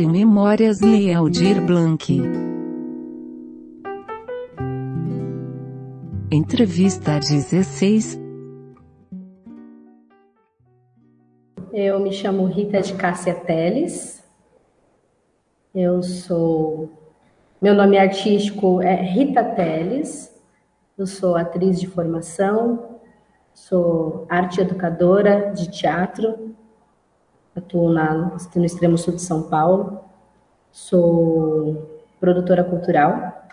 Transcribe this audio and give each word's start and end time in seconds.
Documentário 0.00 0.08
Memórias 0.08 0.78
de 0.78 1.12
Aldir 1.12 1.60
Blanc. 1.66 2.22
Entrevista 6.30 7.18
16. 7.18 8.18
Eu 11.72 12.00
me 12.00 12.12
chamo 12.12 12.46
Rita 12.46 12.80
de 12.80 12.94
Cássia 12.94 13.34
Teles. 13.34 14.24
Eu 15.74 16.02
sou. 16.02 16.90
Meu 17.60 17.74
nome 17.74 17.98
artístico 17.98 18.80
é 18.80 18.94
Rita 18.94 19.44
Teles. 19.44 20.34
Eu 20.96 21.06
sou 21.06 21.36
atriz 21.36 21.78
de 21.78 21.86
formação, 21.86 23.00
sou 23.52 24.26
arte 24.28 24.60
educadora 24.60 25.52
de 25.52 25.70
teatro, 25.70 26.54
atuo 27.60 27.92
na, 27.92 28.32
no 28.54 28.64
extremo 28.64 28.98
sul 28.98 29.14
de 29.14 29.22
São 29.22 29.42
Paulo, 29.42 30.00
sou 30.72 32.00
produtora 32.18 32.64
cultural. 32.64 33.46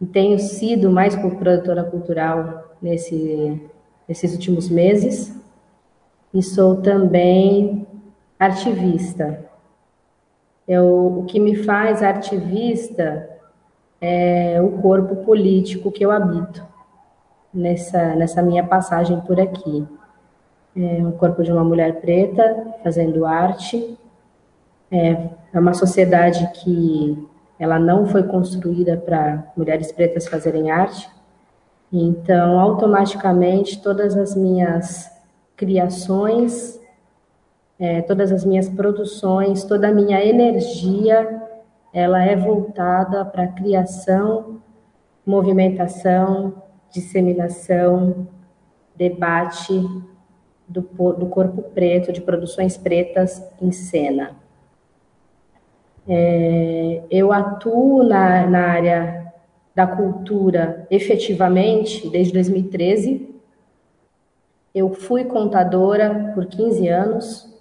E 0.00 0.06
tenho 0.06 0.38
sido 0.38 0.90
mais 0.90 1.14
produtora 1.16 1.84
cultural 1.84 2.76
nesse, 2.80 3.60
nesses 4.08 4.32
últimos 4.32 4.68
meses. 4.68 5.34
E 6.32 6.42
sou 6.42 6.76
também 6.82 7.86
artivista. 8.38 9.44
Eu, 10.66 11.18
o 11.18 11.24
que 11.24 11.38
me 11.38 11.54
faz 11.54 12.02
artivista 12.02 13.28
é 14.00 14.60
o 14.60 14.82
corpo 14.82 15.16
político 15.16 15.92
que 15.92 16.04
eu 16.04 16.10
habito 16.10 16.64
nessa, 17.52 18.14
nessa 18.16 18.42
minha 18.42 18.64
passagem 18.64 19.20
por 19.20 19.40
aqui 19.40 19.86
é 20.76 21.06
um 21.06 21.12
corpo 21.12 21.42
de 21.42 21.52
uma 21.52 21.62
mulher 21.62 22.00
preta 22.00 22.74
fazendo 22.82 23.24
arte. 23.24 23.96
É, 24.90 25.28
é 25.52 25.58
uma 25.58 25.72
sociedade 25.72 26.50
que 26.52 27.28
ela 27.58 27.78
não 27.78 28.06
foi 28.06 28.24
construída 28.24 28.96
para 28.96 29.52
mulheres 29.56 29.92
pretas 29.92 30.26
fazerem 30.26 30.70
arte. 30.70 31.08
Então, 31.92 32.58
automaticamente, 32.58 33.80
todas 33.80 34.16
as 34.16 34.34
minhas 34.34 35.10
criações, 35.56 36.80
é, 37.78 38.02
todas 38.02 38.32
as 38.32 38.44
minhas 38.44 38.68
produções, 38.68 39.62
toda 39.62 39.88
a 39.88 39.94
minha 39.94 40.24
energia, 40.24 41.40
ela 41.92 42.24
é 42.24 42.34
voltada 42.34 43.24
para 43.24 43.46
criação, 43.46 44.60
movimentação, 45.24 46.62
disseminação, 46.90 48.26
debate 48.96 49.88
do, 50.66 50.82
do 50.82 51.26
corpo 51.26 51.62
preto, 51.62 52.12
de 52.12 52.20
produções 52.20 52.76
pretas 52.76 53.42
em 53.60 53.70
cena. 53.70 54.32
É, 56.06 57.02
eu 57.10 57.32
atuo 57.32 58.02
na, 58.02 58.46
na 58.46 58.66
área 58.68 59.32
da 59.74 59.86
cultura 59.86 60.86
efetivamente 60.90 62.08
desde 62.08 62.32
2013. 62.32 63.34
Eu 64.74 64.92
fui 64.92 65.24
contadora 65.24 66.32
por 66.34 66.46
15 66.46 66.88
anos. 66.88 67.54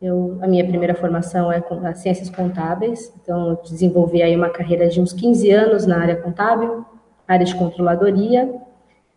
Eu, 0.00 0.38
a 0.40 0.46
minha 0.46 0.66
primeira 0.66 0.94
formação 0.94 1.52
é 1.52 1.60
com 1.60 1.80
ciências 1.94 2.30
contábeis, 2.30 3.12
então 3.22 3.50
eu 3.50 3.56
desenvolvi 3.56 4.22
aí 4.22 4.34
uma 4.34 4.48
carreira 4.48 4.88
de 4.88 4.98
uns 4.98 5.12
15 5.12 5.50
anos 5.50 5.84
na 5.84 6.00
área 6.00 6.16
contábil, 6.16 6.86
área 7.28 7.44
de 7.44 7.54
controladoria, 7.54 8.50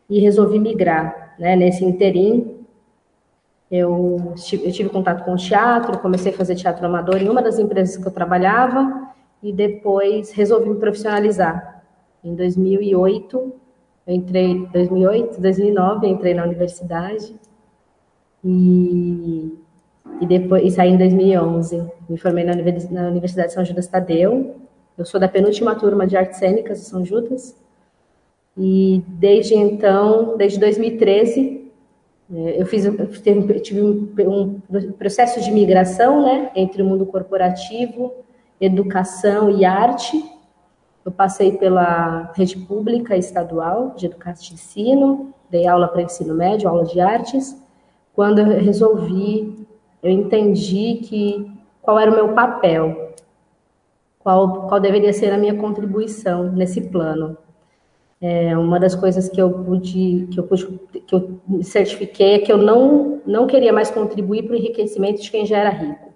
e 0.09 0.19
resolvi 0.19 0.59
migrar, 0.59 1.35
né, 1.39 1.55
nesse 1.55 1.85
interim, 1.85 2.52
eu, 3.75 4.35
eu 4.63 4.71
tive 4.71 4.89
contato 4.89 5.25
com 5.25 5.33
o 5.33 5.35
teatro, 5.35 5.97
comecei 5.97 6.31
a 6.31 6.35
fazer 6.35 6.53
teatro 6.53 6.85
amador 6.85 7.19
em 7.19 7.27
uma 7.27 7.41
das 7.41 7.57
empresas 7.57 7.97
que 7.97 8.07
eu 8.07 8.11
trabalhava 8.11 9.09
e 9.41 9.51
depois 9.51 10.31
resolvi 10.31 10.69
me 10.69 10.75
profissionalizar. 10.75 11.81
Em 12.23 12.35
2008, 12.35 13.53
eu 14.05 14.13
entrei 14.13 14.67
2008, 14.71 15.41
2009, 15.41 16.07
entrei 16.07 16.35
na 16.35 16.43
universidade 16.43 17.35
e, 18.45 19.57
e 20.21 20.27
depois 20.27 20.63
e 20.63 20.69
saí 20.69 20.91
em 20.91 20.97
2011. 20.97 21.83
Me 22.07 22.17
formei 22.19 22.43
na, 22.43 23.07
Universidade 23.07 23.53
São 23.53 23.65
Judas 23.65 23.87
Tadeu. 23.87 24.55
Eu 24.95 25.03
sou 25.03 25.19
da 25.19 25.27
penúltima 25.27 25.73
turma 25.73 26.05
de 26.05 26.15
artes 26.15 26.37
cênicas 26.37 26.77
de 26.79 26.85
São 26.85 27.03
Judas. 27.03 27.59
E 28.55 29.03
desde 29.07 29.55
então, 29.55 30.37
desde 30.37 30.59
2013, 30.59 31.62
é, 31.62 31.62
eu 32.31 32.65
fiz, 32.65 32.85
eu 32.85 33.61
tive 33.61 33.81
um, 33.81 34.61
processo 34.97 35.41
de 35.41 35.51
migração, 35.51 36.23
né, 36.23 36.51
entre 36.55 36.81
o 36.81 36.85
mundo 36.85 37.05
corporativo, 37.05 38.13
educação 38.59 39.49
e 39.49 39.65
arte. 39.65 40.23
Eu 41.05 41.11
passei 41.11 41.57
pela 41.57 42.31
rede 42.33 42.57
pública 42.57 43.17
estadual 43.17 43.93
de 43.95 44.05
educação 44.05 44.47
e 44.49 44.53
ensino, 44.53 45.33
dei 45.49 45.67
aula 45.67 45.87
para 45.87 46.01
ensino 46.01 46.33
médio, 46.33 46.69
aula 46.69 46.85
de 46.85 46.99
artes. 46.99 47.61
Quando 48.13 48.39
eu 48.39 48.45
resolvi, 48.45 49.67
eu 50.01 50.09
entendi 50.09 51.01
que 51.03 51.51
qual 51.81 51.99
era 51.99 52.09
o 52.09 52.15
meu 52.15 52.33
papel, 52.33 53.13
qual, 54.19 54.67
qual 54.67 54.79
deveria 54.79 55.11
ser 55.11 55.33
a 55.33 55.37
minha 55.37 55.55
contribuição 55.55 56.51
nesse 56.51 56.79
plano. 56.89 57.37
É, 58.25 58.57
uma 58.57 58.79
das 58.79 58.95
coisas 58.95 59.27
que 59.27 59.41
eu 59.41 59.51
pude, 59.51 60.29
que 60.31 60.39
eu 60.39 60.43
pude, 60.45 60.65
que 61.05 61.13
eu 61.13 61.41
me 61.45 61.61
certifiquei 61.61 62.35
é 62.35 62.39
que 62.39 62.53
eu 62.53 62.57
não, 62.57 63.19
não 63.25 63.45
queria 63.45 63.73
mais 63.73 63.91
contribuir 63.91 64.43
para 64.43 64.53
o 64.53 64.55
enriquecimento 64.55 65.21
de 65.21 65.29
quem 65.29 65.45
já 65.45 65.57
era 65.57 65.69
rico. 65.69 66.13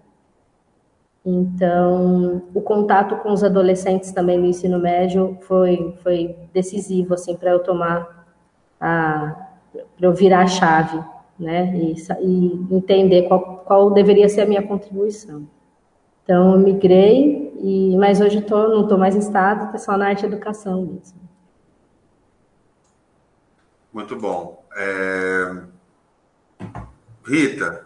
Então, 1.26 2.44
o 2.56 2.62
contato 2.62 3.18
com 3.18 3.34
os 3.34 3.44
adolescentes 3.44 4.14
também 4.14 4.38
no 4.38 4.46
ensino 4.46 4.80
médio 4.80 5.38
foi, 5.42 5.98
foi 6.02 6.34
decisivo, 6.54 7.14
assim, 7.14 7.36
para 7.36 7.52
eu 7.52 7.60
tomar 7.60 8.26
a, 8.80 9.50
para 9.98 10.08
eu 10.08 10.14
virar 10.14 10.44
a 10.44 10.48
chave, 10.48 11.04
né, 11.38 11.76
e, 11.76 11.94
e 12.22 12.68
entender 12.72 13.24
qual, 13.24 13.64
qual 13.66 13.92
deveria 13.92 14.30
ser 14.30 14.42
a 14.44 14.46
minha 14.46 14.66
contribuição. 14.66 15.46
Então, 16.24 16.54
eu 16.54 16.60
migrei, 16.60 17.54
e, 17.62 17.98
mas 17.98 18.22
hoje 18.22 18.40
tô, 18.40 18.66
não 18.70 18.84
estou 18.84 18.98
mais 18.98 19.14
em 19.14 19.20
estado, 19.20 19.66
estou 19.66 19.80
só 19.80 19.98
na 19.98 20.08
arte 20.08 20.24
e 20.24 20.26
educação 20.26 20.84
mesmo. 20.84 21.27
Muito 23.98 24.16
bom. 24.16 24.64
É... 24.76 25.56
Rita, 27.26 27.84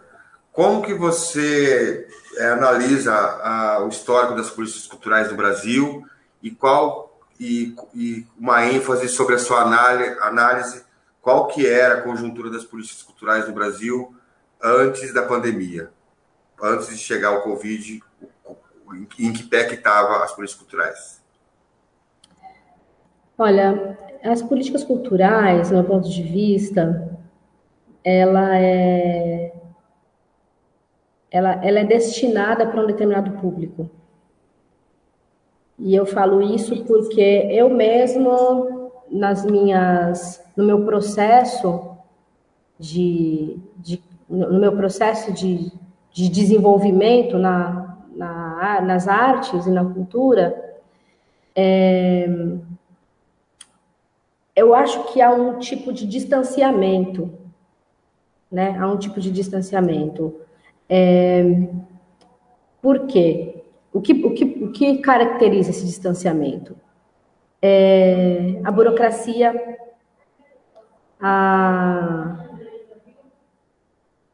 como 0.52 0.82
que 0.82 0.92
você 0.92 2.06
é, 2.36 2.48
analisa 2.50 3.14
a, 3.14 3.82
o 3.82 3.88
histórico 3.88 4.34
das 4.34 4.50
políticas 4.50 4.86
culturais 4.86 5.30
no 5.30 5.38
Brasil 5.38 6.06
e 6.42 6.50
qual 6.50 7.18
e, 7.40 7.74
e, 7.94 8.26
uma 8.38 8.66
ênfase 8.66 9.08
sobre 9.08 9.36
a 9.36 9.38
sua 9.38 9.62
análise, 9.62 10.84
qual 11.22 11.48
que 11.48 11.66
era 11.66 11.94
a 11.94 12.02
conjuntura 12.02 12.50
das 12.50 12.64
políticas 12.64 13.02
culturais 13.02 13.48
no 13.48 13.54
Brasil 13.54 14.14
antes 14.62 15.14
da 15.14 15.22
pandemia, 15.22 15.90
antes 16.62 16.88
de 16.88 16.98
chegar 16.98 17.30
o 17.30 17.40
Covid, 17.40 18.04
em 19.18 19.32
que 19.32 19.44
pé 19.44 19.64
que 19.64 19.88
as 19.88 20.32
políticas 20.32 20.60
culturais? 20.60 21.21
Olha, 23.42 23.98
as 24.22 24.40
políticas 24.40 24.84
culturais, 24.84 25.68
do 25.68 25.74
meu 25.74 25.84
ponto 25.84 26.08
de 26.08 26.22
vista, 26.22 27.18
ela 28.04 28.56
é, 28.56 29.52
ela, 31.28 31.54
ela 31.64 31.80
é 31.80 31.84
destinada 31.84 32.64
para 32.64 32.80
um 32.80 32.86
determinado 32.86 33.32
público. 33.40 33.90
E 35.76 35.92
eu 35.92 36.06
falo 36.06 36.40
isso 36.40 36.84
porque 36.84 37.48
eu 37.50 37.68
mesmo, 37.68 38.92
nas 39.10 39.44
minhas, 39.44 40.40
no 40.56 40.62
meu 40.62 40.84
processo 40.84 41.96
de, 42.78 43.58
de 43.76 44.00
no 44.30 44.60
meu 44.60 44.76
processo 44.76 45.32
de, 45.32 45.72
de 46.12 46.28
desenvolvimento 46.28 47.36
na, 47.38 47.98
na, 48.14 48.80
nas 48.82 49.08
artes 49.08 49.66
e 49.66 49.70
na 49.70 49.84
cultura, 49.84 50.78
é, 51.56 52.28
eu 54.54 54.74
acho 54.74 55.04
que 55.12 55.20
há 55.20 55.30
um 55.30 55.58
tipo 55.58 55.92
de 55.92 56.06
distanciamento, 56.06 57.32
né? 58.50 58.76
Há 58.78 58.86
um 58.86 58.98
tipo 58.98 59.20
de 59.20 59.30
distanciamento. 59.30 60.40
É... 60.88 61.42
Por 62.80 63.06
quê? 63.06 63.64
O 63.92 64.00
que, 64.00 64.12
o, 64.12 64.34
que, 64.34 64.44
o 64.44 64.72
que 64.72 64.98
caracteriza 64.98 65.70
esse 65.70 65.86
distanciamento? 65.86 66.76
É 67.60 68.60
a 68.64 68.70
burocracia, 68.70 69.78
a... 71.20 72.38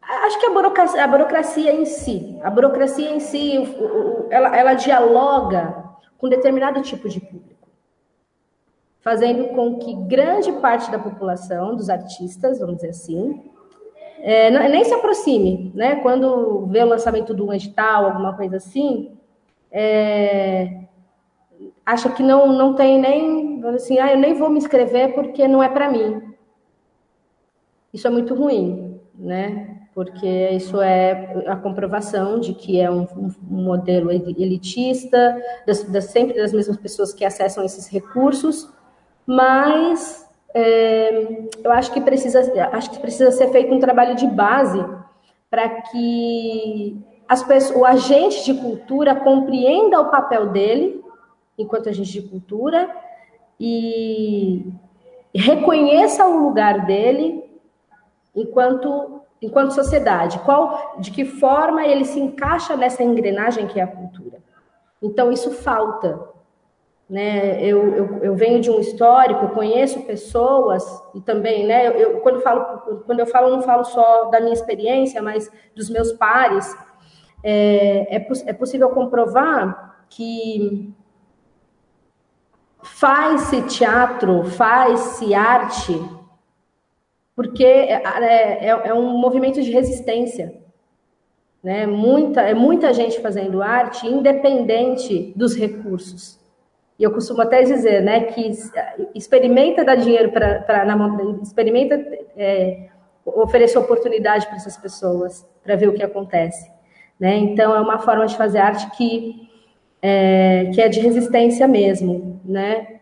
Acho 0.00 0.40
que 0.40 0.46
a 0.46 0.50
burocracia, 0.50 1.04
a 1.04 1.06
burocracia 1.06 1.72
em 1.72 1.84
si, 1.84 2.38
a 2.42 2.50
burocracia 2.50 3.10
em 3.10 3.20
si, 3.20 3.52
ela, 4.30 4.56
ela 4.56 4.74
dialoga 4.74 5.84
com 6.16 6.28
determinado 6.28 6.80
tipo 6.82 7.08
de 7.08 7.20
público 7.20 7.57
fazendo 9.08 9.48
com 9.54 9.78
que 9.78 9.94
grande 9.94 10.52
parte 10.60 10.90
da 10.90 10.98
população, 10.98 11.74
dos 11.74 11.88
artistas, 11.88 12.58
vamos 12.58 12.76
dizer 12.76 12.90
assim, 12.90 13.42
é, 14.20 14.50
nem 14.68 14.84
se 14.84 14.92
aproxime, 14.92 15.72
né? 15.74 15.96
Quando 16.02 16.66
vê 16.66 16.82
o 16.82 16.88
lançamento 16.88 17.34
de 17.34 17.40
um 17.40 17.50
edital, 17.50 18.04
alguma 18.04 18.36
coisa 18.36 18.58
assim, 18.58 19.16
é, 19.72 20.82
acha 21.86 22.10
que 22.10 22.22
não, 22.22 22.52
não 22.52 22.74
tem 22.74 23.00
nem, 23.00 23.64
assim, 23.74 23.98
ah, 23.98 24.12
eu 24.12 24.18
nem 24.18 24.34
vou 24.34 24.50
me 24.50 24.58
inscrever 24.58 25.14
porque 25.14 25.48
não 25.48 25.62
é 25.62 25.70
para 25.70 25.90
mim. 25.90 26.34
Isso 27.94 28.06
é 28.06 28.10
muito 28.10 28.34
ruim, 28.34 29.00
né? 29.18 29.86
Porque 29.94 30.50
isso 30.50 30.82
é 30.82 31.44
a 31.46 31.56
comprovação 31.56 32.38
de 32.38 32.52
que 32.52 32.78
é 32.78 32.90
um, 32.90 33.06
um 33.16 33.62
modelo 33.62 34.12
elitista, 34.12 35.42
das, 35.66 35.82
das, 35.84 36.04
sempre 36.04 36.36
das 36.36 36.52
mesmas 36.52 36.76
pessoas 36.76 37.14
que 37.14 37.24
acessam 37.24 37.64
esses 37.64 37.88
recursos, 37.88 38.70
mas 39.28 40.26
é, 40.54 41.44
eu 41.62 41.70
acho 41.70 41.92
que 41.92 42.00
precisa, 42.00 42.40
acho 42.72 42.90
que 42.90 42.98
precisa 42.98 43.30
ser 43.30 43.52
feito 43.52 43.74
um 43.74 43.78
trabalho 43.78 44.16
de 44.16 44.26
base 44.26 44.82
para 45.50 45.68
que 45.82 46.98
as 47.28 47.42
pessoas, 47.42 47.78
o 47.78 47.84
agente 47.84 48.42
de 48.46 48.54
cultura 48.58 49.14
compreenda 49.14 50.00
o 50.00 50.10
papel 50.10 50.46
dele 50.46 51.04
enquanto 51.58 51.90
agente 51.90 52.10
de 52.10 52.22
cultura 52.22 52.88
e 53.60 54.72
reconheça 55.34 56.26
o 56.26 56.38
lugar 56.38 56.86
dele 56.86 57.44
enquanto 58.34 59.20
enquanto 59.40 59.72
sociedade, 59.72 60.40
qual 60.40 60.96
de 60.98 61.12
que 61.12 61.24
forma 61.24 61.86
ele 61.86 62.04
se 62.04 62.18
encaixa 62.18 62.76
nessa 62.76 63.04
engrenagem 63.04 63.68
que 63.68 63.78
é 63.78 63.84
a 63.84 63.86
cultura. 63.86 64.42
Então 65.00 65.30
isso 65.30 65.52
falta 65.52 66.18
né? 67.08 67.64
Eu, 67.64 67.94
eu, 67.94 68.18
eu, 68.22 68.34
venho 68.34 68.60
de 68.60 68.70
um 68.70 68.78
histórico, 68.78 69.48
conheço 69.48 70.02
pessoas 70.02 70.84
e 71.14 71.20
também, 71.20 71.66
né? 71.66 71.86
Eu, 71.86 71.92
eu, 71.92 72.20
quando 72.20 72.40
falo 72.40 73.02
quando 73.06 73.20
eu 73.20 73.26
falo 73.26 73.50
não 73.50 73.62
falo 73.62 73.84
só 73.84 74.26
da 74.26 74.40
minha 74.40 74.52
experiência, 74.52 75.22
mas 75.22 75.50
dos 75.74 75.88
meus 75.88 76.12
pares. 76.12 76.76
É, 77.42 78.16
é, 78.16 78.28
é 78.46 78.52
possível 78.52 78.90
comprovar 78.90 80.04
que 80.10 80.92
faz-se 82.82 83.62
teatro, 83.62 84.44
faz-se 84.44 85.34
arte, 85.34 85.94
porque 87.34 87.64
é, 87.64 88.02
é, 88.02 88.66
é, 88.66 88.68
é 88.68 88.94
um 88.94 89.16
movimento 89.18 89.62
de 89.62 89.70
resistência. 89.70 90.60
Né? 91.62 91.86
Muita, 91.86 92.42
é 92.42 92.54
muita 92.54 92.92
gente 92.92 93.20
fazendo 93.20 93.62
arte, 93.62 94.06
independente 94.06 95.32
dos 95.36 95.56
recursos. 95.56 96.37
E 96.98 97.02
eu 97.04 97.12
costumo 97.12 97.40
até 97.42 97.62
dizer, 97.62 98.02
né, 98.02 98.24
que 98.24 98.50
experimenta 99.14 99.84
dar 99.84 99.94
dinheiro 99.94 100.32
para, 100.32 100.64
experimenta 101.40 101.94
é, 102.36 102.88
oferecer 103.24 103.78
oportunidade 103.78 104.46
para 104.46 104.56
essas 104.56 104.76
pessoas, 104.76 105.48
para 105.62 105.76
ver 105.76 105.88
o 105.88 105.94
que 105.94 106.02
acontece, 106.02 106.70
né? 107.18 107.36
Então 107.36 107.74
é 107.74 107.80
uma 107.80 107.98
forma 107.98 108.26
de 108.26 108.36
fazer 108.36 108.58
arte 108.58 108.90
que 108.96 109.48
é, 110.00 110.70
que 110.74 110.80
é 110.80 110.88
de 110.88 111.00
resistência 111.00 111.68
mesmo, 111.68 112.40
né? 112.44 113.00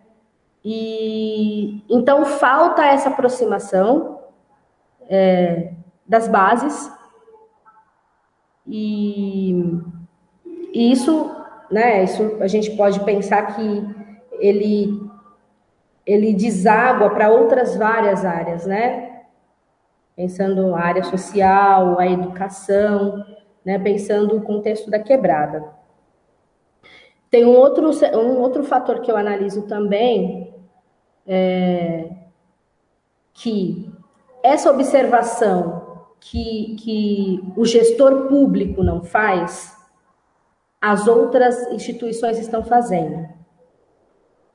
E 0.64 1.82
então 1.88 2.24
falta 2.24 2.84
essa 2.84 3.08
aproximação 3.08 4.20
é, 5.08 5.72
das 6.06 6.28
bases 6.28 6.90
e, 8.66 9.54
e 10.72 10.92
isso 10.92 11.35
né? 11.70 12.04
Isso 12.04 12.36
a 12.40 12.46
gente 12.46 12.70
pode 12.76 13.00
pensar 13.00 13.54
que 13.54 13.84
ele 14.32 15.06
ele 16.04 16.32
deságua 16.34 17.10
para 17.10 17.30
outras 17.30 17.76
várias 17.76 18.24
áreas, 18.24 18.64
né? 18.64 19.22
Pensando 20.14 20.74
a 20.74 20.80
área 20.80 21.02
social, 21.02 21.98
a 21.98 22.06
educação, 22.06 23.24
né? 23.64 23.78
Pensando 23.78 24.36
o 24.36 24.42
contexto 24.42 24.88
da 24.88 25.00
quebrada. 25.00 25.64
Tem 27.28 27.44
um 27.44 27.56
outro, 27.56 27.90
um 28.16 28.40
outro 28.40 28.62
fator 28.62 29.00
que 29.00 29.10
eu 29.10 29.16
analiso 29.16 29.62
também, 29.62 30.54
é, 31.26 32.08
que 33.34 33.92
essa 34.42 34.70
observação 34.70 36.06
que, 36.20 36.76
que 36.76 37.52
o 37.56 37.64
gestor 37.64 38.28
público 38.28 38.82
não 38.82 39.02
faz, 39.02 39.75
as 40.86 41.08
outras 41.08 41.72
instituições 41.72 42.38
estão 42.38 42.62
fazendo, 42.62 43.28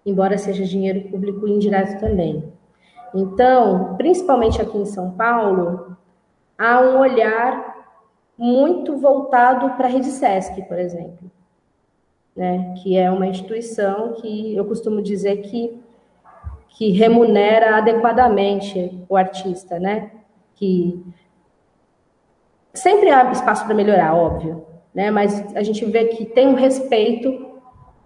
embora 0.06 0.38
seja 0.38 0.64
dinheiro 0.64 1.10
público 1.10 1.46
indireto 1.46 2.00
também. 2.00 2.54
Então, 3.14 3.98
principalmente 3.98 4.62
aqui 4.62 4.78
em 4.78 4.86
São 4.86 5.12
Paulo, 5.12 5.98
há 6.58 6.80
um 6.80 7.00
olhar 7.00 7.86
muito 8.38 8.96
voltado 8.96 9.72
para 9.72 9.88
a 9.88 9.90
Rede 9.90 10.08
Sesc, 10.08 10.62
por 10.70 10.80
exemplo, 10.80 11.30
né? 12.34 12.76
que 12.82 12.98
é 12.98 13.12
uma 13.12 13.28
instituição 13.28 14.14
que 14.14 14.56
eu 14.56 14.64
costumo 14.64 15.02
dizer 15.02 15.42
que, 15.42 15.84
que 16.70 16.92
remunera 16.92 17.76
adequadamente 17.76 19.04
o 19.10 19.18
artista, 19.18 19.78
né? 19.78 20.12
que 20.56 21.06
sempre 22.74 23.10
há 23.10 23.30
espaço 23.34 23.66
para 23.66 23.76
melhorar, 23.76 24.16
óbvio, 24.16 24.71
né? 24.94 25.12
Mas 25.12 25.56
a 25.56 25.64
gente 25.64 25.84
vê 25.86 26.06
que 26.06 26.26
tem 26.26 26.48
um 26.48 26.56
respeito 26.56 27.52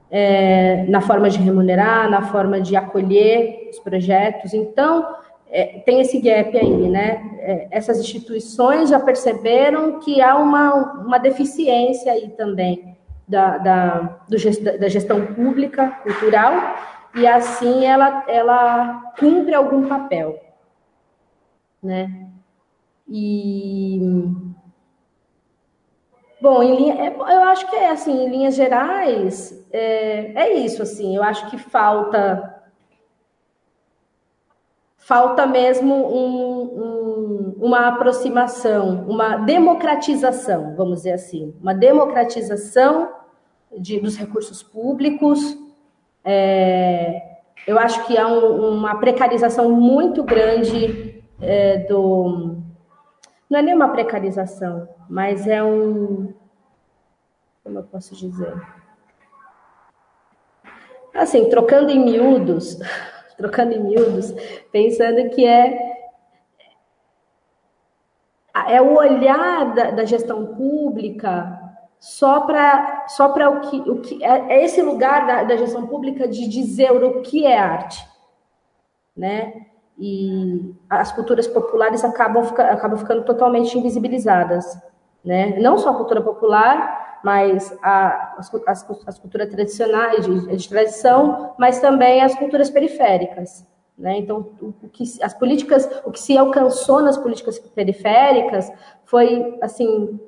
é, 0.09 0.85
na 0.87 1.01
forma 1.01 1.29
de 1.29 1.39
remunerar, 1.39 2.09
na 2.09 2.21
forma 2.23 2.61
de 2.61 2.75
acolher 2.75 3.69
os 3.71 3.79
projetos. 3.79 4.53
Então, 4.53 5.05
é, 5.49 5.79
tem 5.85 6.01
esse 6.01 6.19
gap 6.19 6.57
aí, 6.57 6.89
né? 6.89 7.37
É, 7.39 7.67
essas 7.71 7.99
instituições 7.99 8.89
já 8.89 8.99
perceberam 8.99 9.99
que 9.99 10.21
há 10.21 10.37
uma, 10.37 10.73
uma 11.01 11.17
deficiência 11.17 12.11
aí 12.11 12.29
também 12.29 12.95
da, 13.27 13.57
da, 13.57 14.17
gest, 14.31 14.61
da 14.63 14.87
gestão 14.87 15.25
pública 15.27 15.87
cultural 16.03 16.75
e 17.15 17.25
assim 17.25 17.85
ela, 17.85 18.23
ela 18.27 19.13
cumpre 19.17 19.55
algum 19.55 19.87
papel, 19.87 20.39
né? 21.81 22.27
E 23.07 23.99
Bom, 26.45 26.61
linha, 26.61 26.93
é, 26.93 27.07
eu 27.07 27.43
acho 27.45 27.67
que 27.67 27.75
é 27.75 27.89
assim, 27.89 28.23
em 28.23 28.29
linhas 28.29 28.53
gerais, 28.53 29.65
é, 29.73 30.43
é 30.43 30.53
isso, 30.53 30.83
assim, 30.83 31.15
eu 31.15 31.23
acho 31.23 31.49
que 31.49 31.57
falta 31.57 32.61
falta 34.99 35.47
mesmo 35.47 35.91
um, 35.95 36.61
um, 36.61 37.55
uma 37.59 37.87
aproximação, 37.87 39.05
uma 39.07 39.37
democratização, 39.37 40.75
vamos 40.75 40.97
dizer 40.97 41.13
assim, 41.13 41.51
uma 41.59 41.73
democratização 41.73 43.11
de, 43.75 43.99
dos 43.99 44.15
recursos 44.15 44.61
públicos. 44.61 45.57
É, 46.23 47.39
eu 47.65 47.79
acho 47.79 48.05
que 48.05 48.19
há 48.19 48.27
um, 48.27 48.69
uma 48.77 48.99
precarização 48.99 49.71
muito 49.71 50.23
grande 50.23 51.23
é, 51.41 51.79
do 51.87 52.63
não 53.49 53.59
é 53.59 53.61
nem 53.61 53.75
uma 53.75 53.89
precarização, 53.89 54.87
mas 55.09 55.47
é 55.47 55.63
um. 55.63 56.33
Como 57.65 57.79
eu 57.79 57.83
posso 57.83 58.15
dizer? 58.15 58.53
Assim, 61.15 61.49
trocando 61.49 61.89
em 61.89 61.97
miúdos, 61.97 62.77
trocando 63.35 63.73
em 63.73 63.79
miúdos, 63.79 64.31
pensando 64.71 65.31
que 65.31 65.43
é 65.43 65.95
é 68.67 68.81
o 68.81 68.95
olhar 68.95 69.73
da, 69.73 69.91
da 69.91 70.05
gestão 70.05 70.55
pública 70.55 71.59
só 71.99 72.41
para 72.41 73.07
só 73.07 73.29
para 73.29 73.49
o 73.49 73.61
que 73.61 73.77
o 73.89 73.99
que 73.99 74.23
é, 74.23 74.53
é 74.53 74.63
esse 74.63 74.81
lugar 74.81 75.25
da, 75.25 75.43
da, 75.43 75.57
gestão 75.57 75.87
pública 75.87 76.27
de 76.27 76.47
dizer 76.47 76.91
o 76.91 77.21
que 77.21 77.45
é 77.45 77.57
arte, 77.57 78.07
né? 79.17 79.65
e 79.97 80.75
as 80.89 81.11
culturas 81.11 81.47
populares 81.47 82.03
acabam, 82.03 82.43
acabam 82.43 82.97
ficando 82.97 83.23
totalmente 83.23 83.77
invisibilizadas. 83.77 84.77
Né? 85.23 85.57
Não 85.59 85.77
só 85.77 85.89
a 85.89 85.95
cultura 85.95 86.21
popular, 86.21 87.04
mas 87.25 87.75
a, 87.81 88.35
as, 88.37 88.53
as, 88.67 88.87
as, 89.07 89.17
culturas 89.17 89.49
tradicionais, 89.49 90.23
de, 90.23 90.55
de, 90.55 90.69
tradição, 90.69 91.55
mas 91.57 91.79
também 91.79 92.21
as 92.21 92.35
culturas 92.35 92.69
periféricas. 92.69 93.65
Né? 93.97 94.19
Então, 94.19 94.51
o, 94.61 94.67
o, 94.83 94.89
que, 94.89 95.03
as 95.23 95.33
políticas, 95.33 95.89
o 96.05 96.11
que 96.11 96.19
se 96.19 96.37
alcançou 96.37 97.01
nas 97.01 97.17
políticas 97.17 97.57
periféricas 97.57 98.71
foi, 99.05 99.57
assim, 99.59 100.19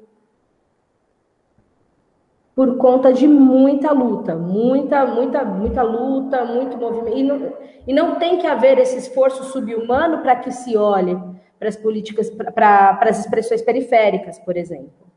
por 2.56 2.78
conta 2.78 3.14
de 3.14 3.28
muita 3.28 3.92
luta, 3.92 4.36
muita, 4.36 5.06
muita, 5.06 5.46
muita 5.46 5.84
luta, 5.84 6.46
muito 6.46 6.78
movimento. 6.78 7.16
E 7.16 7.24
não, 7.24 7.54
e 7.86 7.94
não 7.94 8.16
tem 8.16 8.40
que 8.40 8.48
haver 8.48 8.80
esse 8.80 8.98
esforço 8.98 9.44
subhumano 9.44 10.24
para 10.24 10.36
que 10.38 10.50
se 10.50 10.76
olhe 10.76 11.16
para 11.60 11.70
as 11.70 11.78
políticas, 11.78 12.32
para, 12.32 12.96
para 12.96 13.10
as 13.12 13.20
expressões 13.20 13.62
periféricas, 13.62 14.40
por 14.40 14.58
exemplo. 14.58 15.08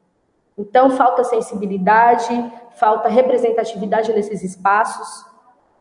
Então, 0.60 0.90
falta 0.90 1.24
sensibilidade, 1.24 2.28
falta 2.72 3.08
representatividade 3.08 4.12
nesses 4.12 4.42
espaços. 4.42 5.24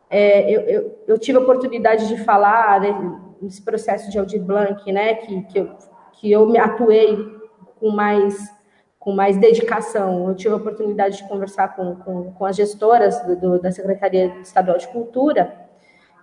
É, 0.10 0.50
eu, 0.50 0.62
eu, 0.62 1.00
eu, 1.08 1.20
tive 1.20 1.38
a 1.38 1.42
oportunidade 1.42 2.08
de 2.08 2.18
falar 2.24 2.80
né, 2.80 3.20
nesse 3.42 3.62
processo 3.62 4.10
de 4.10 4.18
Aldir 4.18 4.42
Blanc, 4.42 4.92
né, 4.92 5.16
que, 5.16 5.42
que, 5.44 5.60
eu, 5.60 5.70
que 6.14 6.32
eu 6.32 6.48
me 6.48 6.58
atuei 6.58 7.18
com 7.80 7.90
mais 7.90 8.58
com 8.98 9.14
mais 9.14 9.38
dedicação. 9.38 10.28
Eu 10.28 10.36
tive 10.36 10.54
a 10.54 10.58
oportunidade 10.58 11.18
de 11.18 11.28
conversar 11.28 11.74
com, 11.76 11.96
com, 11.96 12.34
com 12.34 12.46
as 12.46 12.56
gestoras 12.56 13.20
do, 13.26 13.36
do, 13.36 13.60
da 13.60 13.72
Secretaria 13.72 14.36
Estadual 14.42 14.78
de 14.78 14.90
Cultura 14.90 15.70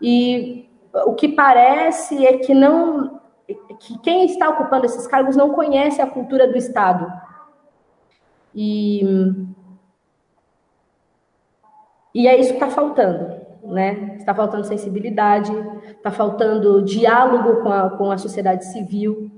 e 0.00 0.68
o 1.06 1.14
que 1.14 1.28
parece 1.28 2.26
é 2.26 2.36
que 2.38 2.54
não 2.54 3.20
que 3.78 3.98
quem 4.00 4.26
está 4.26 4.48
ocupando 4.48 4.86
esses 4.86 5.06
cargos 5.06 5.36
não 5.36 5.50
conhece 5.50 6.02
a 6.02 6.06
cultura 6.06 6.48
do 6.48 6.58
Estado. 6.58 7.10
E, 8.58 9.02
e 12.14 12.26
é 12.26 12.40
isso 12.40 12.48
que 12.48 12.54
está 12.54 12.70
faltando, 12.70 13.36
né? 13.64 14.14
Está 14.16 14.34
faltando 14.34 14.64
sensibilidade, 14.64 15.52
está 15.90 16.10
faltando 16.10 16.82
diálogo 16.82 17.62
com 17.62 17.70
a, 17.70 17.90
com 17.90 18.10
a 18.10 18.16
sociedade 18.16 18.64
civil. 18.64 19.30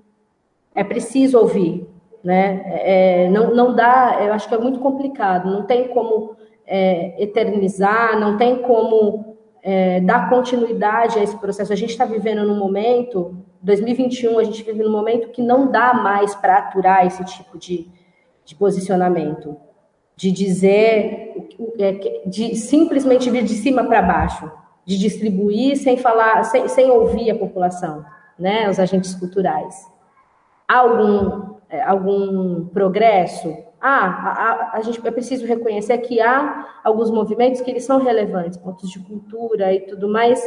É 0.73 0.85
preciso 0.85 1.37
ouvir, 1.37 1.85
né? 2.23 2.63
É, 2.65 3.29
não, 3.31 3.53
não 3.53 3.75
dá, 3.75 4.19
eu 4.21 4.33
acho 4.33 4.49
que 4.49 4.55
é 4.55 4.59
muito 4.59 4.79
complicado, 4.79 5.51
não 5.51 5.65
tem 5.65 5.89
como 5.89 6.37
é, 6.65 7.21
eternizar, 7.21 8.21
não 8.21 8.37
tem 8.37 8.63
como 8.63 9.37
é, 9.61 10.01
dar 10.01 10.31
continuidade 10.31 11.19
a 11.19 11.25
esse 11.25 11.37
processo. 11.39 11.73
A 11.73 11.77
gente 11.77 11.91
está 11.91 12.05
vivendo 12.05 12.47
num 12.47 12.57
momento, 12.57 13.37
2021, 13.63 14.39
a 14.39 14.45
gente 14.45 14.63
vive 14.63 14.85
num 14.85 14.93
momento 14.93 15.31
que 15.31 15.43
não 15.43 15.73
dá 15.73 15.93
mais 15.93 16.37
para 16.37 16.59
aturar 16.59 17.05
esse 17.05 17.25
tipo 17.25 17.59
de, 17.59 17.91
de 18.49 18.55
posicionamento, 18.55 19.59
de 20.17 20.33
dizer, 20.33 21.35
é, 21.79 22.23
de 22.25 22.57
simplesmente 22.57 23.29
vir 23.29 23.45
de 23.45 23.53
cima 23.53 23.85
para 23.85 24.01
baixo, 24.01 24.51
de 24.87 24.97
distribuir 24.97 25.77
sem 25.77 25.99
falar, 25.99 26.43
sem, 26.45 26.67
sem 26.67 26.91
ouvir 26.91 27.31
a 27.31 27.37
população, 27.37 28.03
né, 28.39 28.71
os 28.71 28.81
agentes 28.81 29.15
culturais. 29.15 29.87
Há 30.67 30.79
algum, 30.79 31.57
é, 31.69 31.83
algum 31.83 32.65
progresso? 32.69 33.55
Ah, 33.79 34.07
a, 34.07 34.31
a, 34.31 34.77
a, 34.79 34.81
gente 34.81 35.07
é 35.07 35.11
preciso 35.11 35.45
reconhecer 35.45 35.99
que 35.99 36.19
há 36.19 36.81
alguns 36.83 37.11
movimentos 37.11 37.61
que 37.61 37.71
eles 37.71 37.85
são 37.85 38.03
relevantes, 38.03 38.57
pontos 38.57 38.89
de 38.89 38.99
cultura 39.01 39.75
e 39.75 39.81
tudo 39.81 40.09
mais, 40.09 40.43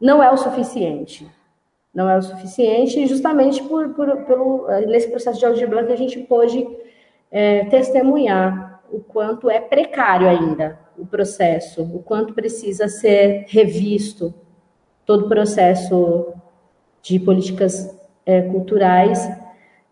não 0.00 0.22
é 0.22 0.32
o 0.32 0.38
suficiente. 0.38 1.30
Não 1.92 2.08
é 2.08 2.16
o 2.16 2.22
suficiente, 2.22 3.06
justamente 3.06 3.62
por, 3.64 3.90
por, 3.90 4.24
pelo, 4.24 4.66
nesse 4.86 5.10
processo 5.10 5.38
de 5.38 5.44
Aldir 5.44 5.68
Blanc 5.68 5.92
a 5.92 5.96
gente 5.96 6.18
pôde 6.20 6.66
é, 7.30 7.64
testemunhar 7.66 8.82
o 8.90 9.00
quanto 9.00 9.48
é 9.48 9.60
precário 9.60 10.28
ainda 10.28 10.78
o 10.98 11.06
processo, 11.06 11.82
o 11.82 12.02
quanto 12.02 12.34
precisa 12.34 12.88
ser 12.88 13.46
revisto 13.48 14.34
todo 15.06 15.26
o 15.26 15.28
processo 15.28 16.34
de 17.02 17.18
políticas 17.18 17.98
é, 18.26 18.42
culturais 18.42 19.28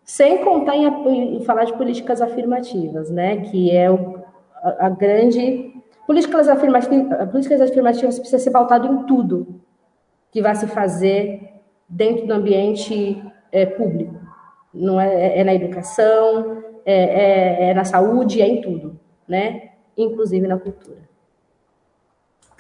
sem 0.05 0.43
contar 0.43 0.75
em, 0.75 1.37
em, 1.37 1.45
falar 1.45 1.65
de 1.65 1.75
políticas 1.75 2.23
afirmativas, 2.23 3.11
né? 3.11 3.43
Que 3.43 3.71
é 3.71 3.91
o, 3.91 4.19
a, 4.63 4.87
a, 4.87 4.89
grande. 4.89 5.75
Políticas 6.07 6.49
afirmativas, 6.49 7.31
políticas 7.31 7.61
afirmativas 7.61 8.19
precisa 8.19 8.43
ser 8.43 8.51
pautado 8.51 8.87
em 8.87 9.03
tudo 9.05 9.61
que 10.33 10.41
vai 10.41 10.55
se 10.55 10.67
fazer 10.67 11.61
dentro 11.87 12.27
do 12.27 12.33
ambiente 12.33 13.23
é, 13.53 13.67
público. 13.67 14.15
Não 14.73 14.99
é, 14.99 15.15
é, 15.15 15.41
é 15.41 15.45
na 15.45 15.55
educação, 15.55 16.65
é, 16.91 17.67
é, 17.67 17.71
é, 17.71 17.75
na 17.75 17.85
saúde, 17.85 18.41
é 18.41 18.47
em 18.47 18.61
tudo, 18.61 18.99
né? 19.27 19.71
Inclusive 19.97 20.47
na 20.47 20.59
cultura. 20.59 21.09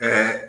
É, 0.00 0.46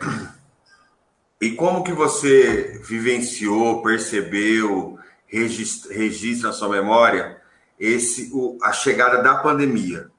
e 1.40 1.52
como 1.52 1.82
que 1.82 1.92
você 1.92 2.80
vivenciou, 2.84 3.82
percebeu? 3.82 4.98
registra, 5.30 5.94
registra 5.94 6.48
na 6.48 6.54
sua 6.54 6.68
memória 6.68 7.40
esse, 7.78 8.30
o, 8.34 8.58
a 8.62 8.72
chegada 8.72 9.22
da 9.22 9.36
pandemia. 9.36 10.10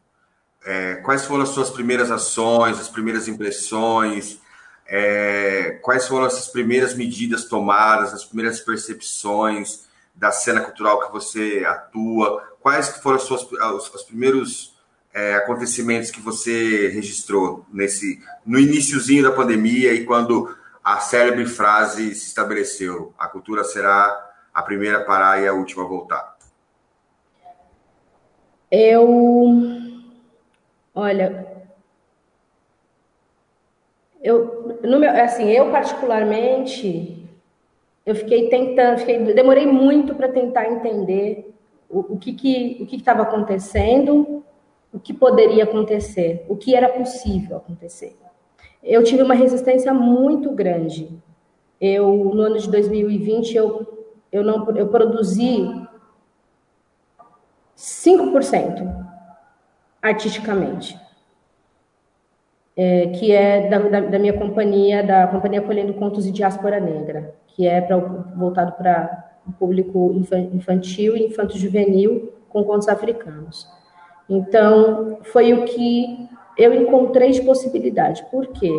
É, 0.66 0.96
quais 0.96 1.26
foram 1.26 1.44
as 1.44 1.50
suas 1.50 1.70
primeiras 1.70 2.10
ações, 2.10 2.80
as 2.80 2.88
primeiras 2.88 3.28
impressões? 3.28 4.40
É, 4.88 5.80
quais 5.82 6.08
foram 6.08 6.26
essas 6.26 6.48
primeiras 6.48 6.96
medidas 6.96 7.46
tomadas, 7.46 8.14
as 8.14 8.26
primeiras 8.26 8.60
percepções 8.60 9.86
da 10.16 10.32
cena 10.32 10.62
cultural 10.62 11.06
que 11.06 11.12
você 11.12 11.64
atua? 11.68 12.51
Quais 12.62 12.90
foram 12.98 13.18
as 13.18 13.24
suas, 13.24 13.44
os, 13.52 13.94
os 13.94 14.04
primeiros 14.04 14.72
é, 15.14 15.36
acontecimentos 15.36 16.12
que 16.12 16.22
você 16.22 16.88
registrou 16.90 17.66
nesse 17.72 18.22
no 18.46 18.60
iníciozinho 18.60 19.24
da 19.24 19.32
pandemia 19.32 19.94
e 19.94 20.06
quando 20.06 20.56
a 20.84 21.00
célebre 21.00 21.46
frase 21.46 22.16
se 22.16 22.28
estabeleceu: 22.28 23.14
a 23.18 23.28
cultura 23.28 23.64
será 23.64 24.30
a 24.54 24.62
primeira 24.62 25.00
a 25.00 25.04
parar 25.04 25.42
e 25.42 25.48
a 25.48 25.54
última 25.54 25.84
a 25.84 25.88
voltar? 25.88 26.38
Eu. 28.70 29.50
Olha. 30.96 31.48
Eu, 34.24 34.80
no 34.84 35.00
meu, 35.00 35.10
assim, 35.10 35.50
eu 35.50 35.72
particularmente, 35.72 37.28
eu 38.06 38.14
fiquei 38.14 38.50
tentando, 38.50 39.00
fiquei, 39.00 39.18
demorei 39.34 39.66
muito 39.66 40.14
para 40.14 40.30
tentar 40.30 40.68
entender 40.68 41.51
o, 41.92 42.18
que 42.18 42.34
que 42.34 42.78
o 42.82 42.86
que 42.86 42.96
estava 42.96 43.24
acontecendo, 43.24 44.44
o 44.94 45.00
que 45.00 45.14
poderia 45.14 45.64
acontecer, 45.64 46.46
o 46.50 46.56
que 46.56 46.76
era 46.76 46.90
possível 46.90 47.58
acontecer. 47.58 48.18
Eu 48.84 49.04
tive 49.04 49.22
uma 49.22 49.34
resistência 49.34 49.94
muito 49.94 50.52
grande. 50.52 51.10
Eu 51.80 52.32
no 52.34 52.42
ano 52.42 52.58
de 52.58 52.70
2020 52.70 53.56
eu 53.56 53.98
eu 54.32 54.44
não 54.44 54.70
eu 54.76 54.88
produzi 54.88 55.58
5% 57.78 59.06
artisticamente. 60.02 61.00
É, 62.76 63.08
que 63.08 63.34
é 63.34 63.68
da, 63.68 63.80
da, 63.80 64.00
da, 64.00 64.18
minha 64.18 64.32
companhia, 64.32 65.04
da 65.04 65.28
Companhia 65.28 65.62
Colhendo 65.62 65.94
Contos 65.96 66.26
e 66.26 66.32
Diáspora 66.32 66.80
Negra, 66.80 67.36
que 67.48 67.68
é 67.68 67.82
pra, 67.82 67.98
voltado 67.98 68.72
para 68.72 69.31
o 69.48 69.52
público 69.52 70.14
infantil 70.54 71.16
e 71.16 71.26
infanto-juvenil 71.26 72.32
com 72.50 72.64
contos 72.64 72.88
africanos. 72.88 73.68
Então, 74.30 75.20
foi 75.24 75.54
o 75.54 75.66
que 75.66 76.30
eu 76.58 76.74
encontrei 76.74 77.32
de 77.32 77.42
possibilidade. 77.42 78.26
Por 78.30 78.48
quê? 78.48 78.72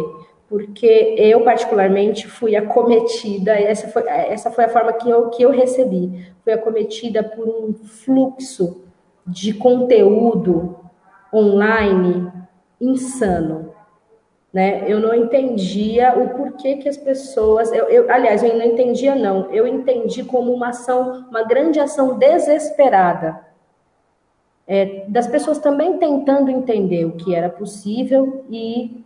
porque 0.53 1.15
eu 1.17 1.41
particularmente 1.41 2.29
fui 2.29 2.55
acometida, 2.55 3.53
essa 3.53 3.89
foi, 3.89 4.07
essa 4.07 4.51
foi 4.51 4.65
a 4.65 4.69
forma 4.69 4.93
que 4.93 5.09
eu, 5.09 5.31
que 5.31 5.43
eu 5.43 5.51
recebi, 5.51 6.31
fui 6.45 6.53
acometida 6.53 7.25
por 7.25 7.49
um 7.49 7.73
fluxo 7.73 8.85
de 9.27 9.55
conteúdo 9.55 10.77
online 11.33 12.31
insano. 12.79 13.72
Né? 14.53 14.85
Eu 14.87 15.01
não 15.01 15.15
entendia 15.15 16.13
o 16.19 16.29
porquê 16.37 16.77
que 16.77 16.89
as 16.89 16.97
pessoas, 16.97 17.73
eu, 17.73 17.87
eu, 17.89 18.11
aliás, 18.13 18.43
eu 18.43 18.55
não 18.55 18.67
entendia 18.67 19.15
não, 19.15 19.51
eu 19.51 19.67
entendi 19.67 20.23
como 20.25 20.53
uma 20.53 20.69
ação, 20.69 21.27
uma 21.31 21.43
grande 21.43 21.81
ação 21.81 22.19
desesperada, 22.19 23.41
é, 24.67 25.05
das 25.09 25.27
pessoas 25.27 25.59
também 25.59 25.97
tentando 25.97 26.51
entender 26.51 27.07
o 27.07 27.13
que 27.13 27.35
era 27.35 27.49
possível 27.49 28.45
e 28.51 29.03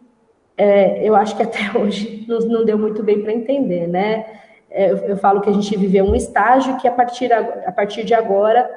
é, 0.56 1.06
eu 1.06 1.14
acho 1.14 1.36
que 1.36 1.42
até 1.42 1.60
hoje 1.78 2.24
não, 2.28 2.38
não 2.40 2.64
deu 2.64 2.78
muito 2.78 3.02
bem 3.02 3.22
para 3.22 3.32
entender, 3.32 3.86
né? 3.86 4.26
É, 4.68 4.90
eu, 4.90 4.96
eu, 4.98 5.16
falo 5.16 5.40
que 5.40 5.48
a 5.48 5.52
gente 5.52 5.76
viveu 5.76 6.04
um 6.04 6.14
estágio 6.14 6.76
que 6.76 6.88
a 6.88 6.92
partir, 6.92 7.32
a 7.32 7.72
partir 7.72 8.04
de 8.04 8.14
agora 8.14 8.68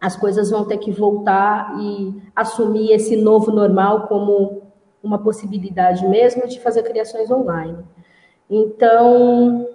as 0.00 0.16
coisas 0.16 0.50
vão 0.50 0.64
ter 0.64 0.78
que 0.78 0.90
voltar 0.90 1.76
e 1.78 2.22
assumir 2.34 2.92
esse 2.92 3.16
novo 3.16 3.50
normal 3.50 4.06
como 4.06 4.65
uma 5.02 5.18
possibilidade 5.18 6.06
mesmo 6.06 6.46
de 6.46 6.60
fazer 6.60 6.82
criações 6.82 7.30
online. 7.30 7.78
Então, 8.48 9.68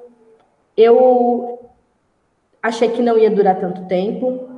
eu 0.76 1.60
achei 2.62 2.90
que 2.90 3.02
não 3.02 3.18
ia 3.18 3.30
durar 3.30 3.60
tanto 3.60 3.86
tempo, 3.86 4.50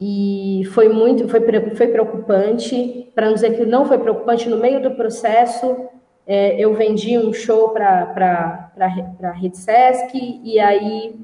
e 0.00 0.62
foi 0.72 0.88
muito, 0.88 1.28
foi, 1.28 1.40
foi 1.74 1.88
preocupante, 1.88 3.12
para 3.14 3.26
não 3.26 3.34
dizer 3.34 3.54
que 3.54 3.66
não 3.66 3.84
foi 3.84 3.98
preocupante, 3.98 4.48
no 4.48 4.56
meio 4.56 4.82
do 4.82 4.92
processo, 4.92 5.88
é, 6.26 6.58
eu 6.58 6.72
vendi 6.74 7.18
um 7.18 7.32
show 7.32 7.70
para 7.70 8.72
a 8.78 9.30
Rede 9.32 9.58
Sesc, 9.58 10.40
e 10.42 10.58
aí 10.58 11.20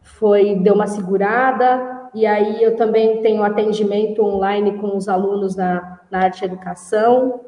foi, 0.00 0.54
deu 0.56 0.74
uma 0.74 0.86
segurada, 0.86 1.97
e 2.18 2.26
aí 2.26 2.60
eu 2.60 2.74
também 2.74 3.22
tenho 3.22 3.44
atendimento 3.44 4.24
online 4.24 4.76
com 4.78 4.96
os 4.96 5.08
alunos 5.08 5.54
na, 5.54 6.00
na 6.10 6.24
arte 6.24 6.44
educação, 6.44 7.40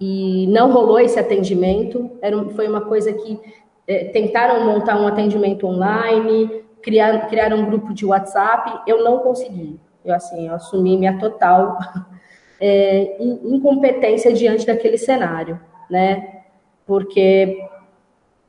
e 0.00 0.48
não 0.48 0.72
rolou 0.72 0.98
esse 0.98 1.20
atendimento, 1.20 2.10
era, 2.20 2.42
foi 2.50 2.66
uma 2.66 2.80
coisa 2.80 3.12
que 3.12 3.38
é, 3.86 4.06
tentaram 4.06 4.64
montar 4.64 5.00
um 5.00 5.06
atendimento 5.06 5.66
online, 5.68 6.64
criar, 6.82 7.28
criar 7.28 7.54
um 7.54 7.64
grupo 7.66 7.94
de 7.94 8.04
WhatsApp, 8.04 8.80
eu 8.88 9.04
não 9.04 9.18
consegui. 9.18 9.78
Eu, 10.04 10.14
assim, 10.14 10.48
eu 10.48 10.54
assumi 10.54 10.96
minha 10.96 11.16
total 11.16 11.78
é, 12.60 13.18
incompetência 13.20 14.32
diante 14.32 14.66
daquele 14.66 14.98
cenário, 14.98 15.60
né? 15.88 16.40
Porque, 16.84 17.62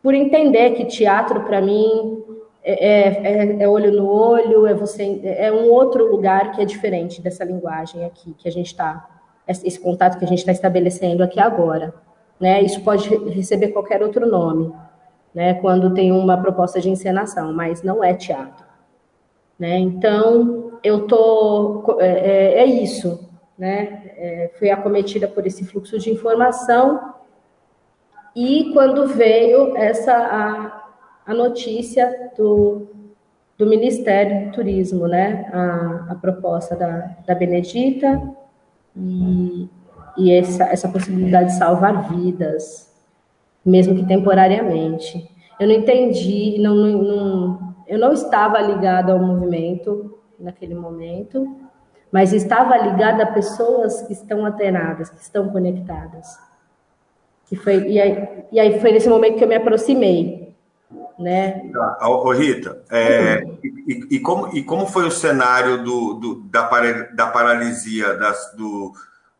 por 0.01 0.15
entender 0.15 0.71
que 0.71 0.85
teatro, 0.85 1.41
para 1.41 1.61
mim, 1.61 2.23
é, 2.63 3.07
é, 3.07 3.63
é, 3.63 3.67
olho 3.67 3.91
no 3.91 4.07
olho, 4.07 4.67
é 4.67 4.73
você 4.73 5.19
é 5.23 5.51
um 5.51 5.69
outro 5.69 6.09
lugar 6.09 6.51
que 6.51 6.61
é 6.61 6.65
diferente 6.65 7.21
dessa 7.21 7.43
linguagem 7.43 8.05
aqui 8.05 8.33
que 8.37 8.47
a 8.47 8.51
gente 8.51 8.67
está 8.67 9.07
esse 9.47 9.79
contato 9.79 10.17
que 10.17 10.23
a 10.23 10.27
gente 10.27 10.39
está 10.39 10.51
estabelecendo 10.51 11.23
aqui 11.23 11.39
agora, 11.39 11.93
né? 12.39 12.61
Isso 12.61 12.79
pode 12.81 13.09
receber 13.29 13.69
qualquer 13.69 14.01
outro 14.01 14.25
nome, 14.25 14.73
né? 15.33 15.55
Quando 15.55 15.93
tem 15.93 16.11
uma 16.11 16.37
proposta 16.39 16.79
de 16.79 16.89
encenação, 16.89 17.51
mas 17.51 17.83
não 17.83 18.03
é 18.03 18.13
teatro, 18.13 18.65
né? 19.59 19.77
Então 19.77 20.79
eu 20.83 21.07
tô 21.07 21.97
é, 21.99 22.07
é, 22.07 22.53
é 22.59 22.65
isso, 22.65 23.27
né? 23.57 24.11
É, 24.15 24.51
fui 24.57 24.69
acometida 24.69 25.27
por 25.27 25.45
esse 25.45 25.65
fluxo 25.65 25.97
de 25.97 26.11
informação 26.11 27.13
e 28.35 28.71
quando 28.71 29.07
veio 29.07 29.75
essa 29.75 30.13
a, 30.13 30.80
a 31.25 31.33
notícia 31.33 32.31
do, 32.37 32.87
do 33.57 33.65
Ministério 33.65 34.47
do 34.47 34.51
Turismo, 34.53 35.07
né? 35.07 35.49
A, 35.53 36.11
a 36.13 36.15
proposta 36.15 36.75
da, 36.75 37.15
da 37.25 37.35
Benedita 37.35 38.21
e, 38.95 39.69
e 40.17 40.31
essa, 40.31 40.63
essa 40.65 40.89
possibilidade 40.89 41.49
de 41.49 41.57
salvar 41.57 42.09
vidas, 42.09 42.91
mesmo 43.65 43.95
que 43.95 44.05
temporariamente. 44.05 45.29
Eu 45.59 45.67
não 45.67 45.75
entendi, 45.75 46.57
não, 46.59 46.75
não, 46.75 47.03
não, 47.03 47.75
eu 47.87 47.99
não 47.99 48.13
estava 48.13 48.59
ligada 48.59 49.13
ao 49.13 49.19
movimento 49.19 50.17
naquele 50.39 50.73
momento, 50.73 51.55
mas 52.11 52.33
estava 52.33 52.75
ligada 52.77 53.23
a 53.23 53.31
pessoas 53.31 54.01
que 54.01 54.13
estão 54.13 54.45
atenadas, 54.45 55.09
que 55.09 55.21
estão 55.21 55.49
conectadas. 55.49 56.27
E, 57.51 57.55
foi, 57.55 57.87
e, 57.87 57.99
aí, 57.99 58.45
e 58.51 58.59
aí 58.59 58.79
foi 58.79 58.91
nesse 58.91 59.07
momento 59.07 59.37
que 59.37 59.43
eu 59.43 59.47
me 59.47 59.55
aproximei. 59.55 60.50
Né? 61.17 61.69
Tá. 61.71 62.09
Ô, 62.09 62.31
Rita, 62.31 62.81
é, 62.89 63.43
e, 63.63 64.15
e, 64.15 64.19
como, 64.19 64.55
e 64.55 64.63
como 64.63 64.87
foi 64.87 65.07
o 65.07 65.11
cenário 65.11 65.83
do, 65.83 66.13
do 66.15 66.35
da, 66.43 66.67
da 67.13 67.27
paralisia 67.27 68.15
das, 68.15 68.53
do, 68.55 68.93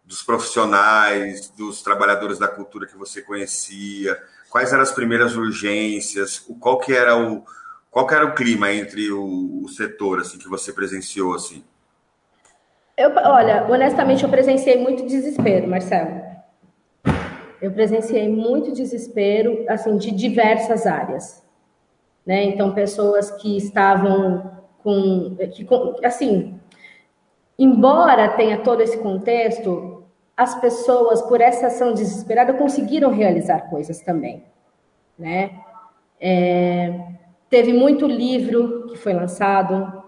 dos 0.05 0.21
profissionais, 0.21 1.49
dos 1.49 1.81
trabalhadores 1.81 2.37
da 2.37 2.47
cultura 2.47 2.87
que 2.87 2.97
você 2.97 3.21
conhecia? 3.21 4.17
Quais 4.49 4.71
eram 4.71 4.83
as 4.83 4.91
primeiras 4.91 5.35
urgências? 5.35 6.39
Qual 6.59 6.77
que 6.77 6.93
era 6.93 7.17
o, 7.17 7.43
qual 7.89 8.07
que 8.07 8.13
era 8.13 8.25
o 8.25 8.35
clima 8.35 8.71
entre 8.71 9.11
o, 9.11 9.63
o 9.63 9.69
setor 9.69 10.19
assim 10.19 10.37
que 10.37 10.47
você 10.47 10.71
presenciou 10.71 11.33
assim? 11.33 11.63
Eu, 12.97 13.11
olha, 13.15 13.65
honestamente, 13.69 14.23
eu 14.23 14.29
presenciei 14.29 14.77
muito 14.77 15.05
desespero, 15.07 15.67
Marcelo. 15.67 16.30
Eu 17.61 17.71
presenciei 17.71 18.27
muito 18.27 18.71
desespero, 18.71 19.65
assim, 19.69 19.97
de 19.97 20.11
diversas 20.11 20.87
áreas, 20.87 21.45
né? 22.25 22.43
Então, 22.45 22.73
pessoas 22.73 23.29
que 23.31 23.55
estavam 23.55 24.59
com, 24.83 25.35
que, 25.53 25.67
assim, 26.03 26.59
embora 27.57 28.29
tenha 28.29 28.57
todo 28.57 28.81
esse 28.81 28.97
contexto, 28.97 30.03
as 30.35 30.59
pessoas, 30.59 31.21
por 31.21 31.39
essa 31.39 31.67
ação 31.67 31.93
desesperada, 31.93 32.53
conseguiram 32.53 33.11
realizar 33.11 33.69
coisas 33.69 34.01
também, 34.01 34.43
né? 35.17 35.51
É, 36.19 36.99
teve 37.49 37.73
muito 37.73 38.07
livro 38.07 38.87
que 38.87 38.97
foi 38.97 39.13
lançado, 39.13 40.01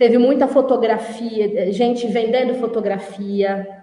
Teve 0.00 0.16
muita 0.16 0.48
fotografia, 0.48 1.70
gente 1.70 2.06
vendendo 2.06 2.54
fotografia, 2.54 3.79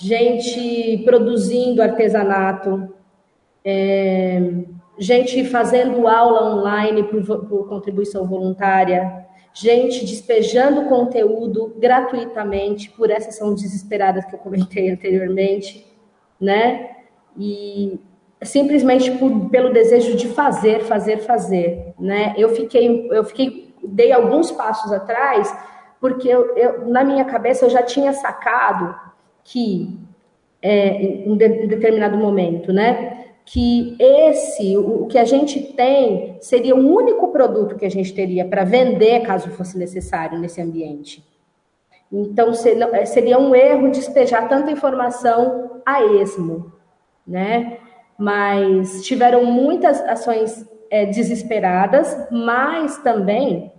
gente 0.00 0.98
produzindo 1.04 1.82
artesanato, 1.82 2.94
é, 3.64 4.40
gente 4.98 5.44
fazendo 5.44 6.06
aula 6.06 6.56
online 6.56 7.02
por, 7.02 7.46
por 7.46 7.68
contribuição 7.68 8.26
voluntária, 8.26 9.26
gente 9.52 10.06
despejando 10.06 10.88
conteúdo 10.88 11.74
gratuitamente 11.78 12.90
por 12.90 13.10
essas 13.10 13.36
são 13.36 13.54
desesperadas 13.54 14.24
que 14.24 14.34
eu 14.34 14.38
comentei 14.38 14.88
anteriormente, 14.92 15.84
né? 16.40 16.90
E 17.36 17.98
simplesmente 18.42 19.10
por, 19.12 19.50
pelo 19.50 19.72
desejo 19.72 20.16
de 20.16 20.28
fazer, 20.28 20.80
fazer, 20.84 21.18
fazer, 21.18 21.92
né? 21.98 22.34
Eu 22.36 22.50
fiquei, 22.50 23.08
eu 23.10 23.24
fiquei 23.24 23.74
dei 23.82 24.12
alguns 24.12 24.52
passos 24.52 24.92
atrás, 24.92 25.52
porque 26.00 26.28
eu, 26.28 26.56
eu, 26.56 26.86
na 26.86 27.02
minha 27.02 27.24
cabeça 27.24 27.66
eu 27.66 27.70
já 27.70 27.82
tinha 27.82 28.12
sacado 28.12 29.07
que, 29.48 29.98
é, 30.60 31.02
em, 31.02 31.36
de, 31.36 31.46
em 31.46 31.66
determinado 31.66 32.16
momento, 32.16 32.72
né, 32.72 33.26
que 33.46 33.96
esse, 33.98 34.76
o, 34.76 35.06
que 35.06 35.16
a 35.16 35.24
gente 35.24 35.72
tem, 35.72 36.36
seria 36.38 36.76
o 36.76 36.86
único 36.86 37.28
produto 37.28 37.76
que 37.76 37.86
a 37.86 37.90
gente 37.90 38.12
teria 38.12 38.44
para 38.44 38.62
vender, 38.62 39.22
caso 39.22 39.48
fosse 39.50 39.78
necessário, 39.78 40.38
nesse 40.38 40.60
ambiente. 40.60 41.26
Então, 42.12 42.52
é, 42.92 43.06
seria 43.06 43.38
um 43.38 43.54
erro 43.54 43.90
despejar 43.90 44.48
tanta 44.48 44.70
informação 44.70 45.80
a 45.84 46.04
esmo, 46.04 46.70
né? 47.26 47.78
Mas 48.18 49.02
tiveram 49.02 49.46
muitas 49.46 50.00
ações 50.02 50.66
é, 50.90 51.06
desesperadas, 51.06 52.28
mas 52.30 52.98
também 52.98 53.72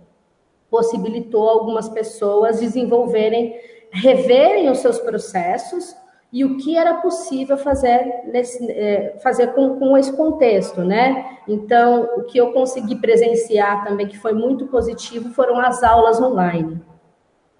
possibilitou 0.68 1.48
algumas 1.48 1.88
pessoas 1.88 2.58
desenvolverem, 2.58 3.54
reverem 3.92 4.70
os 4.70 4.78
seus 4.78 4.98
processos 4.98 5.96
e 6.32 6.44
o 6.44 6.58
que 6.58 6.76
era 6.76 6.94
possível 6.94 7.58
fazer, 7.58 8.22
nesse, 8.26 8.70
é, 8.70 9.18
fazer 9.22 9.48
com, 9.48 9.78
com 9.78 9.96
esse 9.98 10.12
contexto, 10.12 10.82
né? 10.82 11.38
Então, 11.48 12.08
o 12.16 12.22
que 12.22 12.38
eu 12.38 12.52
consegui 12.52 12.96
presenciar 12.96 13.84
também, 13.84 14.06
que 14.06 14.16
foi 14.16 14.32
muito 14.32 14.66
positivo, 14.68 15.30
foram 15.30 15.58
as 15.58 15.82
aulas 15.82 16.20
online. 16.20 16.80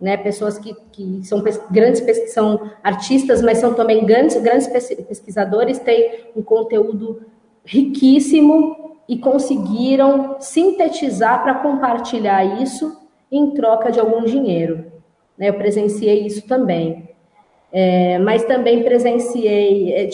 Né, 0.01 0.17
pessoas 0.17 0.59
que, 0.59 0.75
que 0.91 1.21
são 1.25 1.45
grandes 1.71 2.33
são 2.33 2.71
artistas, 2.83 3.43
mas 3.43 3.59
são 3.59 3.75
também 3.75 4.07
grandes, 4.07 4.41
grandes 4.41 4.67
pesquisadores, 4.67 5.79
têm 5.79 6.31
um 6.35 6.41
conteúdo 6.41 7.21
riquíssimo 7.63 8.97
e 9.07 9.19
conseguiram 9.19 10.41
sintetizar 10.41 11.43
para 11.43 11.57
compartilhar 11.57 12.63
isso 12.63 12.97
em 13.31 13.51
troca 13.51 13.93
de 13.93 14.01
algum 14.01 14.25
dinheiro. 14.25 14.91
Né? 15.41 15.49
Eu 15.49 15.55
presenciei 15.55 16.27
isso 16.27 16.47
também. 16.47 17.09
É, 17.73 18.19
mas 18.19 18.45
também 18.45 18.83
presenciei, 18.83 19.95
é, 19.95 20.09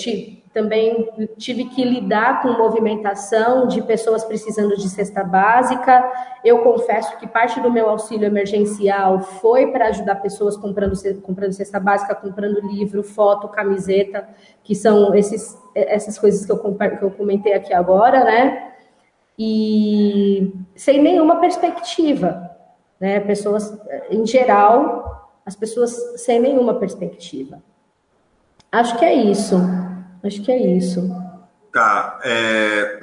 também 0.52 1.08
tive 1.36 1.64
que 1.64 1.82
lidar 1.84 2.40
com 2.40 2.52
movimentação 2.52 3.66
de 3.66 3.82
pessoas 3.82 4.24
precisando 4.24 4.76
de 4.76 4.88
cesta 4.88 5.24
básica. 5.24 6.08
Eu 6.44 6.60
confesso 6.60 7.18
que 7.18 7.26
parte 7.26 7.60
do 7.60 7.70
meu 7.70 7.90
auxílio 7.90 8.26
emergencial 8.26 9.20
foi 9.20 9.66
para 9.72 9.88
ajudar 9.88 10.16
pessoas 10.16 10.56
comprando, 10.56 10.94
comprando 11.20 11.52
cesta 11.52 11.80
básica, 11.80 12.14
comprando 12.14 12.66
livro, 12.66 13.02
foto, 13.02 13.48
camiseta, 13.48 14.28
que 14.62 14.74
são 14.74 15.14
esses, 15.14 15.58
essas 15.74 16.18
coisas 16.18 16.46
que 16.46 16.52
eu, 16.52 16.58
que 16.58 17.02
eu 17.02 17.10
comentei 17.10 17.52
aqui 17.52 17.74
agora, 17.74 18.24
né? 18.24 18.66
e 19.38 20.52
sem 20.74 21.02
nenhuma 21.02 21.36
perspectiva, 21.40 22.50
né? 22.98 23.20
Pessoas, 23.20 23.78
em 24.10 24.26
geral, 24.26 25.05
as 25.46 25.54
pessoas 25.54 26.20
sem 26.20 26.40
nenhuma 26.40 26.74
perspectiva. 26.74 27.62
Acho 28.72 28.98
que 28.98 29.04
é 29.04 29.14
isso. 29.14 29.56
Acho 30.22 30.42
que 30.42 30.50
é 30.50 30.76
isso. 30.76 31.08
Tá. 31.72 32.20
É... 32.24 33.00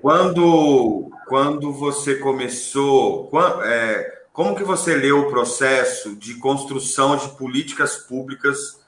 Quando, 0.00 1.10
quando 1.26 1.72
você 1.72 2.14
começou, 2.14 3.26
quando, 3.26 3.64
é, 3.64 4.22
como 4.32 4.54
que 4.54 4.62
você 4.62 4.94
leu 4.94 5.22
o 5.22 5.30
processo 5.30 6.14
de 6.14 6.36
construção 6.36 7.16
de 7.16 7.28
políticas 7.30 7.96
públicas 7.96 8.80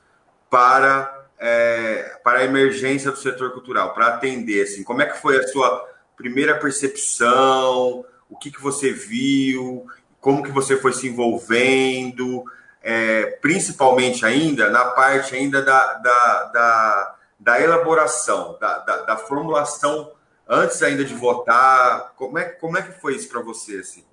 para 0.48 1.26
é, 1.40 2.18
para 2.22 2.40
a 2.40 2.44
emergência 2.44 3.10
do 3.10 3.18
setor 3.18 3.52
cultural, 3.52 3.94
para 3.94 4.08
atender? 4.08 4.62
Assim, 4.62 4.84
como 4.84 5.02
é 5.02 5.06
que 5.06 5.20
foi 5.20 5.38
a 5.38 5.48
sua 5.48 5.88
primeira 6.16 6.56
percepção? 6.56 8.04
O 8.28 8.36
que, 8.36 8.50
que 8.50 8.60
você 8.60 8.92
viu? 8.92 9.86
Como 10.28 10.42
que 10.42 10.52
você 10.52 10.76
foi 10.76 10.92
se 10.92 11.08
envolvendo? 11.08 12.44
É, 12.82 13.38
principalmente 13.40 14.26
ainda 14.26 14.68
na 14.68 14.84
parte 14.84 15.34
ainda 15.34 15.62
da, 15.62 15.94
da, 15.94 16.44
da, 16.52 17.14
da 17.40 17.60
elaboração, 17.62 18.54
da, 18.60 18.76
da, 18.80 18.96
da, 19.04 19.16
formulação 19.16 20.10
antes 20.46 20.82
ainda 20.82 21.02
de 21.02 21.14
votar. 21.14 22.12
Como 22.14 22.38
é, 22.38 22.44
como 22.44 22.76
é 22.76 22.82
que 22.82 22.92
foi 23.00 23.14
isso 23.16 23.26
para 23.30 23.40
você? 23.40 23.78
Assim? 23.78 24.04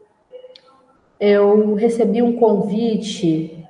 Eu 1.20 1.74
recebi 1.74 2.22
um 2.22 2.38
convite 2.38 3.68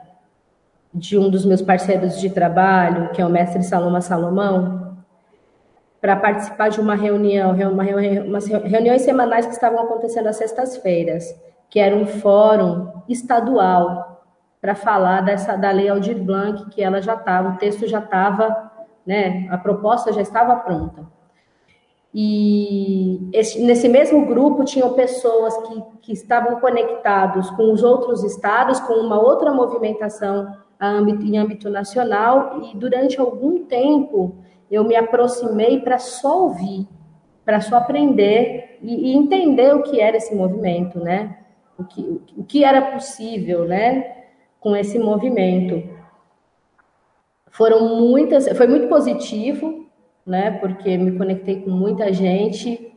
de 0.94 1.18
um 1.18 1.32
dos 1.32 1.48
meus 1.48 1.64
parceiros 1.64 2.22
de 2.22 2.30
trabalho, 2.30 3.10
que 3.10 3.20
é 3.20 3.26
o 3.26 3.30
mestre 3.30 3.64
Saloma 3.64 4.02
Salomão, 4.02 5.00
para 6.00 6.16
participar 6.16 6.70
de 6.70 6.80
uma 6.80 6.94
reunião, 6.94 7.56
uma 7.72 7.84
reunião, 7.84 8.28
umas 8.28 8.46
reuniões 8.46 9.02
semanais 9.02 9.48
que 9.48 9.54
estavam 9.54 9.80
acontecendo 9.80 10.28
às 10.28 10.36
sextas-feiras, 10.36 11.34
que 11.70 11.80
era 11.80 11.96
um 11.96 12.06
fórum 12.06 12.92
estadual 13.08 14.24
para 14.62 14.76
falar 14.76 15.22
dessa 15.22 15.56
da 15.56 15.72
Lei 15.72 15.90
Aldir 15.90 16.18
Blanc, 16.18 16.70
que 16.72 16.82
ela 16.82 17.02
já 17.02 17.14
estava, 17.14 17.50
o 17.50 17.58
texto 17.58 17.88
já 17.88 18.00
estava, 18.00 18.72
né, 19.06 19.48
a 19.52 19.58
proposta 19.58 20.12
já 20.12 20.22
estava 20.22 20.56
pronta. 20.56 21.06
E 22.18 23.30
esse, 23.34 23.62
nesse 23.62 23.90
mesmo 23.90 24.26
grupo 24.26 24.64
tinham 24.64 24.94
pessoas 24.94 25.56
que, 25.68 25.84
que 26.02 26.14
estavam 26.14 26.62
conectados 26.62 27.50
com 27.52 27.74
os 27.74 27.84
outros 27.84 28.24
estados, 28.24 28.80
com 28.80 28.94
uma 28.94 29.20
outra 29.20 29.54
movimentação 29.54 30.56
em 30.82 31.38
âmbito 31.38 31.70
nacional, 31.70 32.62
e 32.64 32.78
durante 32.78 33.20
algum 33.20 33.66
tempo 33.66 34.38
eu 34.72 34.84
me 34.84 34.96
aproximei 34.96 35.82
para 35.82 36.00
só 36.00 36.44
ouvir, 36.44 36.88
para 37.44 37.62
só 37.62 37.78
aprender 37.78 38.80
e, 38.82 39.12
e, 39.12 39.14
entender 39.16 39.76
o 39.76 39.84
que 39.84 40.00
era 40.00 40.18
esse 40.18 40.34
movimento, 40.34 41.00
né? 41.00 41.38
O 41.78 41.84
que, 41.84 42.22
o 42.38 42.44
que 42.44 42.64
era 42.64 42.82
possível, 42.94 43.66
né? 43.66 44.24
Com 44.60 44.76
esse 44.76 44.98
movimento. 44.98 45.88
Foram 47.52 47.96
muitas, 48.00 48.48
foi 48.58 48.68
muito 48.68 48.88
positivo, 48.88 49.86
né? 50.26 50.52
Porque 50.52 50.98
me 50.98 51.18
conectei 51.18 51.62
com 51.62 51.70
muita 51.70 52.12
gente. 52.12 52.94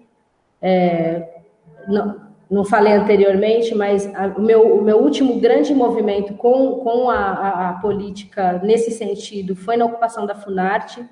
É, 0.60 1.42
não, 1.86 2.28
não 2.50 2.64
falei 2.64 2.94
anteriormente, 2.94 3.74
mas 3.74 4.06
a, 4.14 4.26
o, 4.28 4.40
meu, 4.40 4.78
o 4.78 4.82
meu 4.82 4.98
último 4.98 5.38
grande 5.38 5.74
movimento 5.74 6.34
com, 6.34 6.76
com 6.76 7.10
a, 7.10 7.16
a, 7.16 7.68
a, 7.68 7.72
política 7.74 8.60
nesse 8.62 8.90
sentido 8.90 9.54
foi 9.54 9.76
na 9.76 9.84
ocupação 9.84 10.24
da 10.24 10.34
Funarte, 10.34 11.04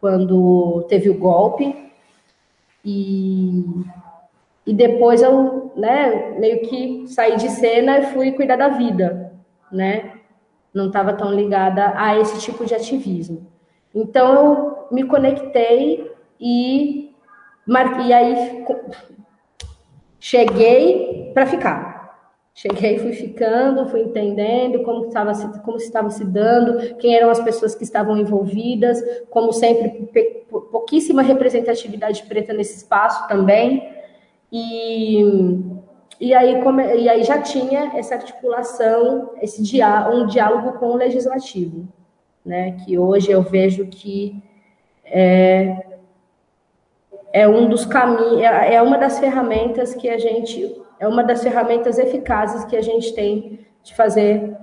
quando 0.00 0.84
teve 0.88 1.08
o 1.08 1.18
golpe. 1.18 1.90
E, 2.84 3.64
e 4.66 4.74
depois 4.74 5.22
eu 5.22 5.67
né, 5.78 6.34
meio 6.38 6.60
que 6.68 7.06
saí 7.06 7.36
de 7.36 7.48
cena 7.48 7.98
e 7.98 8.06
fui 8.06 8.32
cuidar 8.32 8.56
da 8.56 8.68
vida, 8.68 9.32
né? 9.70 10.12
Não 10.74 10.88
estava 10.88 11.12
tão 11.12 11.32
ligada 11.32 11.92
a 11.96 12.18
esse 12.18 12.40
tipo 12.40 12.66
de 12.66 12.74
ativismo. 12.74 13.46
Então 13.94 14.34
eu 14.34 14.88
me 14.90 15.04
conectei 15.04 16.10
e, 16.40 17.14
e 17.66 18.12
aí 18.12 18.64
cheguei 20.18 21.30
para 21.32 21.46
ficar. 21.46 21.98
Cheguei, 22.52 22.98
fui 22.98 23.12
ficando, 23.12 23.88
fui 23.88 24.00
entendendo 24.00 24.82
como 24.82 25.06
estava 25.06 25.32
se, 25.32 25.60
como 25.60 25.76
estava 25.76 26.10
se 26.10 26.24
dando, 26.24 26.96
quem 26.96 27.14
eram 27.14 27.30
as 27.30 27.38
pessoas 27.38 27.76
que 27.76 27.84
estavam 27.84 28.16
envolvidas, 28.16 29.00
como 29.30 29.52
sempre 29.52 30.10
pouquíssima 30.50 31.22
representatividade 31.22 32.24
preta 32.24 32.52
nesse 32.52 32.78
espaço 32.78 33.28
também. 33.28 33.97
E, 34.50 35.22
e, 36.20 36.34
aí, 36.34 36.62
como, 36.62 36.80
e 36.80 37.08
aí 37.08 37.22
já 37.22 37.40
tinha 37.40 37.92
essa 37.96 38.14
articulação, 38.14 39.32
esse 39.42 39.62
dia, 39.62 40.08
um 40.08 40.26
diálogo 40.26 40.78
com 40.78 40.90
o 40.90 40.96
legislativo, 40.96 41.86
né? 42.44 42.72
Que 42.84 42.98
hoje 42.98 43.30
eu 43.30 43.42
vejo 43.42 43.86
que 43.86 44.42
é, 45.04 45.86
é 47.32 47.48
um 47.48 47.68
dos 47.68 47.84
caminhos, 47.84 48.40
é, 48.40 48.74
é 48.74 48.82
uma 48.82 48.96
das 48.98 49.18
ferramentas 49.18 49.94
que 49.94 50.08
a 50.08 50.18
gente, 50.18 50.80
é 50.98 51.06
uma 51.06 51.22
das 51.22 51.42
ferramentas 51.42 51.98
eficazes 51.98 52.64
que 52.64 52.76
a 52.76 52.82
gente 52.82 53.14
tem 53.14 53.60
de 53.82 53.94
fazer, 53.94 54.56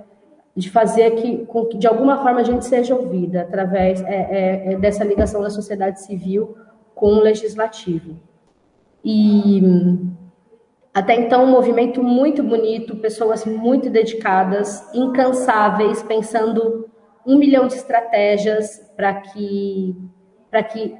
de 0.54 0.70
fazer 0.70 1.12
que, 1.12 1.46
com 1.46 1.66
que 1.66 1.78
de 1.78 1.86
alguma 1.86 2.22
forma 2.22 2.40
a 2.40 2.44
gente 2.44 2.64
seja 2.64 2.94
ouvida 2.94 3.42
através 3.42 4.02
é, 4.02 4.14
é, 4.14 4.72
é 4.72 4.76
dessa 4.76 5.04
ligação 5.04 5.42
da 5.42 5.50
sociedade 5.50 6.00
civil 6.00 6.56
com 6.94 7.14
o 7.14 7.20
legislativo. 7.20 8.16
E 9.08 9.62
até 10.92 11.14
então 11.14 11.44
um 11.44 11.50
movimento 11.50 12.02
muito 12.02 12.42
bonito, 12.42 12.96
pessoas 12.96 13.44
muito 13.44 13.88
dedicadas, 13.88 14.92
incansáveis, 14.92 16.02
pensando 16.02 16.90
um 17.24 17.38
milhão 17.38 17.68
de 17.68 17.74
estratégias 17.74 18.80
para 18.96 19.14
que 19.14 19.94
para 20.50 20.64
que 20.64 20.96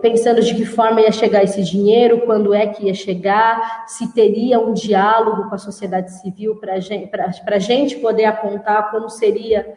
pensando 0.00 0.40
de 0.40 0.54
que 0.54 0.64
forma 0.64 1.00
ia 1.00 1.10
chegar 1.10 1.42
esse 1.42 1.64
dinheiro, 1.64 2.20
quando 2.26 2.54
é 2.54 2.68
que 2.68 2.86
ia 2.86 2.94
chegar, 2.94 3.88
se 3.88 4.14
teria 4.14 4.60
um 4.60 4.72
diálogo 4.72 5.48
com 5.48 5.54
a 5.56 5.58
sociedade 5.58 6.12
civil 6.20 6.56
para 6.60 6.74
a 6.74 7.58
gente 7.58 7.96
poder 7.96 8.26
apontar 8.26 8.92
como 8.92 9.08
seria 9.08 9.74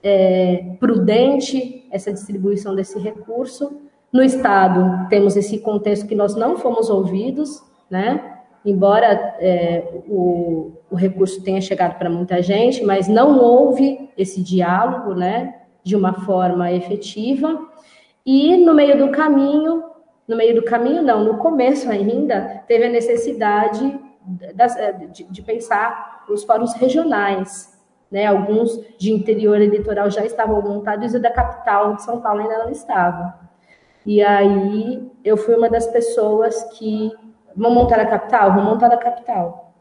é, 0.00 0.76
prudente 0.78 1.88
essa 1.90 2.12
distribuição 2.12 2.74
desse 2.76 2.98
recurso. 3.00 3.89
No 4.12 4.22
Estado, 4.22 5.08
temos 5.08 5.36
esse 5.36 5.58
contexto 5.58 6.06
que 6.06 6.14
nós 6.14 6.34
não 6.34 6.56
fomos 6.56 6.90
ouvidos, 6.90 7.62
né? 7.88 8.38
embora 8.64 9.36
é, 9.38 10.02
o, 10.08 10.72
o 10.90 10.96
recurso 10.96 11.42
tenha 11.42 11.60
chegado 11.60 11.98
para 11.98 12.10
muita 12.10 12.42
gente, 12.42 12.84
mas 12.84 13.08
não 13.08 13.38
houve 13.38 14.10
esse 14.16 14.42
diálogo 14.42 15.14
né, 15.14 15.60
de 15.82 15.96
uma 15.96 16.12
forma 16.12 16.70
efetiva. 16.72 17.58
E 18.24 18.56
no 18.56 18.74
meio 18.74 18.98
do 18.98 19.10
caminho, 19.10 19.84
no 20.28 20.36
meio 20.36 20.54
do 20.54 20.62
caminho 20.62 21.02
não, 21.02 21.24
no 21.24 21.38
começo 21.38 21.90
ainda, 21.90 22.62
teve 22.66 22.84
a 22.84 22.90
necessidade 22.90 23.98
é, 24.78 24.92
de, 24.92 25.24
de, 25.24 25.42
pensar 25.42 26.24
os 26.28 26.44
fóruns 26.44 26.74
regionais. 26.74 27.78
Né? 28.10 28.26
Alguns 28.26 28.78
de 28.98 29.12
interior 29.12 29.60
eleitoral 29.60 30.10
já 30.10 30.24
estavam 30.24 30.60
montados 30.60 31.14
e 31.14 31.18
da 31.18 31.30
capital 31.30 31.94
de 31.94 32.02
São 32.02 32.20
Paulo 32.20 32.40
ainda 32.42 32.58
não 32.58 32.70
estava. 32.70 33.49
E 34.04 34.22
aí 34.22 35.10
eu 35.24 35.36
fui 35.36 35.54
uma 35.54 35.68
das 35.68 35.86
pessoas 35.86 36.62
que 36.78 37.12
vão 37.54 37.74
montar 37.74 38.00
a 38.00 38.06
capital, 38.06 38.54
vão 38.54 38.64
montar 38.64 38.92
a 38.92 38.96
capital. 38.96 39.74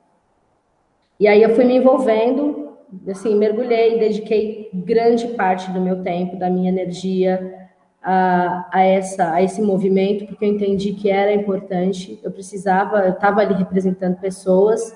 E 1.19 1.27
aí 1.27 1.41
eu 1.41 1.55
fui 1.55 1.65
me 1.65 1.77
envolvendo, 1.77 2.77
assim, 3.09 3.35
mergulhei, 3.35 3.99
dediquei 3.99 4.69
grande 4.73 5.27
parte 5.29 5.69
do 5.71 5.81
meu 5.81 6.01
tempo, 6.01 6.37
da 6.37 6.49
minha 6.49 6.69
energia, 6.69 7.69
a, 8.01 8.69
a, 8.71 8.81
essa, 8.81 9.33
a 9.33 9.43
esse 9.43 9.61
movimento, 9.61 10.25
porque 10.25 10.45
eu 10.45 10.49
entendi 10.49 10.93
que 10.93 11.09
era 11.09 11.33
importante, 11.33 12.19
eu 12.23 12.31
precisava, 12.31 12.99
eu 12.99 13.11
estava 13.11 13.41
ali 13.41 13.53
representando 13.53 14.17
pessoas, 14.17 14.95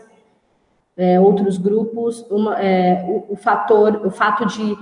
é, 0.95 1.19
outros 1.19 1.57
grupos, 1.57 2.25
uma, 2.29 2.61
é, 2.61 3.03
o, 3.07 3.33
o, 3.33 3.35
fator, 3.35 4.05
o 4.05 4.11
fato 4.11 4.45
de, 4.45 4.77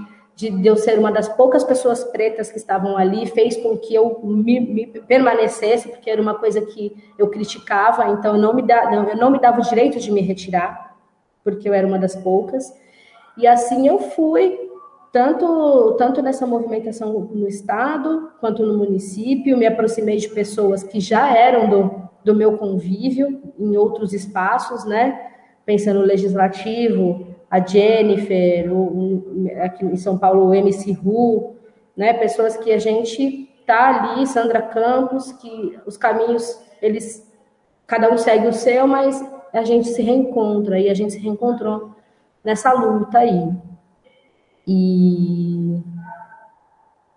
de, 0.49 0.67
eu 0.67 0.75
ser 0.75 0.97
uma 0.97 1.11
das 1.11 1.29
poucas 1.29 1.63
pessoas 1.63 2.03
pretas 2.03 2.49
que 2.51 2.57
estavam 2.57 2.97
ali 2.97 3.27
fez 3.27 3.55
com 3.57 3.77
que 3.77 3.93
eu 3.93 4.19
me, 4.23 4.59
me 4.59 4.87
permanecesse, 4.87 5.89
porque 5.89 6.09
era 6.09 6.21
uma 6.21 6.35
coisa 6.35 6.61
que 6.61 6.95
eu 7.17 7.29
criticava, 7.29 8.07
então 8.09 8.35
eu 8.35 8.41
não, 8.41 8.53
me 8.53 8.63
da, 8.63 8.91
eu 8.93 9.15
não 9.15 9.29
me 9.29 9.39
dava 9.39 9.59
o 9.59 9.63
direito 9.63 9.99
de 9.99 10.11
me 10.11 10.21
retirar, 10.21 10.97
porque 11.43 11.69
eu 11.69 11.73
era 11.73 11.85
uma 11.85 11.99
das 11.99 12.15
poucas, 12.15 12.73
e 13.37 13.45
assim 13.45 13.87
eu 13.87 13.99
fui 13.99 14.71
tanto, 15.11 15.95
tanto 15.97 16.21
nessa 16.21 16.47
movimentação 16.47 17.29
no 17.31 17.47
Estado 17.47 18.31
quanto 18.39 18.65
no 18.65 18.77
município, 18.77 19.57
me 19.57 19.67
aproximei 19.67 20.17
de 20.17 20.29
pessoas 20.29 20.83
que 20.83 20.99
já 20.99 21.35
eram 21.35 21.69
do, 21.69 22.09
do 22.23 22.35
meu 22.35 22.57
convívio 22.57 23.41
em 23.59 23.75
outros 23.77 24.13
espaços, 24.13 24.85
né? 24.85 25.27
Pensando 25.65 25.99
no 25.99 26.05
legislativo, 26.05 27.30
a 27.51 27.59
Jennifer, 27.59 28.73
o, 28.73 29.45
aqui 29.61 29.85
em 29.85 29.97
São 29.97 30.17
Paulo, 30.17 30.47
o 30.47 30.55
MC 30.55 30.93
Ru, 30.93 31.57
né? 31.97 32.13
Pessoas 32.13 32.55
que 32.55 32.71
a 32.71 32.79
gente 32.79 33.49
tá 33.67 34.13
ali, 34.13 34.25
Sandra 34.25 34.61
Campos, 34.61 35.33
que 35.33 35.77
os 35.85 35.97
caminhos, 35.97 36.57
eles, 36.81 37.29
cada 37.85 38.09
um 38.09 38.17
segue 38.17 38.47
o 38.47 38.53
seu, 38.53 38.87
mas 38.87 39.21
a 39.51 39.63
gente 39.63 39.89
se 39.89 40.01
reencontra 40.01 40.79
e 40.79 40.89
a 40.89 40.93
gente 40.93 41.11
se 41.11 41.19
reencontrou 41.19 41.91
nessa 42.41 42.71
luta 42.71 43.19
aí. 43.19 43.51
E, 44.65 45.83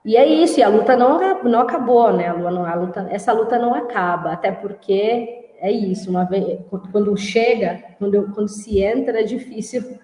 e 0.05 0.17
é 0.17 0.27
isso, 0.27 0.59
e 0.59 0.65
a 0.65 0.69
luta 0.69 0.97
não, 0.97 1.45
não 1.45 1.61
acabou, 1.61 2.13
né? 2.13 2.27
A 2.27 2.75
luta, 2.75 3.07
essa 3.09 3.33
luta 3.33 3.57
não 3.57 3.73
acaba, 3.73 4.33
até 4.33 4.51
porque 4.51 5.53
é 5.61 5.71
isso, 5.71 6.11
uma 6.11 6.25
vez, 6.25 6.59
quando 6.91 7.17
chega, 7.17 7.85
quando, 8.01 8.33
quando 8.33 8.49
se 8.49 8.83
entra, 8.83 9.21
é 9.21 9.23
difícil 9.23 10.03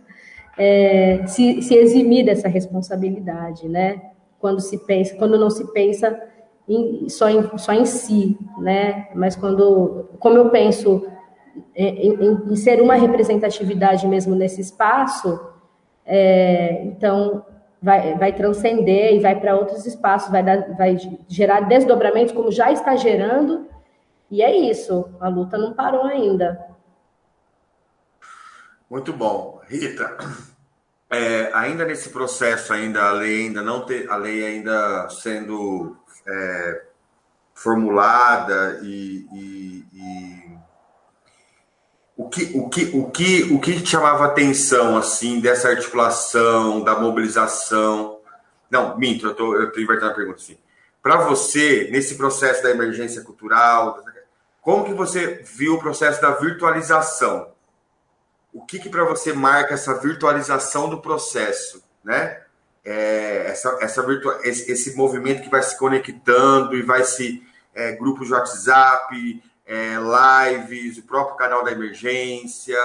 é, 0.63 1.27
se, 1.27 1.63
se 1.63 1.75
eximir 1.75 2.23
dessa 2.23 2.47
responsabilidade, 2.47 3.67
né? 3.67 4.11
Quando 4.39 4.61
se 4.61 4.77
pensa, 4.85 5.17
quando 5.17 5.39
não 5.39 5.49
se 5.49 5.73
pensa 5.73 6.23
em, 6.69 7.09
só, 7.09 7.31
em, 7.31 7.57
só 7.57 7.73
em 7.73 7.87
si, 7.87 8.39
né? 8.59 9.09
Mas 9.15 9.35
quando, 9.35 10.11
como 10.19 10.37
eu 10.37 10.51
penso 10.51 11.07
em, 11.75 12.13
em, 12.13 12.53
em 12.53 12.57
ser 12.57 12.83
uma 12.83 12.95
representatividade 12.95 14.07
mesmo 14.07 14.35
nesse 14.35 14.61
espaço, 14.61 15.41
é, 16.05 16.85
então, 16.85 17.43
vai, 17.81 18.19
vai 18.19 18.35
transcender 18.35 19.15
e 19.15 19.19
vai 19.19 19.41
para 19.41 19.57
outros 19.57 19.87
espaços, 19.87 20.31
vai, 20.31 20.43
dar, 20.43 20.77
vai 20.77 20.99
gerar 21.27 21.61
desdobramentos, 21.61 22.35
como 22.35 22.53
já 22.53 22.71
está 22.71 22.97
gerando, 22.97 23.67
e 24.31 24.43
é 24.43 24.55
isso, 24.55 25.09
a 25.19 25.29
luta 25.29 25.57
não 25.57 25.73
parou 25.73 26.05
ainda. 26.05 26.69
Muito 28.91 29.13
bom. 29.13 29.61
Rita, 29.67 30.17
é, 31.11 31.51
ainda 31.53 31.85
nesse 31.85 32.11
processo, 32.11 32.73
ainda 32.73 33.03
a 33.03 33.13
lei 33.13 33.47
ainda 33.47 33.63
não 33.63 33.85
ter, 33.85 34.09
a 34.09 34.17
lei 34.17 34.45
ainda 34.45 35.09
sendo 35.11 35.97
é, 36.27 36.83
formulada 37.53 38.81
e, 38.83 39.27
e, 39.33 39.85
e 39.93 40.59
o 42.17 42.29
que, 42.29 42.53
o 42.55 42.69
que, 42.69 42.85
o 42.95 43.11
que, 43.11 43.43
o 43.45 43.59
que 43.59 43.87
chamava 43.87 44.27
atenção, 44.27 44.97
assim, 44.97 45.41
dessa 45.41 45.69
articulação, 45.69 46.83
da 46.83 46.99
mobilização? 46.99 48.21
Não, 48.71 48.97
minto, 48.97 49.27
eu 49.27 49.35
tô, 49.35 49.57
eu 49.57 49.73
tô 49.73 49.81
invertendo 49.81 50.13
a 50.13 50.15
pergunta, 50.15 50.39
assim. 50.39 50.59
para 51.03 51.17
você, 51.17 51.89
nesse 51.91 52.15
processo 52.17 52.63
da 52.63 52.71
emergência 52.71 53.23
cultural, 53.23 54.05
como 54.63 54.85
que 54.85 54.93
você 54.93 55.43
viu 55.57 55.75
o 55.75 55.81
processo 55.81 56.21
da 56.21 56.33
virtualização? 56.33 57.51
O 58.53 58.65
que, 58.65 58.79
que 58.79 58.89
para 58.89 59.05
você 59.05 59.33
marca 59.33 59.75
essa 59.75 59.95
virtualização 60.01 60.89
do 60.89 61.01
processo, 61.01 61.83
né? 62.05 62.43
É, 62.85 63.47
essa, 63.47 63.79
essa 63.83 64.03
virtua, 64.03 64.41
esse, 64.43 64.71
esse, 64.73 64.97
movimento 64.97 65.43
que 65.43 65.51
vai 65.51 65.63
se 65.63 65.79
conectando 65.79 66.75
e 66.75 66.83
vai 66.83 67.05
se 67.05 67.43
é, 67.75 67.93
grupos 67.93 68.29
de 68.29 68.33
WhatsApp, 68.33 69.43
é, 69.67 69.97
lives, 70.57 70.97
o 70.97 71.03
próprio 71.03 71.37
canal 71.37 71.63
da 71.63 71.71
emergência, 71.71 72.79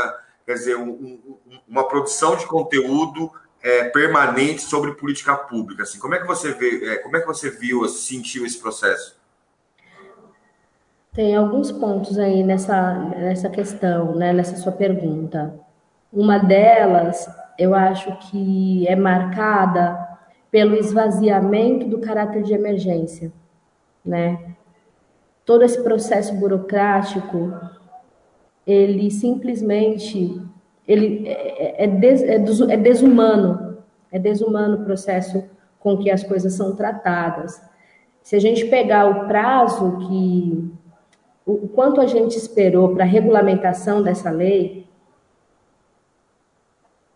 quer 0.45 0.53
dizer, 0.53 0.75
um, 0.75 0.89
um, 0.89 1.39
uma 1.67 1.87
produção 1.87 2.35
de 2.35 2.45
conteúdo 2.45 3.31
é, 3.61 3.85
permanente 3.85 4.61
sobre 4.61 4.93
política 4.93 5.35
pública. 5.35 5.83
Assim, 5.83 5.97
como 5.97 6.13
é 6.13 6.19
que 6.19 6.27
você 6.27 6.51
vê, 6.51 6.91
é, 6.91 6.97
como 6.97 7.17
é 7.17 7.21
que 7.21 7.27
você 7.27 7.49
viu, 7.49 7.87
sentiu 7.87 8.45
esse 8.45 8.59
processo? 8.59 9.17
Tem 11.15 11.33
alguns 11.33 11.71
pontos 11.71 12.19
aí 12.19 12.43
nessa, 12.43 12.93
nessa 12.93 13.49
questão, 13.49 14.13
né, 14.15 14.33
nessa 14.33 14.57
sua 14.57 14.73
pergunta. 14.73 15.57
Uma 16.11 16.37
delas, 16.37 17.25
eu 17.57 17.73
acho 17.73 18.13
que 18.17 18.85
é 18.85 18.97
marcada 18.97 19.97
pelo 20.51 20.75
esvaziamento 20.75 21.87
do 21.87 21.99
caráter 21.99 22.43
de 22.43 22.53
emergência, 22.53 23.31
né? 24.05 24.55
Todo 25.45 25.63
esse 25.63 25.81
processo 25.81 26.35
burocrático, 26.35 27.53
ele 28.67 29.09
simplesmente 29.09 30.41
ele 30.85 31.27
é, 31.27 31.85
é, 31.85 31.87
des, 31.87 32.23
é, 32.23 32.35
é 32.35 32.77
desumano, 32.77 33.77
é 34.11 34.19
desumano 34.19 34.81
o 34.81 34.83
processo 34.83 35.45
com 35.79 35.97
que 35.97 36.11
as 36.11 36.23
coisas 36.23 36.53
são 36.53 36.75
tratadas. 36.75 37.61
Se 38.21 38.35
a 38.35 38.39
gente 38.39 38.65
pegar 38.65 39.05
o 39.05 39.27
prazo 39.27 39.97
que 40.07 40.74
o 41.45 41.67
quanto 41.67 42.01
a 42.01 42.07
gente 42.07 42.37
esperou 42.37 42.93
para 42.93 43.03
a 43.03 43.07
regulamentação 43.07 44.01
dessa 44.01 44.31
lei, 44.31 44.87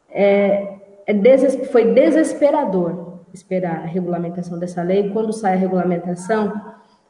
é, 0.10 0.78
é 1.08 1.50
foi 1.72 1.94
desesperador 1.94 3.20
esperar 3.34 3.78
a 3.78 3.86
regulamentação 3.86 4.60
dessa 4.60 4.82
lei. 4.84 5.10
Quando 5.12 5.34
sai 5.34 5.54
a 5.54 5.58
regulamentação, 5.58 6.54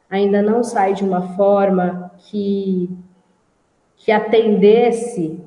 ainda 0.08 0.42
não 0.42 0.62
sai 0.62 0.94
de 0.94 1.04
uma 1.04 1.34
forma 1.34 2.10
que, 2.18 2.90
que 3.96 4.10
atendesse 4.10 5.40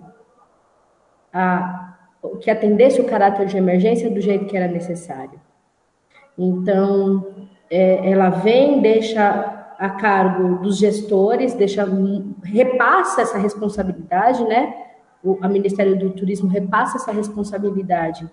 a, 1.34 1.96
que 2.40 2.50
atendesse 2.50 3.02
o 3.02 3.06
caráter 3.06 3.48
de 3.48 3.58
emergência 3.58 4.10
do 4.10 4.22
jeito 4.22 4.46
que 4.46 4.56
era 4.56 4.68
necessário. 4.68 5.40
Então, 6.38 7.48
é, 7.70 8.12
ela 8.12 8.30
vem, 8.30 8.82
deixa 8.82 9.63
a 9.84 9.90
cargo 9.90 10.60
dos 10.60 10.78
gestores, 10.78 11.54
deixa, 11.56 11.86
repassa 12.42 13.22
essa 13.22 13.38
responsabilidade, 13.38 14.42
né? 14.46 14.74
O 15.22 15.38
a 15.42 15.50
Ministério 15.50 16.00
do 16.00 16.12
Turismo 16.12 16.48
repassa 16.48 16.96
essa 16.96 17.12
responsabilidade, 17.12 18.26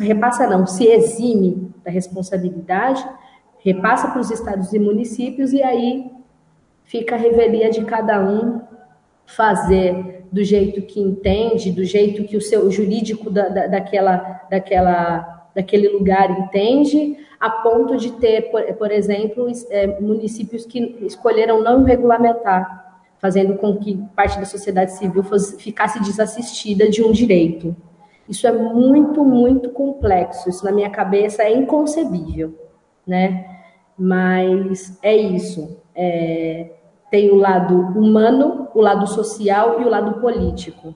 repassa 0.00 0.46
não, 0.46 0.66
se 0.66 0.86
exime 0.86 1.70
da 1.84 1.90
responsabilidade, 1.90 3.06
repassa 3.58 4.08
para 4.08 4.22
os 4.22 4.30
estados 4.30 4.72
e 4.72 4.78
municípios 4.78 5.52
e 5.52 5.62
aí 5.62 6.10
fica 6.84 7.14
a 7.14 7.18
revelia 7.18 7.68
de 7.68 7.84
cada 7.84 8.18
um 8.26 8.62
fazer 9.26 10.24
do 10.32 10.42
jeito 10.42 10.80
que 10.80 10.98
entende, 10.98 11.72
do 11.72 11.84
jeito 11.84 12.24
que 12.24 12.38
o 12.38 12.40
seu 12.40 12.70
jurídico 12.70 13.28
da, 13.28 13.50
da, 13.50 13.66
daquela, 13.66 14.46
daquela, 14.50 15.35
daquele 15.56 15.88
lugar 15.88 16.30
entende, 16.38 17.16
a 17.40 17.48
ponto 17.48 17.96
de 17.96 18.12
ter, 18.12 18.50
por, 18.50 18.62
por 18.74 18.92
exemplo, 18.92 19.48
é, 19.70 19.98
municípios 20.00 20.66
que 20.66 20.98
escolheram 21.00 21.62
não 21.62 21.82
regulamentar, 21.82 23.00
fazendo 23.18 23.56
com 23.56 23.74
que 23.78 23.96
parte 24.14 24.38
da 24.38 24.44
sociedade 24.44 24.92
civil 24.92 25.22
fosse, 25.22 25.56
ficasse 25.56 25.98
desassistida 26.02 26.90
de 26.90 27.02
um 27.02 27.10
direito. 27.10 27.74
Isso 28.28 28.46
é 28.46 28.52
muito, 28.52 29.24
muito 29.24 29.70
complexo. 29.70 30.50
Isso 30.50 30.62
na 30.62 30.72
minha 30.72 30.90
cabeça 30.90 31.42
é 31.42 31.54
inconcebível, 31.54 32.54
né? 33.06 33.46
Mas 33.98 34.98
é 35.02 35.16
isso. 35.16 35.78
É, 35.94 36.70
tem 37.10 37.30
o 37.30 37.36
lado 37.36 37.74
humano, 37.98 38.68
o 38.74 38.80
lado 38.82 39.06
social 39.06 39.80
e 39.80 39.84
o 39.84 39.88
lado 39.88 40.20
político. 40.20 40.94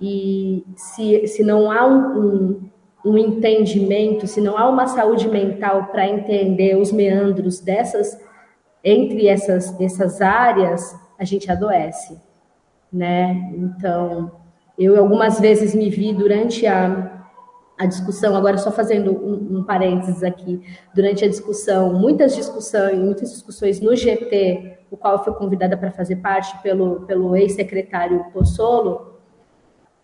E 0.00 0.64
se, 0.76 1.26
se 1.28 1.44
não 1.44 1.70
há 1.70 1.86
um, 1.86 2.18
um, 2.18 2.69
um 3.04 3.16
entendimento, 3.16 4.26
se 4.26 4.40
não 4.40 4.58
há 4.58 4.68
uma 4.68 4.86
saúde 4.86 5.28
mental 5.28 5.86
para 5.86 6.08
entender 6.08 6.76
os 6.76 6.92
meandros 6.92 7.60
dessas, 7.60 8.20
entre 8.84 9.26
essas, 9.26 9.78
essas 9.80 10.20
áreas, 10.20 10.94
a 11.18 11.24
gente 11.24 11.50
adoece, 11.50 12.18
né? 12.92 13.52
Então, 13.54 14.32
eu 14.78 14.98
algumas 14.98 15.40
vezes 15.40 15.74
me 15.74 15.88
vi 15.88 16.12
durante 16.12 16.66
a, 16.66 17.26
a 17.78 17.86
discussão, 17.86 18.36
agora 18.36 18.58
só 18.58 18.70
fazendo 18.70 19.12
um, 19.12 19.58
um 19.58 19.64
parênteses 19.64 20.22
aqui, 20.22 20.62
durante 20.94 21.24
a 21.24 21.28
discussão, 21.28 21.94
muitas 21.94 22.34
discussões, 22.34 22.98
muitas 22.98 23.30
discussões 23.30 23.80
no 23.80 23.94
GT 23.94 24.78
o 24.90 24.96
qual 24.96 25.14
eu 25.14 25.24
fui 25.24 25.32
convidada 25.34 25.76
para 25.76 25.92
fazer 25.92 26.16
parte 26.16 26.60
pelo, 26.62 27.02
pelo 27.02 27.36
ex-secretário 27.36 28.24
Possolo, 28.32 29.09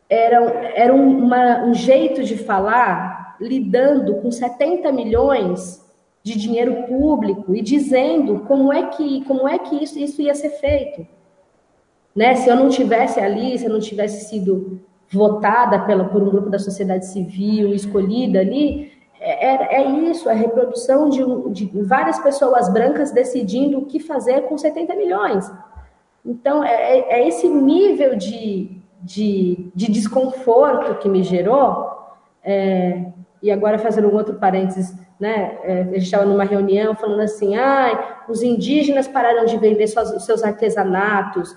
era, 0.09 0.39
era 0.75 0.95
uma, 0.95 1.65
um 1.65 1.75
jeito 1.75 2.23
de 2.23 2.37
falar 2.37 3.37
lidando 3.41 4.17
com 4.17 4.31
70 4.31 4.91
milhões 4.93 5.85
de 6.23 6.37
dinheiro 6.37 6.85
público 6.89 7.55
e 7.55 7.63
dizendo 7.63 8.41
como 8.41 8.73
é 8.73 8.87
que, 8.87 9.25
como 9.25 9.47
é 9.47 9.59
que 9.59 9.83
isso, 9.83 9.99
isso 9.99 10.21
ia 10.23 10.35
ser 10.35 10.51
feito. 10.51 11.07
Né? 12.15 12.35
Se 12.35 12.49
eu 12.49 12.57
não 12.57 12.69
tivesse 12.69 13.21
ali, 13.21 13.59
se 13.59 13.67
eu 13.67 13.73
não 13.73 13.81
tivesse 13.81 14.29
sido 14.29 14.81
votada 15.09 15.81
pela, 15.81 16.05
por 16.05 16.23
um 16.23 16.31
grupo 16.31 16.51
da 16.51 16.59
sociedade 16.59 17.07
civil, 17.07 17.75
escolhida 17.75 18.41
ali, 18.41 18.93
é, 19.21 19.47
é, 19.47 19.83
é 19.83 19.91
isso, 20.11 20.29
a 20.29 20.33
reprodução 20.33 21.09
de, 21.09 21.23
de, 21.53 21.83
várias 21.83 22.19
pessoas 22.19 22.69
brancas 22.69 23.13
decidindo 23.13 23.79
o 23.79 23.87
que 23.87 24.01
fazer 24.01 24.43
com 24.43 24.59
70 24.59 24.95
milhões. 24.95 25.51
Então, 26.25 26.65
é, 26.65 26.99
é, 26.99 27.21
é 27.21 27.29
esse 27.29 27.49
nível 27.49 28.17
de, 28.17 28.76
de, 29.03 29.71
de, 29.75 29.91
desconforto 29.91 30.99
que 30.99 31.09
me 31.09 31.23
gerou. 31.23 31.95
É, 32.43 33.05
e 33.43 33.51
agora, 33.51 33.79
fazendo 33.79 34.09
um 34.09 34.15
outro 34.15 34.35
parênteses, 34.35 34.95
né, 35.19 35.59
é, 35.63 35.81
a 35.81 35.85
gente 35.85 36.05
estava 36.05 36.25
numa 36.25 36.45
reunião 36.45 36.95
falando 36.95 37.21
assim: 37.21 37.57
ah, 37.57 38.25
os 38.29 38.43
indígenas 38.43 39.09
pararam 39.09 39.45
de 39.45 39.57
vender 39.57 39.87
suas, 39.87 40.25
seus 40.25 40.43
artesanatos. 40.43 41.57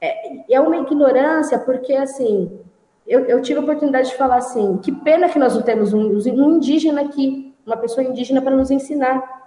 É, 0.00 0.54
é 0.54 0.60
uma 0.60 0.78
ignorância, 0.78 1.58
porque 1.58 1.92
assim 1.92 2.60
eu, 3.06 3.24
eu, 3.26 3.42
tive 3.42 3.58
a 3.58 3.62
oportunidade 3.62 4.10
de 4.10 4.16
falar 4.16 4.36
assim: 4.36 4.78
que 4.78 4.92
pena 4.92 5.28
que 5.28 5.38
nós 5.38 5.54
não 5.54 5.62
temos 5.62 5.92
um, 5.92 6.16
um 6.16 6.56
indígena 6.56 7.02
aqui, 7.02 7.54
uma 7.66 7.76
pessoa 7.76 8.06
indígena 8.06 8.40
para 8.40 8.54
nos 8.54 8.70
ensinar 8.70 9.40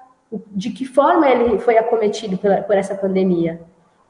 de 0.52 0.72
que 0.72 0.84
forma 0.84 1.30
ele 1.30 1.60
foi 1.60 1.78
acometido 1.78 2.38
pela, 2.38 2.58
por 2.62 2.76
essa 2.76 2.96
pandemia. 2.96 3.62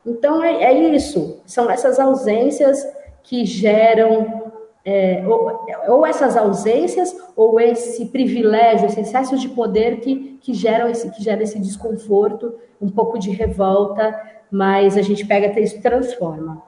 Então, 0.06 0.44
é, 0.44 0.64
é, 0.64 0.74
isso, 0.74 1.42
são 1.46 1.70
essas 1.70 2.00
ausências 2.00 2.86
que 3.24 3.46
geram, 3.46 4.52
é, 4.86 5.24
ou, 5.26 5.66
ou, 5.88 6.06
essas 6.06 6.36
ausências, 6.36 7.16
ou 7.36 7.60
esse 7.60 8.08
privilégio, 8.08 8.86
esse 8.86 9.00
excesso 9.00 9.38
de 9.38 9.50
poder 9.50 10.02
que, 10.02 10.38
que, 10.42 10.54
geram 10.54 10.90
esse, 10.90 11.10
que 11.10 11.24
gera 11.24 11.42
esse 11.42 11.58
desconforto, 11.60 12.54
um 12.82 12.90
pouco 12.90 13.18
de 13.18 13.32
revolta, 13.32 14.14
mas 14.52 14.98
a 14.98 15.02
gente 15.02 15.26
pega 15.26 15.60
isso 15.60 15.82
transforma. 15.82 16.62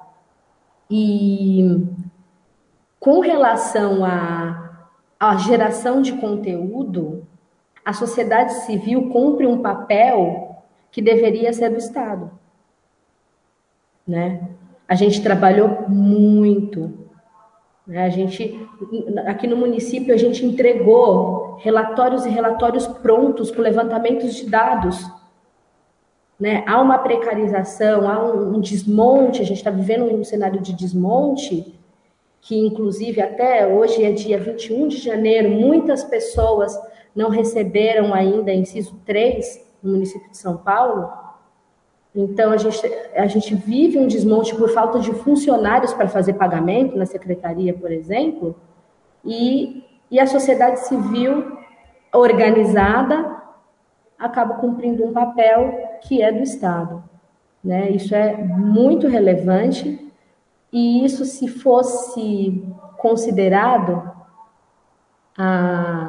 E 0.90 1.86
com 3.00 3.20
relação 3.20 4.04
à, 4.06 4.88
à 5.20 5.36
geração 5.38 6.02
de 6.02 6.14
conteúdo, 6.14 7.28
a 7.84 7.94
sociedade 7.94 8.54
civil 8.66 9.10
cumpre 9.12 9.46
um 9.46 9.62
papel 9.62 10.64
que 10.92 11.02
deveria 11.02 11.54
ser 11.54 11.70
do 11.70 11.78
Estado. 11.78 12.32
Né? 14.08 14.48
A 14.88 14.96
gente 14.96 15.22
trabalhou 15.22 15.90
muito. 15.90 16.94
Né? 17.88 18.06
A 18.06 18.10
gente, 18.10 18.60
aqui 19.26 19.48
no 19.48 19.58
município, 19.58 20.14
a 20.14 20.18
gente 20.18 20.46
entregou 20.46 21.58
relatórios 21.62 22.26
e 22.26 22.30
relatórios 22.30 22.88
prontos 22.88 23.52
com 23.52 23.62
levantamentos 23.62 24.36
de 24.36 24.50
dados. 24.50 25.06
Né? 26.40 26.64
Há 26.68 26.82
uma 26.82 26.98
precarização, 26.98 28.10
há 28.10 28.24
um, 28.24 28.56
um 28.56 28.60
desmonte, 28.60 29.42
a 29.42 29.46
gente 29.46 29.58
está 29.58 29.72
vivendo 29.72 30.06
um 30.06 30.24
cenário 30.24 30.62
de 30.62 30.74
desmonte 30.74 31.76
que 32.46 32.56
inclusive 32.56 33.20
até 33.22 33.66
hoje 33.66 34.04
é 34.04 34.12
dia 34.12 34.38
21 34.38 34.88
de 34.88 34.98
janeiro, 34.98 35.50
muitas 35.50 36.04
pessoas 36.04 36.80
não 37.16 37.30
receberam 37.30 38.14
ainda 38.14 38.54
inciso 38.54 38.96
3 39.04 39.66
no 39.82 39.94
município 39.94 40.30
de 40.30 40.38
São 40.38 40.56
Paulo. 40.58 41.10
Então, 42.16 42.52
a 42.54 42.58
gente, 42.58 42.82
a 43.14 43.28
gente 43.28 43.54
vive 43.56 44.00
um 44.00 44.08
desmonte 44.08 44.56
por 44.56 44.70
falta 44.70 45.00
de 45.00 45.12
funcionários 45.14 45.94
para 45.94 46.08
fazer 46.08 46.34
pagamento 46.34 46.98
na 46.98 47.06
secretaria, 47.06 47.74
por 47.74 47.92
exemplo, 47.92 48.56
e, 49.24 49.84
e 50.10 50.20
a 50.20 50.26
sociedade 50.26 50.80
civil 50.82 51.58
organizada 52.14 53.44
acaba 54.18 54.56
cumprindo 54.56 55.04
um 55.04 55.12
papel 55.12 55.98
que 56.02 56.22
é 56.22 56.32
do 56.32 56.42
Estado. 56.42 57.04
Né? 57.62 57.90
Isso 57.90 58.16
é 58.16 58.38
muito 58.38 59.08
relevante 59.08 60.00
e 60.72 61.04
isso, 61.04 61.26
se 61.26 61.48
fosse 61.48 62.64
considerado 62.98 64.12
a 65.38 66.05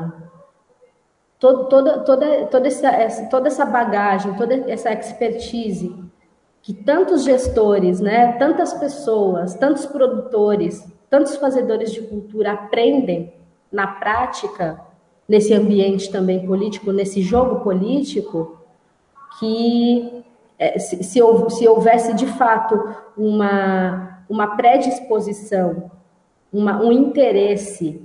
toda, 1.69 1.99
toda, 2.01 2.47
toda, 2.47 2.67
essa, 2.67 3.27
toda 3.27 3.49
essa 3.49 3.65
bagagem, 3.65 4.35
toda 4.35 4.71
essa 4.71 4.93
expertise 4.93 5.95
que 6.63 6.75
tantos 6.75 7.23
gestores, 7.23 8.01
né, 8.01 8.33
tantas 8.33 8.75
pessoas, 8.75 9.55
tantos 9.55 9.87
produtores, 9.87 10.85
tantos 11.09 11.37
fazedores 11.37 11.93
de 11.93 12.03
cultura 12.03 12.53
aprendem 12.53 13.33
na 13.71 13.87
prática, 13.87 14.81
nesse 15.29 15.55
ambiente 15.55 16.11
também 16.11 16.45
político, 16.45 16.91
nesse 16.91 17.23
jogo 17.23 17.61
político, 17.61 18.59
que 19.39 20.25
é, 20.59 20.79
se, 20.79 21.05
se, 21.05 21.21
houvesse 21.21 22.15
de 22.15 22.27
fato 22.27 22.97
uma, 23.17 24.25
uma 24.29 24.57
predisposição, 24.57 25.91
uma, 26.53 26.83
um 26.83 26.91
interesse 26.91 28.03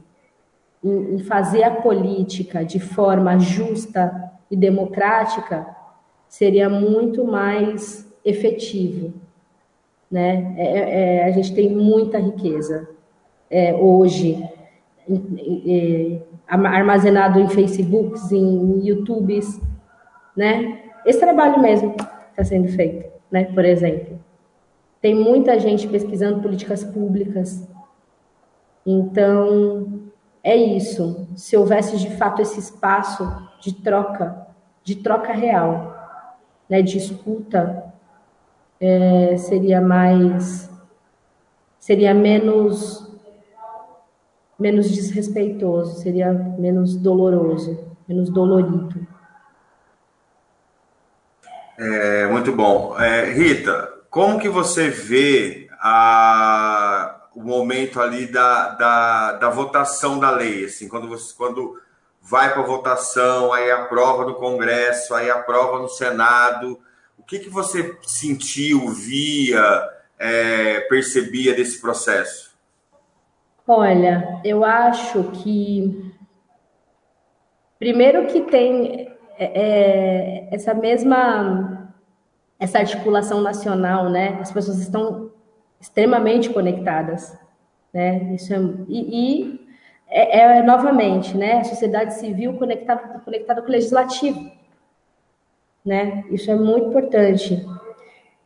em, 0.83 1.15
em 1.15 1.19
fazer 1.19 1.63
a 1.63 1.71
política 1.71 2.63
de 2.63 2.79
forma 2.79 3.37
justa 3.39 4.31
e 4.49 4.55
democrática, 4.55 5.65
seria 6.27 6.69
muito 6.69 7.25
mais 7.25 8.07
efetivo. 8.23 9.13
Né? 10.09 10.55
É, 10.57 10.65
é, 10.65 11.15
é 11.17 11.25
a 11.25 11.31
gente 11.31 11.53
tem 11.53 11.69
muita 11.69 12.19
riqueza 12.19 12.89
é, 13.49 13.73
hoje, 13.73 14.41
armazenado 16.47 17.39
em 17.39 17.49
Facebooks, 17.49 18.31
em 18.31 18.85
YouTubes, 18.85 19.59
né? 20.35 20.79
Esse 21.05 21.19
trabalho 21.19 21.61
mesmo 21.61 21.95
está 22.29 22.43
sendo 22.43 22.69
feito, 22.69 23.09
né? 23.29 23.45
Por 23.45 23.65
exemplo, 23.65 24.19
tem 25.01 25.13
muita 25.13 25.59
gente 25.59 25.87
pesquisando 25.87 26.41
políticas 26.41 26.83
públicas. 26.83 27.67
Então, 28.85 30.10
é 30.43 30.55
isso. 30.55 31.27
Se 31.35 31.55
houvesse 31.55 31.97
de 31.97 32.15
fato 32.17 32.41
esse 32.41 32.59
espaço 32.59 33.23
de 33.59 33.73
troca, 33.73 34.47
de 34.83 34.95
troca 34.95 35.31
real, 35.33 35.95
né, 36.69 36.81
de 36.81 36.97
escuta, 36.97 37.93
é, 38.79 39.37
seria 39.37 39.79
mais, 39.79 40.69
seria 41.79 42.13
menos, 42.13 43.07
menos 44.57 44.89
desrespeitoso, 44.89 46.01
seria 46.01 46.33
menos 46.33 46.95
doloroso, 46.95 47.79
menos 48.07 48.29
dolorido. 48.29 49.07
É, 51.77 52.27
muito 52.27 52.51
bom. 52.51 52.99
É, 52.99 53.31
Rita, 53.31 53.89
como 54.09 54.39
que 54.39 54.49
você 54.49 54.89
vê 54.89 55.67
a 55.79 57.20
o 57.41 57.47
momento 57.47 57.99
ali 57.99 58.27
da, 58.27 58.69
da, 58.69 59.31
da 59.33 59.49
votação 59.49 60.19
da 60.19 60.29
lei, 60.29 60.65
assim, 60.65 60.87
quando 60.87 61.07
você 61.07 61.33
quando 61.35 61.79
vai 62.21 62.53
para 62.53 62.61
votação, 62.61 63.51
aí 63.51 63.71
aprova 63.71 64.25
no 64.25 64.35
Congresso, 64.35 65.15
aí 65.15 65.29
aprova 65.29 65.79
no 65.79 65.89
Senado, 65.89 66.79
o 67.17 67.23
que, 67.23 67.39
que 67.39 67.49
você 67.49 67.97
sentiu, 68.03 68.89
via, 68.89 69.89
é, 70.19 70.81
percebia 70.81 71.53
desse 71.53 71.81
processo? 71.81 72.51
Olha, 73.67 74.39
eu 74.43 74.63
acho 74.63 75.23
que 75.31 76.13
primeiro 77.79 78.27
que 78.27 78.41
tem 78.41 79.11
é, 79.37 80.49
é 80.49 80.55
essa 80.55 80.73
mesma 80.73 81.89
essa 82.59 82.77
articulação 82.77 83.41
nacional, 83.41 84.07
né? 84.07 84.37
As 84.39 84.51
pessoas 84.51 84.77
estão 84.77 85.31
extremamente 85.81 86.49
conectadas, 86.51 87.37
né? 87.91 88.33
Isso 88.35 88.53
é, 88.53 88.57
e, 88.87 88.99
e 89.43 89.67
é, 90.07 90.39
é, 90.39 90.63
novamente, 90.63 91.35
né? 91.35 91.59
A 91.59 91.63
sociedade 91.63 92.13
civil 92.13 92.53
conectada, 92.53 93.19
conectada 93.19 93.61
com 93.61 93.67
o 93.67 93.71
legislativo, 93.71 94.51
né? 95.83 96.23
Isso 96.29 96.51
é 96.51 96.55
muito 96.55 96.89
importante. 96.89 97.67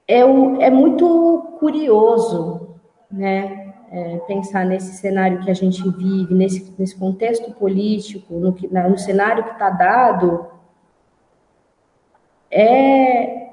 É, 0.08 0.24
o, 0.24 0.62
é 0.62 0.70
muito 0.70 1.58
curioso, 1.60 2.76
né? 3.12 3.64
É, 3.92 4.18
pensar 4.28 4.66
nesse 4.66 4.94
cenário 4.98 5.44
que 5.44 5.52
a 5.52 5.54
gente 5.54 5.82
vive, 5.90 6.34
nesse, 6.34 6.74
nesse 6.78 6.98
contexto 6.98 7.52
político, 7.52 8.34
no, 8.34 8.52
no 8.90 8.98
cenário 8.98 9.44
que 9.44 9.52
está 9.52 9.70
dado, 9.70 10.48
é, 12.52 13.45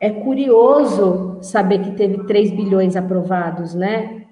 é 0.00 0.10
curioso 0.10 1.38
saber 1.42 1.80
que 1.80 1.92
teve 1.92 2.24
3 2.24 2.52
bilhões 2.52 2.96
aprovados, 2.96 3.74
né? 3.74 4.26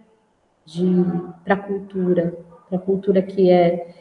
Para 1.44 1.54
a 1.54 1.58
cultura, 1.58 2.38
para 2.68 2.78
a 2.78 2.80
cultura 2.80 3.22
que 3.22 3.50
é, 3.50 3.94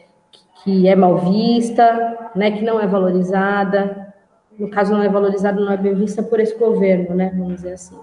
que 0.63 0.87
é 0.87 0.95
mal 0.95 1.17
vista, 1.17 2.31
né? 2.35 2.51
que 2.51 2.63
não 2.63 2.79
é 2.79 2.87
valorizada. 2.87 4.13
No 4.57 4.69
caso, 4.69 4.93
não 4.93 5.03
é 5.03 5.09
valorizada, 5.09 5.59
não 5.59 5.71
é 5.71 5.77
bem 5.77 5.93
vista 5.93 6.23
por 6.23 6.39
esse 6.39 6.55
governo, 6.57 7.15
né? 7.15 7.31
Vamos 7.35 7.55
dizer 7.55 7.73
assim. 7.73 7.99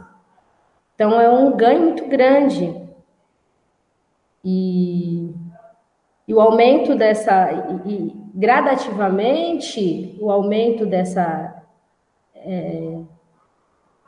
Então, 0.94 1.18
é 1.20 1.28
um 1.28 1.56
ganho 1.56 1.82
muito 1.82 2.06
grande. 2.08 2.82
E, 4.44 5.34
e 6.28 6.34
o 6.34 6.40
aumento 6.40 6.94
dessa. 6.94 7.50
E, 7.86 7.90
e, 7.90 8.22
gradativamente, 8.34 10.16
o 10.20 10.30
aumento 10.30 10.84
dessa. 10.84 11.62
É, 12.34 13.00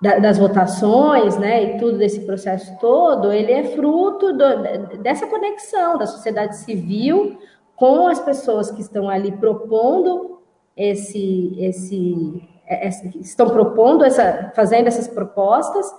das 0.04 0.36
votações, 0.36 1.38
né, 1.38 1.62
e 1.62 1.78
tudo 1.78 1.96
desse 1.96 2.20
processo 2.20 2.76
todo, 2.78 3.32
ele 3.32 3.50
é 3.50 3.64
fruto 3.64 4.32
do, 4.34 4.98
dessa 5.02 5.26
conexão 5.26 5.96
da 5.96 6.06
sociedade 6.06 6.58
civil 6.58 7.38
com 7.74 8.06
as 8.06 8.20
pessoas 8.20 8.70
que 8.70 8.82
estão 8.82 9.08
ali 9.08 9.32
propondo 9.32 10.42
esse, 10.76 11.54
esse, 11.58 12.42
esse 12.68 13.18
estão 13.18 13.48
propondo 13.48 14.04
essa, 14.04 14.52
fazendo 14.54 14.88
essas 14.88 15.08
propostas 15.08 15.90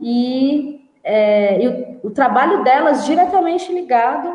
e, 0.00 0.88
é, 1.04 1.62
e 1.62 1.68
o, 1.68 2.06
o, 2.08 2.10
trabalho 2.10 2.64
delas 2.64 3.04
diretamente 3.04 3.70
ligado 3.70 4.32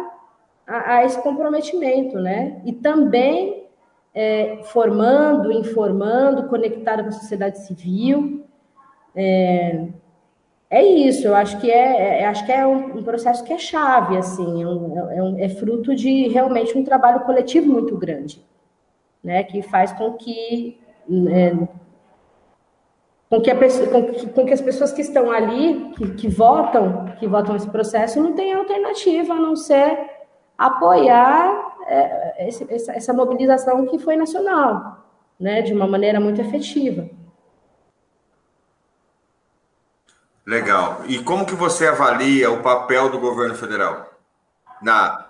a, 0.68 0.98
a, 0.98 1.06
esse 1.06 1.20
comprometimento, 1.24 2.20
né, 2.20 2.62
e 2.66 2.72
também 2.72 3.66
é, 4.14 4.60
formando, 4.66 5.52
informando, 5.52 6.48
conectado 6.50 7.02
com 7.02 7.10
a 7.10 7.14
sociedade 7.14 7.66
civil, 7.66 8.47
é, 9.18 9.88
é 10.70 10.86
isso, 10.86 11.26
eu 11.26 11.36
acho 11.36 11.60
que 11.60 11.72
é, 11.72 12.22
é 12.22 12.26
acho 12.28 12.46
que 12.46 12.52
é 12.52 12.66
um, 12.68 12.98
um, 12.98 13.04
processo 13.04 13.44
que 13.44 13.52
é 13.52 13.58
chave, 13.58 14.16
assim, 14.16 14.62
é, 14.62 14.68
um, 14.68 15.12
é, 15.12 15.24
um, 15.24 15.40
é, 15.40 15.50
fruto 15.50 15.96
de 15.96 16.28
realmente 16.28 16.78
um 16.78 16.84
trabalho 16.84 17.22
coletivo 17.22 17.72
muito 17.72 17.98
grande, 17.98 18.46
né, 19.24 19.44
que 19.44 19.64
faz 19.64 19.92
com 19.92 20.14
que 20.14 20.80
né, 21.10 21.68
com 23.30 23.42
que, 23.42 23.54
com, 23.54 24.06
que, 24.06 24.28
com 24.28 24.46
que, 24.46 24.54
as 24.54 24.62
pessoas 24.62 24.92
que 24.92 25.02
estão 25.02 25.32
ali, 25.32 25.92
que, 25.96 26.12
que, 26.14 26.28
votam, 26.28 27.06
que 27.20 27.28
votam 27.28 27.56
esse 27.56 27.70
processo, 27.70 28.22
não 28.22 28.34
tenham 28.34 28.60
alternativa 28.60 29.34
a 29.34 29.40
não 29.40 29.56
ser 29.56 29.98
apoiar 30.58 31.76
é, 31.88 32.48
esse, 32.48 32.72
essa, 32.72 32.94
essa 32.94 33.14
mobilização 33.14 33.86
que 33.88 33.98
foi 33.98 34.16
nacional, 34.16 35.06
né, 35.40 35.62
de 35.62 35.74
uma 35.74 35.88
maneira 35.88 36.20
muito 36.20 36.40
efetiva. 36.40 37.10
Legal. 40.48 41.02
E 41.08 41.22
como 41.22 41.46
que 41.46 41.54
você 41.54 41.86
avalia 41.86 42.50
o 42.50 42.64
papel 42.64 43.10
do 43.10 43.20
governo 43.20 43.54
federal? 43.54 44.14
Na 44.82 45.26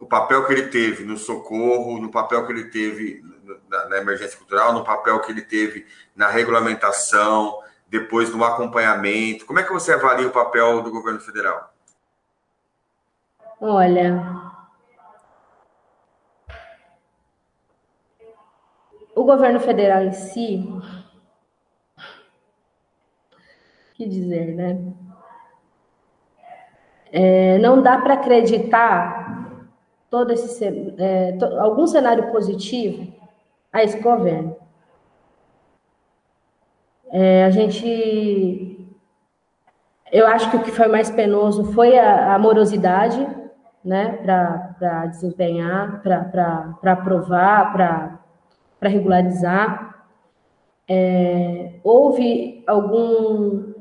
o 0.00 0.06
papel 0.06 0.46
que 0.46 0.52
ele 0.52 0.68
teve 0.68 1.04
no 1.04 1.16
socorro, 1.16 2.00
no 2.00 2.10
papel 2.10 2.46
que 2.46 2.52
ele 2.52 2.64
teve 2.64 3.22
na, 3.68 3.88
na 3.90 3.98
emergência 3.98 4.36
cultural, 4.38 4.72
no 4.72 4.82
papel 4.82 5.20
que 5.20 5.30
ele 5.30 5.42
teve 5.42 5.86
na 6.16 6.28
regulamentação, 6.28 7.58
depois 7.88 8.30
no 8.34 8.42
acompanhamento. 8.42 9.46
Como 9.46 9.58
é 9.58 9.62
que 9.62 9.72
você 9.72 9.92
avalia 9.92 10.26
o 10.26 10.32
papel 10.32 10.82
do 10.82 10.90
governo 10.90 11.20
federal? 11.20 11.72
Olha, 13.60 14.42
o 19.14 19.24
governo 19.24 19.60
federal 19.60 20.02
em 20.02 20.12
si, 20.12 20.66
que 23.94 24.06
dizer, 24.06 24.54
né? 24.54 24.78
É, 27.12 27.58
não 27.58 27.80
dá 27.80 27.98
para 27.98 28.14
acreditar 28.14 29.68
todo 30.10 30.32
esse 30.32 30.64
é, 30.98 31.32
to, 31.32 31.44
algum 31.60 31.86
cenário 31.86 32.30
positivo 32.30 33.12
a 33.72 33.82
esse 33.82 33.98
governo. 34.00 34.56
É, 37.10 37.44
a 37.44 37.50
gente, 37.50 38.88
eu 40.10 40.26
acho 40.26 40.50
que 40.50 40.56
o 40.56 40.62
que 40.62 40.72
foi 40.72 40.88
mais 40.88 41.10
penoso 41.10 41.72
foi 41.72 41.96
a, 41.96 42.34
a 42.34 42.38
né, 43.84 44.18
para 44.22 45.06
desempenhar, 45.06 46.02
para 46.02 46.92
aprovar, 46.92 47.72
para 47.72 48.24
para 48.84 48.90
regularizar. 48.90 50.04
É, 50.86 51.80
houve 51.82 52.62
algum, 52.66 53.72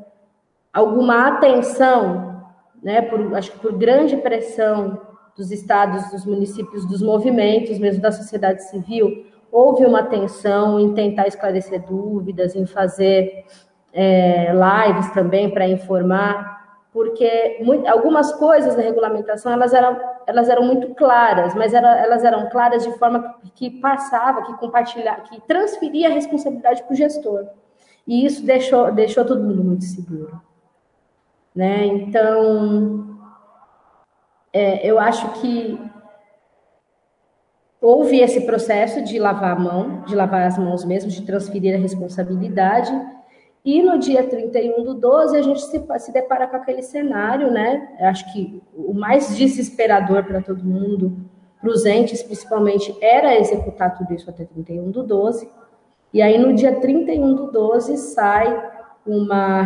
alguma 0.74 1.28
atenção, 1.28 2.44
né, 2.82 3.02
por, 3.04 3.36
acho 3.36 3.52
que 3.52 3.60
por 3.60 3.78
grande 3.78 4.18
pressão 4.18 5.00
dos 5.38 5.52
estados, 5.52 6.12
dos 6.12 6.26
municípios, 6.26 6.86
dos 6.88 7.02
movimentos, 7.02 7.78
mesmo 7.78 8.02
da 8.02 8.12
sociedade 8.12 8.64
civil, 8.70 9.26
houve 9.52 9.86
uma 9.86 10.00
atenção 10.00 10.80
em 10.80 10.94
tentar 10.94 11.28
esclarecer 11.28 11.86
dúvidas, 11.86 12.56
em 12.56 12.66
fazer 12.66 13.46
é, 13.94 14.52
lives 14.52 15.12
também 15.12 15.50
para 15.52 15.68
informar, 15.68 16.54
porque 16.92 17.60
muito, 17.64 17.88
algumas 17.88 18.32
coisas 18.34 18.76
da 18.76 18.82
regulamentação 18.82 19.52
elas 19.52 19.74
eram, 19.74 20.00
elas 20.28 20.50
eram 20.50 20.64
muito 20.64 20.94
claras, 20.96 21.54
mas 21.56 21.74
era, 21.74 22.00
elas 22.00 22.24
eram 22.24 22.50
claras 22.50 22.84
de 22.84 22.92
forma 22.98 23.36
que 23.56 23.70
passava, 23.70 24.44
que 24.44 24.54
compartilhava, 24.58 25.22
que 25.22 25.42
transferia 25.42 26.10
a 26.10 26.12
responsabilidade 26.12 26.84
para 26.84 26.94
o 26.94 26.96
gestor. 26.96 27.48
E 28.08 28.26
isso 28.26 28.46
deixou, 28.46 28.92
deixou 28.92 29.26
todo 29.26 29.44
mundo 29.44 29.64
muito 29.64 29.86
seguro. 29.86 30.42
Né? 31.56 31.86
Então, 31.86 33.18
é, 34.52 34.86
eu 34.88 35.00
acho 35.00 35.42
que 35.42 35.80
houve 37.82 38.20
esse 38.22 38.42
processo 38.42 39.04
de 39.04 39.20
lavar 39.20 39.56
a 39.56 39.60
mão, 39.60 40.04
de 40.06 40.16
lavar 40.16 40.48
as 40.48 40.58
mãos 40.58 40.86
mesmo, 40.86 41.12
de 41.12 41.22
transferir 41.24 41.76
a 41.76 41.78
responsabilidade, 41.78 42.92
e 43.66 43.82
no 43.82 43.98
dia 43.98 44.24
31 44.28 44.84
do 44.84 44.94
12, 44.94 45.38
a 45.38 45.42
gente 45.42 45.62
se, 45.62 45.82
se 46.00 46.12
depara 46.12 46.48
com 46.48 46.58
aquele 46.58 46.82
cenário, 46.82 47.50
né? 47.50 47.96
Acho 48.02 48.32
que 48.34 48.62
o 48.76 48.94
mais 48.94 49.38
desesperador 49.38 50.26
para 50.26 50.42
todo 50.42 50.64
mundo, 50.66 51.16
para 51.62 51.70
os 51.70 51.86
entes 51.86 52.22
principalmente, 52.22 52.94
era 53.00 53.40
executar 53.40 53.98
tudo 53.98 54.14
isso 54.14 54.30
até 54.30 54.44
31 54.44 54.92
do 54.92 55.02
12. 55.02 55.50
E 56.14 56.22
aí, 56.22 56.38
no 56.38 56.54
dia 56.54 56.76
31 56.76 57.36
do 57.36 57.52
12, 57.52 57.98
sai 57.98 58.73
uma, 59.06 59.64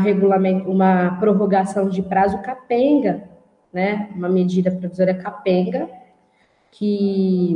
uma 0.66 1.18
prorrogação 1.20 1.90
de 1.90 2.02
prazo 2.02 2.42
capenga, 2.42 3.24
né? 3.72 4.10
Uma 4.16 4.30
medida 4.30 4.72
provisória 4.72 5.14
capenga, 5.14 5.90
que 6.72 7.56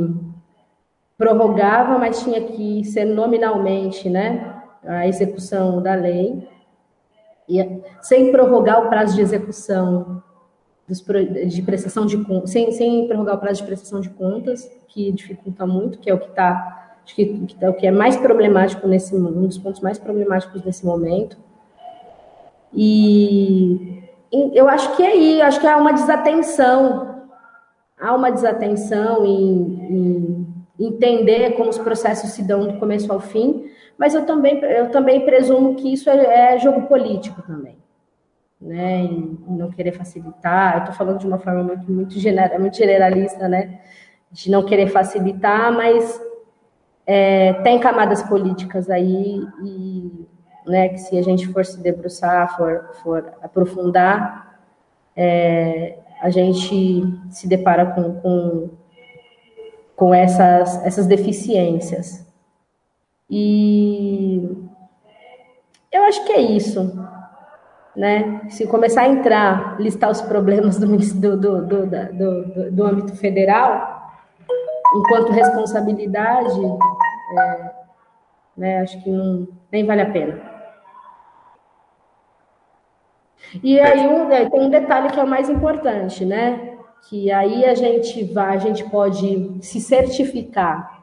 prorrogava, 1.18 1.98
mas 1.98 2.22
tinha 2.22 2.40
que 2.42 2.84
ser 2.84 3.04
nominalmente, 3.04 4.08
né? 4.08 4.62
a 4.84 5.06
execução 5.06 5.80
da 5.80 5.94
lei, 5.94 6.48
e, 7.48 7.82
sem 8.00 8.32
prorrogar 8.32 8.84
o 8.84 8.88
prazo 8.88 9.14
de 9.14 9.20
execução 9.20 10.22
dos, 10.86 11.04
de 11.48 11.62
prestação 11.62 12.06
de 12.06 12.18
sem, 12.46 12.72
sem 12.72 13.06
prorrogar 13.06 13.36
o 13.36 13.38
prazo 13.38 13.60
de 13.60 13.66
prestação 13.66 14.00
de 14.00 14.10
contas, 14.10 14.70
que 14.88 15.12
dificulta 15.12 15.66
muito, 15.66 15.98
que 15.98 16.10
é 16.10 16.14
o 16.14 16.18
que 16.18 16.28
está, 16.28 16.96
acho 17.04 17.14
que, 17.14 17.46
é 17.60 17.72
que 17.72 17.86
é 17.86 17.90
mais 17.90 18.16
problemático 18.16 18.86
nesse 18.86 19.14
um 19.14 19.46
dos 19.46 19.58
pontos 19.58 19.80
mais 19.80 19.98
problemáticos 19.98 20.62
nesse 20.64 20.84
momento. 20.84 21.36
E, 22.74 24.02
eu 24.54 24.68
acho 24.68 24.96
que 24.96 25.02
é 25.02 25.08
aí, 25.08 25.42
acho 25.42 25.60
que 25.60 25.66
há 25.66 25.76
uma 25.76 25.92
desatenção, 25.92 27.28
há 28.00 28.14
uma 28.14 28.30
desatenção 28.30 29.26
em, 29.26 30.46
em 30.78 30.86
entender 30.86 31.52
como 31.52 31.68
os 31.68 31.78
processos 31.78 32.30
se 32.30 32.42
dão 32.42 32.66
do 32.66 32.78
começo 32.78 33.12
ao 33.12 33.20
fim, 33.20 33.66
mas 33.98 34.14
eu 34.14 34.24
também, 34.24 34.58
eu 34.64 34.90
também 34.90 35.24
presumo 35.24 35.74
que 35.74 35.92
isso 35.92 36.08
é, 36.08 36.54
é 36.54 36.58
jogo 36.58 36.82
político 36.82 37.42
também, 37.42 37.76
né? 38.60 39.00
Em, 39.00 39.38
não 39.46 39.70
querer 39.70 39.92
facilitar. 39.92 40.74
Eu 40.74 40.78
estou 40.80 40.94
falando 40.94 41.18
de 41.18 41.26
uma 41.26 41.38
forma 41.38 41.62
muito, 41.62 41.92
muito, 41.92 42.18
gener, 42.18 42.58
muito 42.58 42.76
generalista, 42.76 43.46
né? 43.46 43.80
De 44.30 44.50
não 44.50 44.64
querer 44.64 44.88
facilitar, 44.88 45.70
mas 45.72 46.20
é, 47.06 47.52
tem 47.62 47.78
camadas 47.78 48.22
políticas 48.22 48.88
aí 48.88 49.46
e 49.62 50.26
né, 50.66 50.88
que 50.90 50.98
se 50.98 51.18
a 51.18 51.22
gente 51.22 51.48
for 51.48 51.64
se 51.64 51.80
debruçar, 51.80 52.56
for, 52.56 52.90
for 53.02 53.32
aprofundar, 53.42 54.58
é, 55.16 55.98
a 56.20 56.30
gente 56.30 57.04
se 57.30 57.48
depara 57.48 57.86
com, 57.86 58.20
com, 58.20 58.70
com 59.96 60.14
essas, 60.14 60.84
essas 60.86 61.06
deficiências. 61.06 62.24
E 63.28 64.48
eu 65.90 66.04
acho 66.04 66.24
que 66.24 66.32
é 66.32 66.40
isso. 66.40 66.98
Né? 67.96 68.40
Se 68.48 68.66
começar 68.66 69.02
a 69.02 69.08
entrar, 69.08 69.80
listar 69.80 70.10
os 70.10 70.22
problemas 70.22 70.78
do, 70.78 70.86
do, 70.96 71.36
do, 71.36 71.66
do, 71.66 72.70
do, 72.70 72.84
âmbito 72.84 73.16
federal, 73.16 74.12
enquanto 74.96 75.32
responsabilidade, 75.32 76.60
é, 77.38 77.70
né, 78.56 78.80
acho 78.80 79.02
que 79.02 79.10
não, 79.10 79.48
nem 79.70 79.84
vale 79.84 80.02
a 80.02 80.10
pena. 80.10 80.51
E 83.62 83.80
aí 83.80 84.06
um, 84.06 84.30
é, 84.30 84.48
tem 84.48 84.60
um 84.60 84.70
detalhe 84.70 85.10
que 85.10 85.18
é 85.18 85.24
o 85.24 85.28
mais 85.28 85.48
importante, 85.48 86.24
né? 86.24 86.76
Que 87.08 87.30
aí 87.32 87.64
a 87.64 87.74
gente 87.74 88.22
vai, 88.24 88.54
a 88.54 88.58
gente 88.58 88.84
pode 88.84 89.58
se 89.60 89.80
certificar 89.80 91.02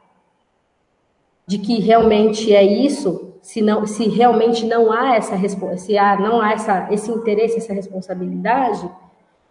de 1.46 1.58
que 1.58 1.80
realmente 1.80 2.54
é 2.54 2.62
isso, 2.62 3.34
se, 3.42 3.60
não, 3.60 3.86
se 3.86 4.08
realmente 4.08 4.64
não 4.64 4.92
há 4.92 5.16
essa 5.16 5.36
se 5.76 5.98
há, 5.98 6.16
não 6.16 6.40
há 6.40 6.52
essa, 6.52 6.88
esse 6.92 7.10
interesse, 7.10 7.56
essa 7.56 7.72
responsabilidade, 7.72 8.88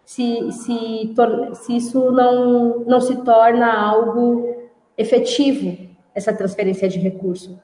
se, 0.04 0.50
se, 0.50 1.14
se 1.54 1.76
isso 1.76 2.10
não, 2.10 2.80
não 2.80 3.00
se 3.00 3.16
torna 3.22 3.72
algo 3.72 4.56
efetivo, 4.96 5.88
essa 6.14 6.32
transferência 6.32 6.88
de 6.88 6.98
recurso 6.98 7.60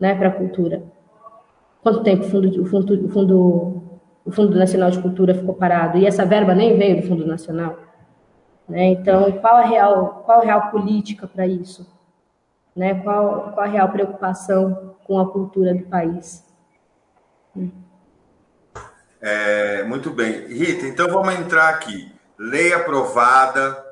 né, 0.00 0.14
para 0.14 0.28
a 0.28 0.32
cultura. 0.32 0.82
Quanto 1.82 2.02
tempo 2.02 2.24
o 2.24 2.28
fundo, 2.28 2.62
o, 2.62 2.66
fundo, 2.66 3.06
o, 3.06 3.08
fundo, 3.08 3.75
o 4.26 4.32
Fundo 4.32 4.58
Nacional 4.58 4.90
de 4.90 5.00
Cultura 5.00 5.34
ficou 5.34 5.54
parado? 5.54 5.96
E 5.96 6.06
essa 6.06 6.26
verba 6.26 6.54
nem 6.54 6.76
veio 6.76 7.00
do 7.00 7.08
Fundo 7.08 7.26
Nacional. 7.26 7.78
Né? 8.68 8.88
Então, 8.88 9.32
qual 9.40 9.56
a 9.56 9.62
real, 9.62 10.22
qual 10.26 10.40
a 10.40 10.44
real 10.44 10.70
política 10.70 11.26
para 11.26 11.46
isso? 11.46 11.86
né? 12.76 13.00
Qual, 13.02 13.52
qual 13.52 13.66
a 13.66 13.70
real 13.70 13.88
preocupação 13.88 14.94
com 15.04 15.18
a 15.18 15.32
cultura 15.32 15.72
do 15.72 15.84
país? 15.84 16.44
É, 19.20 19.82
muito 19.84 20.10
bem. 20.10 20.46
Rita, 20.48 20.86
então 20.86 21.08
vamos 21.08 21.34
entrar 21.34 21.70
aqui. 21.70 22.12
Lei 22.38 22.74
aprovada. 22.74 23.82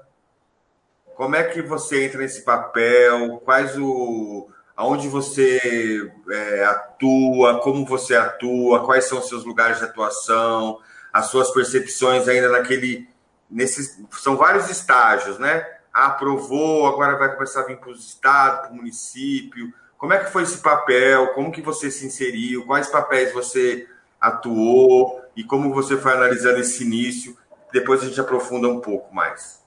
Como 1.17 1.35
é 1.35 1.45
que 1.45 1.63
você 1.63 2.05
entra 2.05 2.19
nesse 2.19 2.45
papel? 2.45 3.39
Quais 3.39 3.79
o. 3.79 4.49
Aonde 4.77 5.09
você 5.09 6.13
é, 6.31 6.65
atua, 6.65 7.61
como 7.61 7.87
você 7.87 8.17
atua, 8.17 8.85
quais 8.85 9.05
são 9.05 9.23
seus 9.23 9.45
lugares 9.45 9.79
de 9.79 9.85
atuação, 9.85 10.79
as 11.13 11.27
suas 11.27 11.51
percepções 11.53 12.27
ainda 12.29 12.49
naquele. 12.49 13.09
Nesses, 13.49 14.03
são 14.11 14.37
vários 14.37 14.69
estágios, 14.69 15.39
né? 15.39 15.65
aprovou, 15.95 16.89
agora 16.89 17.17
vai 17.17 17.33
começar 17.33 17.61
a 17.61 17.67
vir 17.67 17.79
para 17.79 17.91
os 17.91 18.05
estados, 18.05 18.61
para 18.63 18.73
o 18.73 18.75
município. 18.75 19.73
Como 19.97 20.13
é 20.13 20.19
que 20.19 20.33
foi 20.33 20.43
esse 20.43 20.59
papel? 20.59 21.29
Como 21.29 21.53
que 21.53 21.63
você 21.63 21.89
se 21.89 22.05
inseriu? 22.05 22.67
Quais 22.67 22.89
papéis 22.89 23.33
você 23.33 23.87
atuou? 24.21 25.23
E 25.37 25.45
como 25.45 25.73
você 25.73 25.97
foi 25.97 26.13
analisando 26.13 26.59
esse 26.59 26.83
início? 26.83 27.37
Depois 27.73 28.03
a 28.03 28.07
gente 28.07 28.21
aprofunda 28.21 28.69
um 28.69 28.81
pouco 28.81 29.15
mais. 29.15 29.63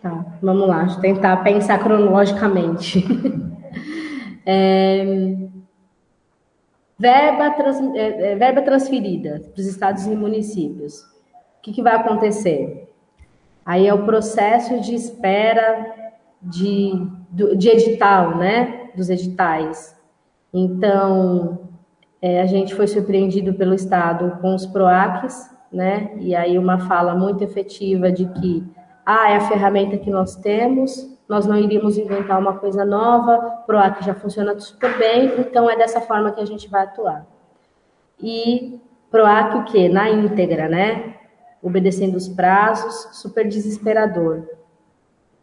Tá, 0.00 0.24
vamos 0.42 0.66
lá, 0.66 0.86
tentar 1.00 1.36
pensar 1.38 1.78
cronologicamente. 1.78 3.04
é... 4.46 5.36
Verba, 6.98 7.50
trans... 7.50 7.78
É, 7.94 8.32
é, 8.32 8.36
verba 8.36 8.62
transferida 8.62 9.42
para 9.52 9.60
os 9.60 9.66
estados 9.66 10.06
e 10.06 10.16
municípios. 10.16 11.02
O 11.02 11.62
que, 11.62 11.72
que 11.72 11.82
vai 11.82 11.96
acontecer? 11.96 12.88
Aí 13.64 13.86
é 13.86 13.92
o 13.92 14.04
processo 14.04 14.80
de 14.80 14.94
espera 14.94 15.94
de, 16.40 16.92
de 17.30 17.68
edital, 17.68 18.38
né? 18.38 18.90
Dos 18.96 19.10
editais. 19.10 19.94
Então, 20.54 21.68
é, 22.22 22.40
a 22.40 22.46
gente 22.46 22.74
foi 22.74 22.86
surpreendido 22.86 23.52
pelo 23.54 23.74
Estado 23.74 24.38
com 24.40 24.54
os 24.54 24.64
PROACs, 24.64 25.50
né? 25.70 26.12
E 26.18 26.34
aí 26.34 26.58
uma 26.58 26.78
fala 26.78 27.14
muito 27.14 27.44
efetiva 27.44 28.10
de 28.10 28.26
que, 28.26 28.64
ah, 29.04 29.30
é 29.30 29.36
a 29.36 29.48
ferramenta 29.48 29.98
que 29.98 30.10
nós 30.10 30.36
temos, 30.36 31.14
nós 31.28 31.46
não 31.46 31.56
iríamos 31.56 31.98
inventar 31.98 32.38
uma 32.38 32.58
coisa 32.58 32.84
nova, 32.84 33.38
PROAC 33.66 34.04
já 34.04 34.14
funciona 34.14 34.58
super 34.60 34.96
bem, 34.98 35.40
então 35.40 35.68
é 35.68 35.76
dessa 35.76 36.00
forma 36.00 36.30
que 36.32 36.40
a 36.40 36.44
gente 36.44 36.68
vai 36.68 36.84
atuar. 36.84 37.26
E 38.22 38.80
PROAC 39.10 39.56
o 39.56 39.64
quê? 39.64 39.88
Na 39.88 40.08
íntegra, 40.08 40.68
né? 40.68 41.16
obedecendo 41.66 42.14
os 42.14 42.28
prazos, 42.28 43.08
super 43.20 43.48
desesperador. 43.48 44.44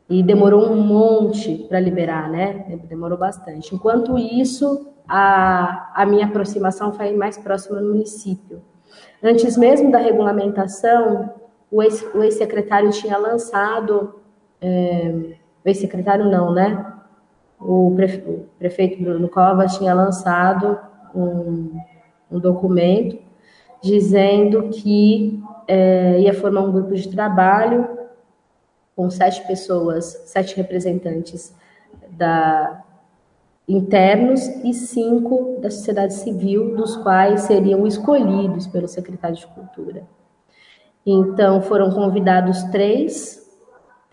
E 0.09 0.23
demorou 0.23 0.69
um 0.69 0.81
monte 0.81 1.65
para 1.67 1.81
liberar, 1.81 2.29
né? 2.29 2.79
Demorou 2.87 3.17
bastante. 3.17 3.75
Enquanto 3.75 4.17
isso, 4.17 4.87
a, 5.07 5.91
a 5.93 6.05
minha 6.05 6.25
aproximação 6.25 6.93
foi 6.93 7.13
mais 7.13 7.37
próxima 7.37 7.81
no 7.81 7.89
município. 7.89 8.61
Antes 9.21 9.57
mesmo 9.57 9.91
da 9.91 9.97
regulamentação, 9.97 11.33
o 11.69 11.81
ex-secretário 11.81 12.91
tinha 12.91 13.17
lançado, 13.17 14.15
é, 14.61 15.35
ex-secretário 15.69 16.29
não, 16.29 16.53
né? 16.53 16.93
o, 17.63 17.95
prefeito 18.59 19.01
Bruno 19.01 19.29
Covas 19.29 19.77
tinha 19.77 19.93
lançado 19.93 20.77
um, 21.15 21.79
um 22.31 22.39
documento 22.39 23.17
dizendo 23.81 24.69
que 24.69 25.41
é, 25.67 26.19
ia 26.19 26.33
formar 26.33 26.61
um 26.61 26.71
grupo 26.71 26.93
de 26.93 27.09
trabalho 27.09 27.87
com 28.95 29.09
sete 29.09 29.45
pessoas, 29.47 30.05
sete 30.25 30.55
representantes 30.55 31.55
da, 32.11 32.83
internos 33.67 34.45
e 34.63 34.73
cinco 34.73 35.57
da 35.59 35.71
sociedade 35.71 36.13
civil, 36.13 36.75
dos 36.75 36.95
quais 36.97 37.41
seriam 37.41 37.87
escolhidos 37.87 38.67
pelo 38.67 38.87
secretário 38.87 39.37
de 39.37 39.47
Cultura. 39.47 40.03
Então, 41.05 41.61
foram 41.61 41.91
convidados 41.91 42.63
três, 42.65 43.42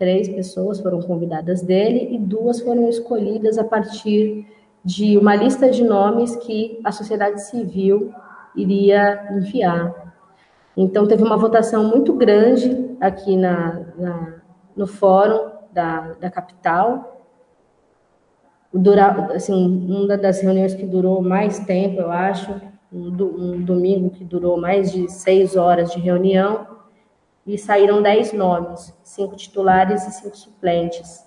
três 0.01 0.27
pessoas 0.31 0.81
foram 0.81 1.03
convidadas 1.03 1.61
dele 1.61 2.09
e 2.15 2.19
duas 2.19 2.59
foram 2.59 2.89
escolhidas 2.89 3.59
a 3.59 3.65
partir 3.65 4.47
de 4.83 5.19
uma 5.19 5.37
lista 5.37 5.71
de 5.71 5.85
nomes 5.85 6.35
que 6.37 6.81
a 6.83 6.91
sociedade 6.91 7.43
civil 7.43 8.11
iria 8.57 9.29
enviar. 9.31 10.15
Então, 10.75 11.07
teve 11.07 11.23
uma 11.23 11.37
votação 11.37 11.85
muito 11.85 12.15
grande 12.15 12.97
aqui 12.99 13.37
na, 13.37 13.83
na 13.99 14.41
no 14.75 14.87
fórum 14.87 15.51
da, 15.71 16.15
da 16.19 16.31
capital, 16.31 17.27
durar, 18.73 19.33
assim, 19.33 19.87
uma 19.87 20.17
das 20.17 20.41
reuniões 20.41 20.75
que 20.75 20.87
durou 20.87 21.21
mais 21.21 21.59
tempo, 21.59 22.01
eu 22.01 22.11
acho, 22.11 22.51
um, 22.91 23.09
um 23.09 23.61
domingo 23.61 24.09
que 24.09 24.25
durou 24.25 24.59
mais 24.59 24.91
de 24.91 25.11
seis 25.11 25.57
horas 25.57 25.93
de 25.93 26.01
reunião, 26.01 26.67
e 27.47 27.57
saíram 27.59 28.03
dez 28.03 28.33
nomes, 28.33 28.95
cinco 29.03 29.37
titulares 29.37 30.07
e 30.07 30.13
cinco 30.13 30.37
suplentes, 30.37 31.27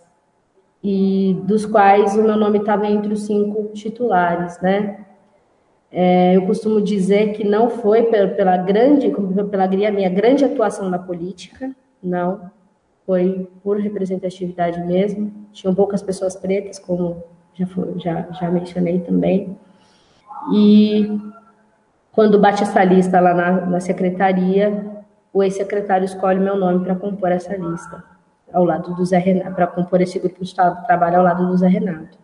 e 0.83 1.39
dos 1.43 1.65
quais 1.65 2.15
o 2.15 2.23
meu 2.23 2.35
nome 2.35 2.59
estava 2.59 2.87
entre 2.87 3.13
os 3.13 3.25
cinco 3.25 3.71
titulares, 3.73 4.59
né? 4.61 5.05
É, 5.91 6.35
eu 6.35 6.45
costumo 6.47 6.81
dizer 6.81 7.33
que 7.33 7.43
não 7.43 7.69
foi 7.69 8.03
pela, 8.03 8.57
grande, 8.57 9.13
pela 9.49 9.67
minha 9.67 10.09
grande 10.09 10.43
atuação 10.43 10.89
na 10.89 10.97
política, 10.97 11.73
não, 12.01 12.49
foi 13.05 13.47
por 13.63 13.79
representatividade 13.79 14.81
mesmo. 14.83 15.31
Tinham 15.51 15.75
poucas 15.75 16.01
pessoas 16.01 16.35
pretas, 16.35 16.79
como 16.79 17.23
já, 17.53 17.67
foi, 17.67 17.99
já, 17.99 18.27
já 18.31 18.49
mencionei 18.49 18.99
também. 19.01 19.55
E 20.53 21.19
quando 22.11 22.39
bate 22.39 22.63
essa 22.63 22.83
lista 22.83 23.19
lá 23.19 23.33
na, 23.33 23.51
na 23.67 23.79
secretaria, 23.79 24.92
o 25.33 25.41
ex-secretário 25.41 26.05
escolhe 26.05 26.39
meu 26.39 26.55
nome 26.55 26.85
para 26.85 26.95
compor 26.95 27.31
essa 27.31 27.55
lista, 27.57 28.03
ao 28.53 28.63
lado 28.63 28.93
do 28.93 29.03
Zé 29.03 29.17
Renato, 29.17 29.55
para 29.55 29.65
compor 29.65 29.99
esse 29.99 30.19
grupo 30.19 30.43
de 30.43 30.53
trabalho 30.55 31.17
ao 31.17 31.23
lado 31.23 31.47
do 31.47 31.57
Zé 31.57 31.67
Renato. 31.67 32.17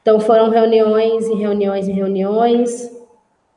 Então 0.00 0.20
foram 0.20 0.48
reuniões 0.48 1.26
e 1.26 1.34
reuniões 1.34 1.88
e 1.88 1.92
reuniões, 1.92 2.90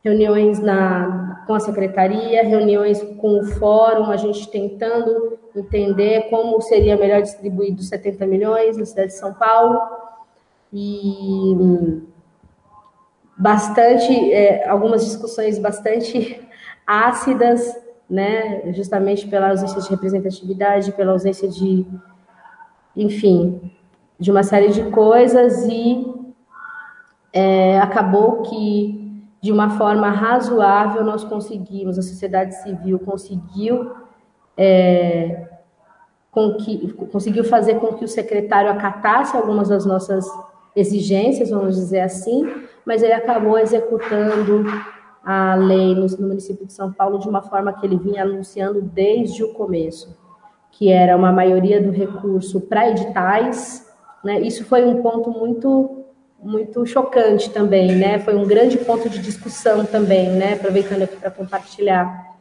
reuniões 0.03 0.59
na, 0.59 1.43
com 1.45 1.53
a 1.53 1.59
secretaria, 1.59 2.43
reuniões 2.43 3.01
com 3.19 3.39
o 3.39 3.45
fórum, 3.45 4.09
a 4.09 4.17
gente 4.17 4.49
tentando 4.49 5.37
entender 5.55 6.29
como 6.29 6.59
seria 6.61 6.97
melhor 6.97 7.21
distribuído 7.21 7.79
os 7.79 7.87
70 7.89 8.25
milhões 8.25 8.75
na 8.75 8.85
cidade 8.85 9.09
de 9.09 9.17
São 9.17 9.33
Paulo 9.33 9.79
e 10.73 12.01
bastante, 13.37 14.33
é, 14.33 14.67
algumas 14.67 15.05
discussões 15.05 15.59
bastante 15.59 16.41
ácidas, 16.85 17.82
né, 18.09 18.71
justamente 18.73 19.27
pela 19.27 19.49
ausência 19.49 19.81
de 19.81 19.89
representatividade, 19.89 20.91
pela 20.91 21.13
ausência 21.13 21.47
de, 21.47 21.85
enfim, 22.95 23.71
de 24.19 24.31
uma 24.31 24.43
série 24.43 24.69
de 24.69 24.83
coisas 24.91 25.65
e 25.65 26.05
é, 27.31 27.79
acabou 27.79 28.43
que 28.43 29.03
de 29.41 29.51
uma 29.51 29.71
forma 29.71 30.09
razoável 30.09 31.03
nós 31.03 31.23
conseguimos, 31.23 31.99
a 31.99 32.01
sociedade 32.01 32.55
civil 32.61 32.99
conseguiu 32.99 33.91
é, 34.55 35.49
com 36.31 36.55
que, 36.55 36.93
conseguiu 37.11 37.43
fazer 37.43 37.75
com 37.75 37.93
que 37.93 38.05
o 38.05 38.07
secretário 38.07 38.71
acatasse 38.71 39.35
algumas 39.35 39.69
das 39.69 39.85
nossas 39.85 40.25
exigências, 40.75 41.49
vamos 41.49 41.75
dizer 41.75 41.99
assim, 41.99 42.49
mas 42.85 43.03
ele 43.03 43.13
acabou 43.13 43.59
executando 43.59 44.65
a 45.23 45.55
lei 45.55 45.95
no, 45.95 46.05
no 46.05 46.27
município 46.27 46.65
de 46.65 46.73
São 46.73 46.91
Paulo 46.91 47.19
de 47.19 47.29
uma 47.29 47.41
forma 47.41 47.73
que 47.73 47.85
ele 47.85 47.97
vinha 47.97 48.23
anunciando 48.23 48.81
desde 48.81 49.43
o 49.43 49.53
começo, 49.53 50.17
que 50.71 50.91
era 50.91 51.15
uma 51.15 51.31
maioria 51.31 51.81
do 51.81 51.91
recurso 51.91 52.59
para 52.61 52.89
editais, 52.89 53.89
né? 54.23 54.39
Isso 54.41 54.65
foi 54.65 54.85
um 54.85 55.01
ponto 55.01 55.31
muito 55.31 55.99
muito 56.41 56.85
chocante 56.85 57.49
também, 57.51 57.95
né? 57.95 58.19
Foi 58.19 58.35
um 58.35 58.45
grande 58.45 58.77
ponto 58.77 59.09
de 59.09 59.19
discussão 59.19 59.85
também, 59.85 60.29
né? 60.31 60.55
Aproveitando 60.55 61.03
aqui 61.03 61.15
para 61.15 61.31
compartilhar, 61.31 62.35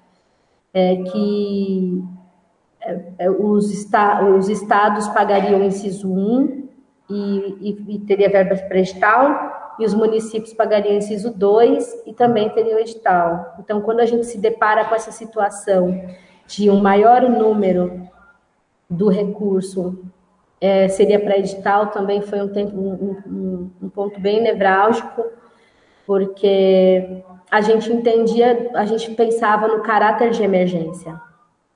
é 0.75 0.97
que 0.97 2.03
é, 2.81 3.01
é, 3.21 3.31
os, 3.31 3.73
esta, 3.73 4.25
os 4.25 4.49
estados 4.49 5.07
pagariam 5.09 5.63
inciso 5.63 6.13
1 6.13 6.69
e, 7.09 7.15
e, 7.61 7.95
e 7.95 7.99
teria 8.01 8.29
verba 8.29 8.57
para 8.57 8.79
edital, 8.79 9.62
e 9.83 9.85
os 9.85 9.95
municípios 9.95 10.55
pagariam 10.55 10.97
inciso 10.97 11.33
2 11.33 12.05
e 12.07 12.13
também 12.13 12.49
teriam 12.51 12.79
edital. 12.79 13.57
Então, 13.59 13.81
quando 13.81 14.01
a 14.01 14.07
gente 14.07 14.25
se 14.27 14.39
depara 14.39 14.85
com 14.85 14.95
essa 14.95 15.11
situação 15.11 16.01
de 16.47 16.71
um 16.71 16.81
maior 16.81 17.23
número 17.23 18.09
do 18.89 19.09
recurso 19.09 19.99
é, 20.61 20.87
seria 20.87 21.19
para 21.19 21.37
edital, 21.37 21.89
também 21.89 22.23
foi 22.23 22.41
um, 22.41 22.49
tempo, 22.49 22.77
um, 22.77 23.17
um, 23.27 23.71
um 23.83 23.89
ponto 23.89 24.21
bem 24.21 24.41
nevrálgico, 24.41 25.25
porque 26.07 27.25
a 27.51 27.61
gente 27.61 27.93
entendia, 27.93 28.71
a 28.75 28.85
gente 28.85 29.11
pensava 29.11 29.67
no 29.67 29.83
caráter 29.83 30.31
de 30.31 30.45
emergência, 30.45 31.21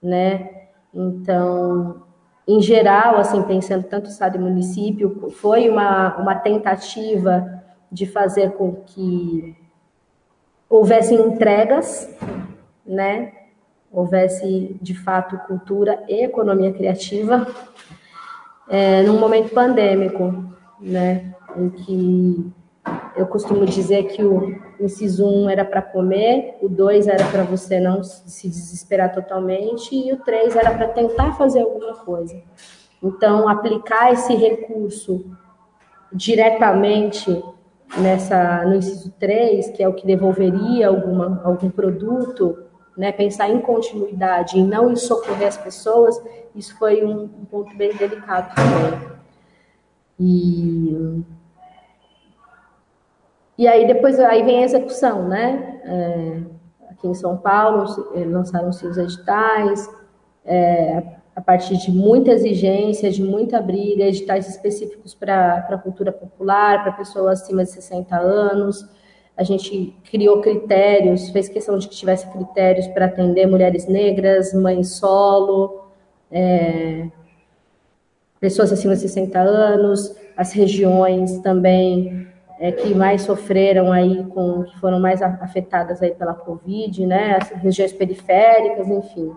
né? 0.01 0.51
Então, 0.95 2.03
em 2.47 2.61
geral, 2.61 3.17
assim, 3.17 3.43
pensando 3.43 3.83
tanto 3.83 4.09
Estado 4.09 4.37
e 4.37 4.41
município, 4.41 5.31
foi 5.33 5.69
uma, 5.69 6.17
uma 6.17 6.37
tentativa 6.37 7.56
de 7.91 8.07
fazer 8.07 8.53
com 8.53 8.76
que 8.87 9.57
houvesse 10.68 11.14
entregas, 11.14 12.09
né? 12.84 13.32
Houvesse, 13.93 14.76
de 14.82 14.95
fato, 14.95 15.39
cultura 15.47 16.03
e 16.09 16.24
economia 16.24 16.72
criativa 16.72 17.47
é, 18.68 19.03
num 19.03 19.18
momento 19.18 19.55
pandêmico, 19.55 20.45
né? 20.80 21.34
Em 21.57 21.70
que 21.70 22.53
eu 23.16 23.26
costumo 23.26 23.64
dizer 23.64 24.05
que 24.09 24.22
o 24.22 24.61
inciso 24.78 25.26
1 25.26 25.51
era 25.51 25.64
para 25.64 25.82
comer, 25.82 26.57
o 26.61 26.68
2 26.68 27.09
era 27.09 27.24
para 27.28 27.43
você 27.43 27.80
não 27.80 28.03
se 28.03 28.49
desesperar 28.49 29.12
totalmente 29.12 29.95
e 29.95 30.12
o 30.12 30.18
3 30.18 30.55
era 30.55 30.70
para 30.72 30.89
tentar 30.89 31.32
fazer 31.32 31.62
alguma 31.62 31.95
coisa. 31.95 32.41
Então, 33.03 33.49
aplicar 33.49 34.12
esse 34.12 34.34
recurso 34.34 35.24
diretamente 36.12 37.43
nessa 37.99 38.64
no 38.64 38.76
inciso 38.76 39.12
3, 39.18 39.70
que 39.70 39.82
é 39.82 39.89
o 39.89 39.95
que 39.95 40.07
devolveria 40.07 40.89
alguma, 40.89 41.41
algum 41.45 41.70
produto, 41.70 42.59
né, 42.97 43.12
pensar 43.12 43.49
em 43.49 43.61
continuidade 43.61 44.59
e 44.59 44.62
não 44.62 44.91
em 44.91 44.97
socorrer 44.97 45.49
as 45.49 45.57
pessoas, 45.57 46.20
isso 46.55 46.76
foi 46.78 47.05
um, 47.05 47.24
um 47.24 47.45
ponto 47.45 47.76
bem 47.76 47.95
delicado 47.95 48.55
também. 48.55 49.16
E 50.18 51.22
e 53.59 53.66
aí 53.66 53.87
depois 53.87 54.20
aí 54.20 54.43
vem 54.43 54.62
a 54.62 54.66
execução, 54.66 55.28
né? 55.28 55.80
É, 55.84 56.43
aqui 56.91 57.09
em 57.09 57.14
São 57.14 57.39
Paulo 57.39 57.87
lançaram-se 58.14 58.87
os 58.87 58.99
editais, 58.99 59.89
é, 60.45 61.16
a 61.37 61.41
partir 61.43 61.76
de 61.76 61.91
muita 61.91 62.32
exigência, 62.32 63.11
de 63.11 63.22
muita 63.22 63.61
briga, 63.61 64.05
editais 64.05 64.49
específicos 64.49 65.14
para 65.14 65.57
a 65.68 65.76
cultura 65.76 66.11
popular, 66.11 66.82
para 66.82 66.93
pessoas 66.93 67.43
acima 67.43 67.62
de 67.62 67.70
60 67.72 68.16
anos. 68.16 68.89
A 69.37 69.43
gente 69.43 69.95
criou 70.11 70.41
critérios, 70.41 71.28
fez 71.28 71.47
questão 71.47 71.76
de 71.76 71.89
que 71.89 71.95
tivesse 71.95 72.26
critérios 72.32 72.87
para 72.89 73.05
atender 73.05 73.47
mulheres 73.47 73.87
negras, 73.87 74.55
mães 74.55 74.95
solo, 74.95 75.91
é, 76.32 77.07
pessoas 78.41 78.72
acima 78.72 78.95
de 78.95 79.03
60 79.03 79.39
anos, 79.39 80.16
as 80.39 80.53
regiões 80.53 81.39
também 81.41 82.26
é, 82.59 82.72
que 82.72 82.95
mais 82.95 83.22
sofreram 83.22 83.93
aí 83.93 84.24
com, 84.24 84.64
que 84.64 84.80
foram 84.80 84.99
mais 84.99 85.20
afetadas 85.20 86.03
aí 86.03 86.14
pela 86.14 86.32
Covid, 86.32 87.05
né, 87.05 87.37
as 87.43 87.51
regiões 87.51 87.93
periféricas, 87.93 88.89
enfim. 88.89 89.34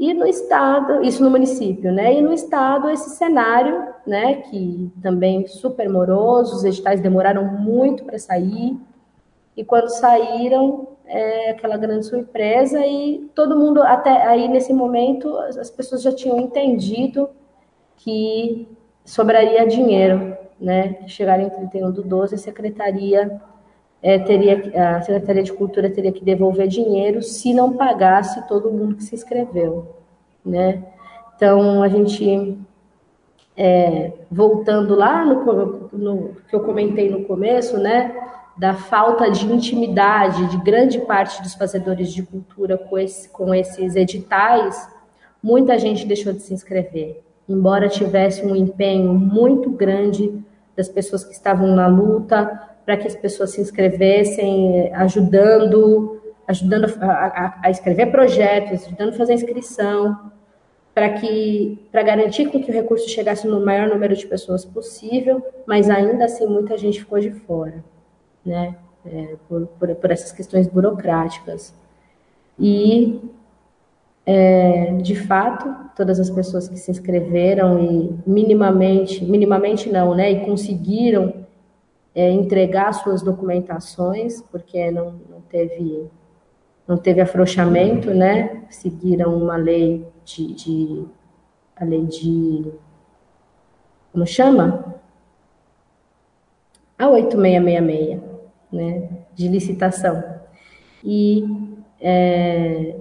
E 0.00 0.14
no 0.14 0.26
estado, 0.26 1.02
isso 1.02 1.22
no 1.22 1.28
município, 1.28 1.92
né, 1.92 2.14
e 2.14 2.22
no 2.22 2.32
estado 2.32 2.88
esse 2.88 3.10
cenário, 3.10 3.84
né, 4.06 4.36
que 4.36 4.90
também 5.02 5.46
super 5.46 5.90
moroso, 5.90 6.56
os 6.56 6.64
editais 6.64 7.02
demoraram 7.02 7.44
muito 7.44 8.02
para 8.04 8.18
sair, 8.18 8.78
e 9.54 9.62
quando 9.62 9.90
saíram, 9.90 10.88
é 11.04 11.50
aquela 11.50 11.76
grande 11.76 12.06
surpresa 12.06 12.80
e 12.86 13.30
todo 13.34 13.58
mundo, 13.58 13.82
até 13.82 14.26
aí 14.26 14.48
nesse 14.48 14.72
momento, 14.72 15.36
as 15.36 15.70
pessoas 15.70 16.00
já 16.00 16.12
tinham 16.12 16.40
entendido 16.40 17.28
que 17.96 18.66
sobraria 19.04 19.66
dinheiro 19.66 20.34
né, 20.58 20.94
que 20.94 21.08
chegarem 21.10 21.46
em 21.46 21.50
31 21.50 21.90
do 21.90 22.02
12, 22.02 22.36
a 22.36 22.38
secretaria 22.38 23.38
é, 24.02 24.18
teria, 24.18 24.96
a 24.96 25.02
Secretaria 25.02 25.42
de 25.42 25.52
Cultura 25.52 25.90
teria 25.90 26.12
que 26.12 26.24
devolver 26.24 26.66
dinheiro 26.66 27.22
se 27.22 27.52
não 27.52 27.74
pagasse 27.74 28.46
todo 28.48 28.70
mundo 28.70 28.96
que 28.96 29.04
se 29.04 29.14
inscreveu, 29.14 29.94
né? 30.44 30.82
Então, 31.36 31.82
a 31.82 31.88
gente, 31.88 32.58
é, 33.56 34.12
voltando 34.30 34.94
lá 34.94 35.24
no, 35.24 35.90
no, 35.92 36.36
que 36.48 36.54
eu 36.54 36.60
comentei 36.60 37.10
no 37.10 37.24
começo, 37.24 37.78
né, 37.78 38.14
da 38.56 38.74
falta 38.74 39.30
de 39.30 39.50
intimidade 39.50 40.46
de 40.48 40.58
grande 40.58 40.98
parte 41.00 41.42
dos 41.42 41.54
fazedores 41.54 42.12
de 42.12 42.22
cultura 42.22 42.76
com, 42.76 42.98
esse, 42.98 43.28
com 43.30 43.54
esses 43.54 43.96
editais, 43.96 44.86
muita 45.42 45.78
gente 45.78 46.06
deixou 46.06 46.32
de 46.32 46.42
se 46.42 46.52
inscrever, 46.52 47.22
embora 47.48 47.88
tivesse 47.88 48.44
um 48.44 48.54
empenho 48.54 49.14
muito 49.14 49.70
grande 49.70 50.44
das 50.76 50.88
pessoas 50.88 51.24
que 51.24 51.32
estavam 51.32 51.74
na 51.74 51.86
luta, 51.86 52.69
para 52.84 52.96
que 52.96 53.06
as 53.06 53.14
pessoas 53.14 53.50
se 53.52 53.60
inscrevessem, 53.60 54.92
ajudando, 54.94 56.20
ajudando 56.46 56.86
a, 57.00 57.06
a, 57.06 57.58
a 57.64 57.70
escrever 57.70 58.10
projetos, 58.10 58.86
ajudando 58.86 59.10
a 59.10 59.16
fazer 59.16 59.34
inscrição, 59.34 60.30
para 60.94 61.10
que 61.14 61.78
para 61.90 62.02
garantir 62.02 62.50
com 62.50 62.60
que 62.60 62.70
o 62.70 62.74
recurso 62.74 63.08
chegasse 63.08 63.46
no 63.46 63.64
maior 63.64 63.88
número 63.88 64.14
de 64.14 64.26
pessoas 64.26 64.64
possível, 64.64 65.42
mas 65.66 65.88
ainda 65.88 66.24
assim 66.24 66.46
muita 66.46 66.76
gente 66.76 67.00
ficou 67.00 67.18
de 67.20 67.30
fora, 67.30 67.84
né? 68.44 68.76
É, 69.06 69.36
por, 69.48 69.66
por, 69.66 69.94
por, 69.94 70.10
essas 70.10 70.30
questões 70.30 70.66
burocráticas. 70.68 71.74
E, 72.58 73.18
é, 74.26 74.92
de 74.96 75.14
fato, 75.14 75.74
todas 75.96 76.20
as 76.20 76.28
pessoas 76.28 76.68
que 76.68 76.76
se 76.76 76.90
inscreveram 76.90 77.82
e 77.82 78.14
minimamente, 78.26 79.24
minimamente 79.24 79.90
não, 79.90 80.14
né? 80.14 80.30
E 80.30 80.44
conseguiram 80.44 81.39
é, 82.14 82.30
entregar 82.30 82.92
suas 82.92 83.22
documentações, 83.22 84.42
porque 84.42 84.90
não, 84.90 85.12
não, 85.28 85.40
teve 85.42 86.08
não 86.86 86.96
teve 86.96 87.20
afrouxamento, 87.20 88.10
né? 88.12 88.64
Seguiram 88.68 89.36
uma 89.36 89.56
lei 89.56 90.06
de, 90.24 90.54
de 90.54 91.06
a 91.76 91.84
lei 91.84 92.04
de 92.06 92.72
como 94.12 94.26
chama? 94.26 94.96
A 96.98 97.08
8666, 97.08 98.20
né? 98.72 99.08
De 99.34 99.48
licitação. 99.48 100.22
E 101.02 101.44
é, 102.00 102.96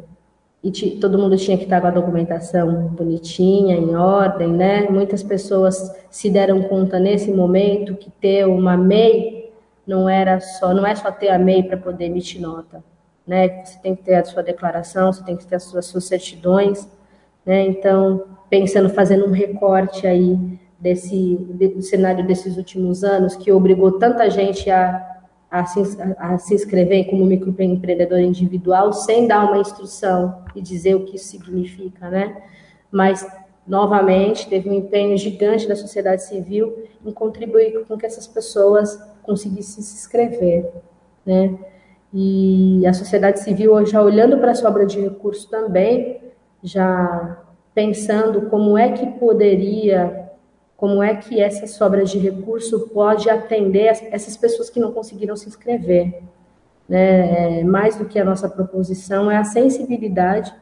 e 0.62 0.72
todo 1.00 1.18
mundo 1.18 1.38
tinha 1.38 1.58
que 1.58 1.64
estar 1.64 1.80
com 1.80 1.88
a 1.88 1.92
documentação 1.92 2.88
bonitinha, 2.88 3.78
em 3.78 3.96
ordem, 3.96 4.50
né? 4.50 4.90
Muitas 4.90 5.24
pessoas 5.24 5.96
se 6.12 6.30
deram 6.30 6.62
conta 6.64 7.00
nesse 7.00 7.32
momento 7.32 7.96
que 7.96 8.12
ter 8.12 8.46
uma 8.46 8.76
MEI 8.76 9.54
não 9.88 10.10
era 10.10 10.40
só, 10.40 10.74
não 10.74 10.86
é 10.86 10.94
só 10.96 11.12
ter 11.12 11.30
a 11.30 11.40
MEI 11.40 11.64
para 11.64 11.78
poder 11.78 12.06
emitir 12.06 12.42
nota, 12.42 12.84
né? 13.26 13.64
Você 13.64 13.80
tem 13.80 13.96
que 13.96 14.04
ter 14.04 14.16
a 14.16 14.26
sua 14.26 14.44
declaração, 14.44 15.14
você 15.14 15.24
tem 15.24 15.38
que 15.38 15.48
ter 15.48 15.56
as 15.56 15.64
suas, 15.64 15.86
suas 15.86 16.04
certidões, 16.04 16.88
né? 17.46 17.64
Então, 17.64 18.26
pensando, 18.50 18.90
fazendo 18.90 19.26
um 19.26 19.32
recorte 19.32 20.06
aí 20.06 20.38
desse 20.78 21.36
do 21.36 21.82
cenário 21.82 22.26
desses 22.26 22.58
últimos 22.58 23.04
anos 23.04 23.36
que 23.36 23.52
obrigou 23.52 23.94
tanta 23.94 24.30
gente 24.30 24.70
a 24.70 25.09
a 25.50 25.66
se, 25.66 25.82
a, 26.18 26.38
se 26.38 26.54
inscrever 26.54 27.06
como 27.10 27.26
microempreendedor 27.26 28.20
individual 28.20 28.94
sem 28.94 29.28
dar 29.28 29.46
uma 29.46 29.58
instrução 29.58 30.44
e 30.56 30.62
dizer 30.62 30.96
o 30.96 31.06
que 31.06 31.16
isso 31.16 31.26
significa, 31.26 32.10
né? 32.10 32.44
Mas, 32.92 33.26
novamente, 33.68 34.48
teve 34.48 34.70
um 34.70 34.74
empenho 34.74 35.18
gigante 35.18 35.68
da 35.68 35.76
sociedade 35.76 36.24
civil 36.24 36.84
em 37.04 37.12
contribuir 37.12 37.84
com 37.86 37.98
que 37.98 38.06
essas 38.06 38.28
pessoas 38.28 39.02
conseguissem 39.24 39.84
se 39.84 39.96
inscrever, 39.96 40.72
né? 41.26 41.58
E 42.14 42.86
a 42.88 42.94
sociedade 42.94 43.40
civil, 43.40 43.86
já 43.86 44.02
olhando 44.02 44.38
para 44.38 44.52
a 44.52 44.56
sobra 44.56 44.86
de 44.86 45.00
recursos 45.00 45.46
também, 45.46 46.22
já 46.64 47.44
pensando 47.74 48.50
como 48.50 48.78
é 48.78 48.92
que 48.92 49.06
poderia 49.20 50.29
como 50.80 51.04
é 51.04 51.14
que 51.14 51.42
essa 51.42 51.68
sobra 51.68 52.06
de 52.06 52.18
recurso 52.18 52.88
pode 52.94 53.30
atender 53.30 53.88
essas 54.12 54.38
pessoas 54.38 54.70
que 54.70 54.80
não 54.80 54.94
conseguiram 54.94 55.36
se 55.36 55.50
inscrever. 55.50 56.24
Né? 56.88 57.60
É, 57.60 57.64
mais 57.66 57.98
do 57.98 58.06
que 58.06 58.18
a 58.18 58.24
nossa 58.24 58.48
proposição 58.48 59.30
é 59.30 59.36
a 59.36 59.44
sensibilidade 59.44 60.56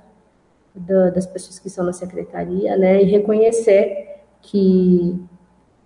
da, 0.73 1.11
das 1.11 1.27
pessoas 1.27 1.59
que 1.59 1.67
estão 1.67 1.85
na 1.85 1.93
secretaria 1.93 2.75
né? 2.75 3.03
e 3.03 3.05
reconhecer 3.05 4.23
que 4.41 5.23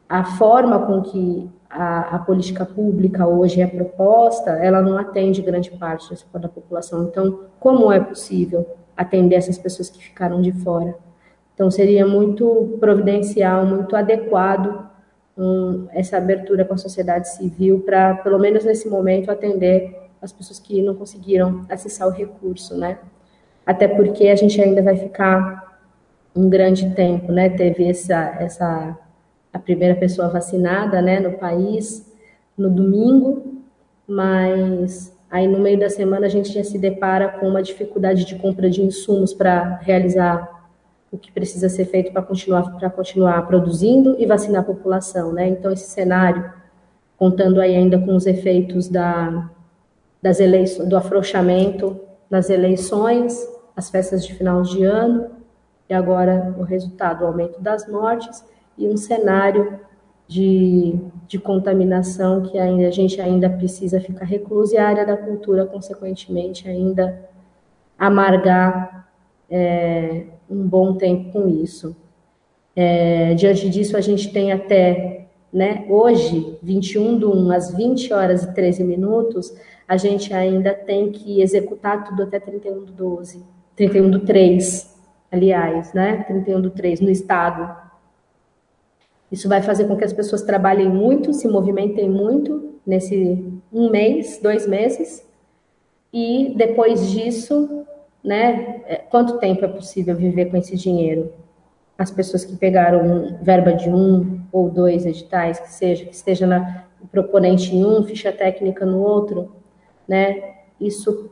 a 0.07 0.23
forma 0.23 0.79
com 0.79 1.01
que 1.01 1.49
a, 1.69 2.15
a, 2.15 2.19
política 2.19 2.65
pública 2.65 3.27
hoje 3.27 3.61
é 3.61 3.67
proposta, 3.67 4.51
ela 4.51 4.81
não 4.81 4.97
atende 4.97 5.41
grande 5.41 5.71
parte 5.71 6.15
da 6.33 6.47
população. 6.47 7.03
Então, 7.03 7.47
como 7.59 7.91
é 7.91 7.99
possível 7.99 8.65
atender 8.95 9.35
essas 9.35 9.57
pessoas 9.57 9.89
que 9.89 10.01
ficaram 10.01 10.41
de 10.41 10.53
fora? 10.53 10.97
Então, 11.61 11.69
seria 11.69 12.07
muito 12.07 12.75
providencial, 12.79 13.63
muito 13.67 13.95
adequado 13.95 14.83
um, 15.37 15.85
essa 15.91 16.17
abertura 16.17 16.65
com 16.65 16.73
a 16.73 16.77
sociedade 16.77 17.29
civil 17.35 17.81
para, 17.81 18.15
pelo 18.15 18.39
menos 18.39 18.65
nesse 18.65 18.89
momento, 18.89 19.29
atender 19.29 19.95
as 20.19 20.33
pessoas 20.33 20.57
que 20.57 20.81
não 20.81 20.95
conseguiram 20.95 21.63
acessar 21.69 22.07
o 22.07 22.11
recurso, 22.11 22.75
né? 22.75 22.97
Até 23.63 23.87
porque 23.87 24.29
a 24.29 24.35
gente 24.35 24.59
ainda 24.59 24.81
vai 24.81 24.95
ficar 24.95 25.79
um 26.35 26.49
grande 26.49 26.95
tempo, 26.95 27.31
né? 27.31 27.47
Teve 27.47 27.87
essa, 27.87 28.37
essa 28.39 28.97
a 29.53 29.59
primeira 29.59 29.93
pessoa 29.93 30.29
vacinada, 30.29 30.99
né, 30.99 31.19
no 31.19 31.33
país 31.33 32.11
no 32.57 32.71
domingo, 32.71 33.61
mas 34.07 35.15
aí 35.29 35.47
no 35.47 35.59
meio 35.59 35.79
da 35.79 35.91
semana 35.91 36.25
a 36.25 36.29
gente 36.29 36.51
já 36.51 36.63
se 36.63 36.79
depara 36.79 37.29
com 37.29 37.47
uma 37.47 37.61
dificuldade 37.61 38.25
de 38.25 38.33
compra 38.33 38.67
de 38.67 38.81
insumos 38.81 39.31
para 39.31 39.75
realizar 39.83 40.60
o 41.11 41.17
que 41.17 41.31
precisa 41.31 41.67
ser 41.67 41.85
feito 41.85 42.11
para 42.13 42.21
continuar, 42.21 42.77
para 42.77 42.89
continuar 42.89 43.45
produzindo 43.45 44.15
e 44.17 44.25
vacinar 44.25 44.61
a 44.61 44.65
população, 44.65 45.33
né? 45.33 45.47
Então, 45.49 45.71
esse 45.71 45.89
cenário, 45.89 46.49
contando 47.17 47.59
aí 47.59 47.75
ainda 47.75 47.99
com 47.99 48.15
os 48.15 48.25
efeitos 48.25 48.87
da, 48.87 49.49
das 50.21 50.39
eleições, 50.39 50.87
do 50.87 50.95
afrouxamento 50.95 51.99
nas 52.29 52.49
eleições, 52.49 53.45
as 53.75 53.89
festas 53.89 54.25
de 54.25 54.33
final 54.33 54.61
de 54.61 54.83
ano, 54.83 55.31
e 55.89 55.93
agora 55.93 56.55
o 56.57 56.63
resultado, 56.63 57.23
o 57.23 57.27
aumento 57.27 57.59
das 57.59 57.85
mortes, 57.89 58.45
e 58.77 58.87
um 58.87 58.95
cenário 58.95 59.81
de, 60.25 60.97
de 61.27 61.37
contaminação 61.37 62.41
que 62.41 62.57
ainda, 62.57 62.87
a 62.87 62.91
gente 62.91 63.19
ainda 63.19 63.49
precisa 63.49 63.99
ficar 63.99 64.23
recluso, 64.23 64.73
e 64.73 64.77
a 64.77 64.87
área 64.87 65.05
da 65.05 65.17
cultura, 65.17 65.65
consequentemente, 65.65 66.69
ainda 66.69 67.29
amargar 67.99 69.09
é, 69.49 70.27
um 70.51 70.67
bom 70.67 70.95
tempo 70.95 71.31
com 71.31 71.47
isso. 71.47 71.95
É, 72.75 73.33
diante 73.33 73.69
disso, 73.69 73.95
a 73.95 74.01
gente 74.01 74.31
tem 74.31 74.51
até, 74.51 75.27
né, 75.51 75.85
hoje, 75.89 76.57
21 76.61 77.17
do 77.17 77.33
1 77.33 77.51
às 77.51 77.73
20 77.73 78.13
horas 78.13 78.43
e 78.43 78.53
13 78.53 78.83
minutos, 78.83 79.53
a 79.87 79.97
gente 79.97 80.33
ainda 80.33 80.73
tem 80.73 81.11
que 81.11 81.41
executar 81.41 82.03
tudo 82.03 82.23
até 82.23 82.39
31 82.39 82.85
do 82.85 82.91
12, 82.91 83.43
31 83.75 84.09
do 84.09 84.19
3, 84.19 84.95
aliás, 85.31 85.93
né, 85.93 86.23
31 86.27 86.61
do 86.61 86.69
3, 86.69 86.99
no 87.01 87.09
Estado. 87.09 87.75
Isso 89.31 89.47
vai 89.47 89.61
fazer 89.61 89.85
com 89.85 89.95
que 89.95 90.03
as 90.03 90.13
pessoas 90.13 90.41
trabalhem 90.41 90.89
muito, 90.89 91.33
se 91.33 91.47
movimentem 91.47 92.09
muito 92.09 92.75
nesse 92.85 93.45
um 93.71 93.89
mês, 93.89 94.39
dois 94.41 94.67
meses, 94.67 95.25
e 96.13 96.53
depois 96.57 97.09
disso 97.09 97.85
né? 98.23 98.81
É, 98.85 98.95
quanto 98.97 99.39
tempo 99.39 99.63
é 99.65 99.67
possível 99.67 100.15
viver 100.15 100.45
com 100.45 100.57
esse 100.57 100.75
dinheiro? 100.75 101.31
As 101.97 102.11
pessoas 102.11 102.45
que 102.45 102.55
pegaram 102.55 103.37
verba 103.41 103.73
de 103.73 103.89
um 103.89 104.41
ou 104.51 104.69
dois 104.69 105.05
editais, 105.05 105.59
que 105.59 105.71
seja, 105.71 106.05
que 106.05 106.15
esteja 106.15 106.47
na 106.47 106.85
proponente 107.11 107.75
em 107.75 107.85
um, 107.85 108.03
ficha 108.03 108.31
técnica 108.31 108.85
no 108.85 108.99
outro, 108.99 109.51
né? 110.07 110.55
Isso 110.79 111.31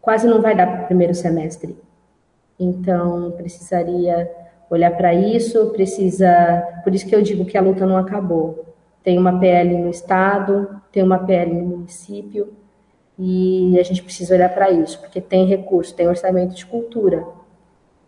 quase 0.00 0.26
não 0.26 0.40
vai 0.40 0.54
dar 0.56 0.66
para 0.66 0.82
o 0.82 0.86
primeiro 0.86 1.14
semestre. 1.14 1.76
Então, 2.58 3.32
precisaria 3.32 4.30
olhar 4.70 4.90
para 4.96 5.14
isso, 5.14 5.66
precisa. 5.70 6.62
Por 6.82 6.94
isso 6.94 7.06
que 7.06 7.14
eu 7.14 7.22
digo 7.22 7.44
que 7.44 7.58
a 7.58 7.62
luta 7.62 7.86
não 7.86 7.96
acabou. 7.96 8.74
Tem 9.02 9.18
uma 9.18 9.38
PL 9.38 9.76
no 9.78 9.90
Estado, 9.90 10.80
tem 10.90 11.02
uma 11.02 11.18
PL 11.18 11.52
no 11.52 11.64
município, 11.64 12.52
e 13.18 13.78
a 13.78 13.82
gente 13.82 14.02
precisa 14.02 14.34
olhar 14.34 14.48
para 14.48 14.70
isso, 14.70 14.98
porque 15.00 15.20
tem 15.20 15.46
recurso, 15.46 15.94
tem 15.94 16.08
orçamento 16.08 16.54
de 16.54 16.64
cultura. 16.66 17.26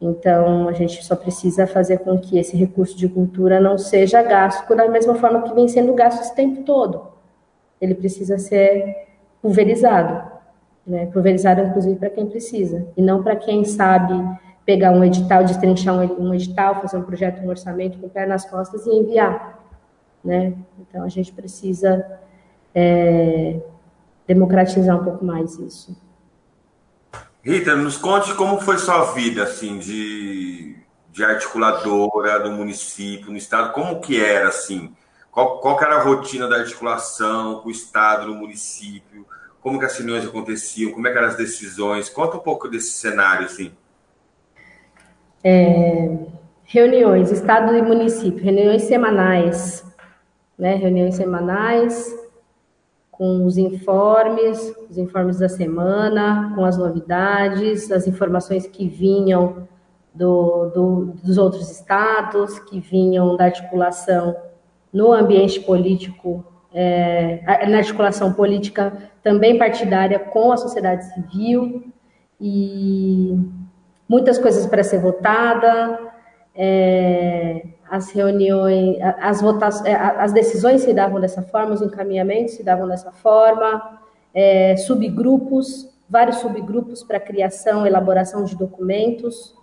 Então, 0.01 0.69
a 0.69 0.73
gente 0.73 1.03
só 1.05 1.15
precisa 1.15 1.67
fazer 1.67 1.99
com 1.99 2.19
que 2.19 2.39
esse 2.39 2.57
recurso 2.57 2.97
de 2.97 3.09
cultura 3.09 3.61
não 3.61 3.79
seja 3.79 4.23
gasto 4.23 4.75
da 4.75 4.89
mesma 4.89 5.15
forma 5.15 5.43
que 5.43 5.55
vem 5.55 5.69
sendo 5.69 5.95
gasto 5.95 6.21
esse 6.21 6.35
tempo 6.35 6.63
todo. 6.63 7.09
Ele 7.81 7.95
precisa 7.95 8.39
ser 8.39 9.07
pulverizado, 9.41 10.31
né? 10.87 11.07
pulverizado 11.07 11.61
inclusive 11.63 11.97
para 11.97 12.11
quem 12.11 12.27
precisa, 12.27 12.87
e 12.97 13.03
não 13.03 13.23
para 13.23 13.37
quem 13.37 13.65
sabe 13.65 14.15
pegar 14.65 14.91
um 14.91 15.05
edital, 15.05 15.45
destrinchar 15.45 15.95
um 15.95 16.35
edital, 16.35 16.81
fazer 16.81 16.97
um 16.97 17.03
projeto, 17.03 17.43
um 17.43 17.49
orçamento 17.49 17.99
com 17.99 18.07
o 18.07 18.11
pé 18.11 18.27
nas 18.27 18.45
costas 18.49 18.87
e 18.87 18.91
enviar. 18.91 19.63
né? 20.25 20.55
Então 20.81 21.03
a 21.03 21.09
gente 21.09 21.33
precisa 21.33 22.05
é, 22.75 23.61
democratizar 24.27 25.01
um 25.01 25.05
pouco 25.05 25.25
mais 25.25 25.59
isso. 25.59 25.97
Rita, 27.43 27.77
nos 27.77 27.99
conte 27.99 28.35
como 28.35 28.61
foi 28.61 28.79
sua 28.79 29.13
vida, 29.13 29.43
assim, 29.43 29.79
de, 29.79 30.77
de 31.13 31.23
articuladora 31.23 32.41
do 32.41 32.51
município, 32.51 33.31
no 33.31 33.37
estado, 33.37 33.73
como 33.73 34.01
que 34.01 34.23
era, 34.23 34.49
assim? 34.49 34.95
Qual, 35.31 35.59
qual 35.59 35.79
era 35.83 35.97
a 35.97 36.03
rotina 36.03 36.49
da 36.49 36.57
articulação 36.57 37.61
com 37.61 37.69
o 37.69 37.71
estado, 37.71 38.29
no 38.29 38.35
município? 38.35 39.27
Como 39.61 39.79
que 39.79 39.85
as 39.85 39.97
reuniões 39.99 40.27
aconteciam? 40.27 40.93
Como 40.93 41.07
é 41.07 41.13
que 41.13 41.19
eram 41.19 41.29
as 41.29 41.37
decisões? 41.37 42.09
Conta 42.09 42.37
um 42.37 42.41
pouco 42.41 42.69
desse 42.69 42.93
cenário, 42.93 43.45
assim. 43.45 43.73
É, 45.43 46.17
reuniões, 46.65 47.31
estado 47.31 47.77
e 47.77 47.83
município, 47.83 48.43
reuniões 48.43 48.85
semanais, 48.85 49.85
né? 50.59 50.77
Reuniões 50.77 51.17
semanais, 51.17 52.11
com 53.17 53.45
os 53.45 53.57
informes, 53.57 54.75
os 54.91 54.99
informes 54.99 55.39
da 55.39 55.49
semana, 55.49 56.53
com 56.55 56.65
as 56.65 56.77
novidades, 56.77 57.91
as 57.93 58.07
informações 58.09 58.67
que 58.67 58.89
vinham 58.89 59.69
do, 60.13 60.71
do, 60.71 61.15
dos 61.23 61.39
outros 61.39 61.71
estados, 61.71 62.59
que 62.61 62.81
vinham 62.81 63.37
da 63.37 63.45
articulação 63.45 64.37
no 64.93 65.13
ambiente 65.13 65.61
político, 65.61 66.45
é, 66.73 67.67
na 67.69 67.79
articulação 67.79 68.33
política 68.33 68.93
também 69.23 69.59
partidária 69.59 70.19
com 70.19 70.51
a 70.53 70.57
sociedade 70.57 71.05
civil, 71.13 71.85
e 72.41 73.39
muitas 74.09 74.39
coisas 74.39 74.67
para 74.67 74.83
ser 74.83 74.99
votada, 74.99 76.13
é, 76.55 77.67
as 77.95 78.11
reuniões, 78.11 78.97
as 79.21 79.41
votações, 79.41 79.87
é, 79.87 79.95
as 79.95 80.33
decisões 80.33 80.81
se 80.83 80.93
davam 80.93 81.21
dessa 81.21 81.43
forma, 81.43 81.75
os 81.75 81.81
encaminhamentos 81.81 82.55
se 82.55 82.65
davam 82.65 82.89
dessa 82.89 83.13
forma, 83.13 84.01
é, 84.35 84.77
subgrupos, 84.77 85.89
vários 86.11 86.39
subgrupos 86.39 87.05
para 87.05 87.21
criação, 87.21 87.87
elaboração 87.87 88.43
de 88.45 88.57
documentos, 88.57 89.55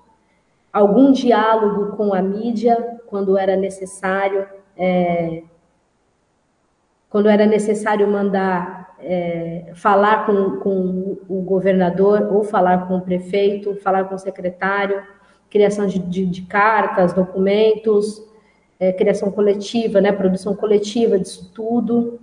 algum 0.71 1.11
diálogo 1.11 1.97
com 1.97 2.13
a 2.13 2.21
mídia 2.21 3.01
quando 3.07 3.37
era 3.37 3.57
necessário, 3.57 4.47
é, 4.77 5.43
quando 7.09 7.27
era 7.27 7.45
necessário 7.45 8.07
mandar 8.07 8.95
é, 9.01 9.73
falar 9.75 10.25
com, 10.25 10.57
com 10.61 11.17
o 11.27 11.41
governador 11.41 12.29
ou 12.31 12.45
falar 12.45 12.87
com 12.87 12.95
o 12.95 13.01
prefeito, 13.01 13.75
falar 13.75 14.05
com 14.05 14.15
o 14.15 14.19
secretário 14.19 15.03
criação 15.51 15.85
de, 15.85 15.99
de, 15.99 16.25
de 16.25 16.41
cartas, 16.43 17.13
documentos, 17.13 18.23
é, 18.79 18.91
criação 18.91 19.29
coletiva, 19.29 20.01
né, 20.01 20.11
produção 20.11 20.55
coletiva 20.55 21.19
disso 21.19 21.51
tudo. 21.53 22.19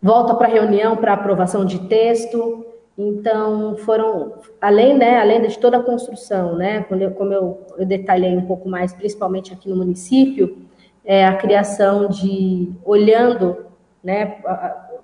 Volta 0.00 0.34
para 0.34 0.48
reunião 0.48 0.96
para 0.96 1.12
aprovação 1.12 1.64
de 1.64 1.80
texto. 1.80 2.64
Então, 2.96 3.76
foram, 3.78 4.34
além, 4.60 4.96
né, 4.96 5.18
além 5.18 5.42
de 5.42 5.58
toda 5.58 5.78
a 5.78 5.82
construção, 5.82 6.54
né, 6.56 6.84
quando 6.84 7.02
eu, 7.02 7.10
como 7.10 7.32
eu, 7.32 7.60
eu 7.76 7.84
detalhei 7.84 8.36
um 8.36 8.46
pouco 8.46 8.68
mais, 8.68 8.94
principalmente 8.94 9.52
aqui 9.52 9.68
no 9.68 9.76
município, 9.76 10.58
é 11.04 11.26
a 11.26 11.36
criação 11.36 12.08
de, 12.08 12.70
olhando, 12.84 13.66
né, 14.04 14.36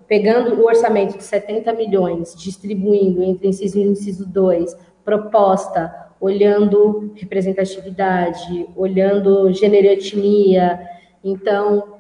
pegando 0.06 0.54
o 0.54 0.66
orçamento 0.66 1.18
de 1.18 1.24
70 1.24 1.72
milhões, 1.72 2.34
distribuindo 2.36 3.22
entre 3.22 3.48
inciso 3.48 3.78
1 3.78 3.82
e 3.82 3.84
inciso 3.88 4.26
2, 4.26 4.76
proposta 5.04 6.07
olhando 6.20 7.12
representatividade, 7.14 8.66
olhando 8.76 9.52
gênero 9.52 9.86
e 9.86 9.90
etnia. 9.90 10.80
Então, 11.22 11.98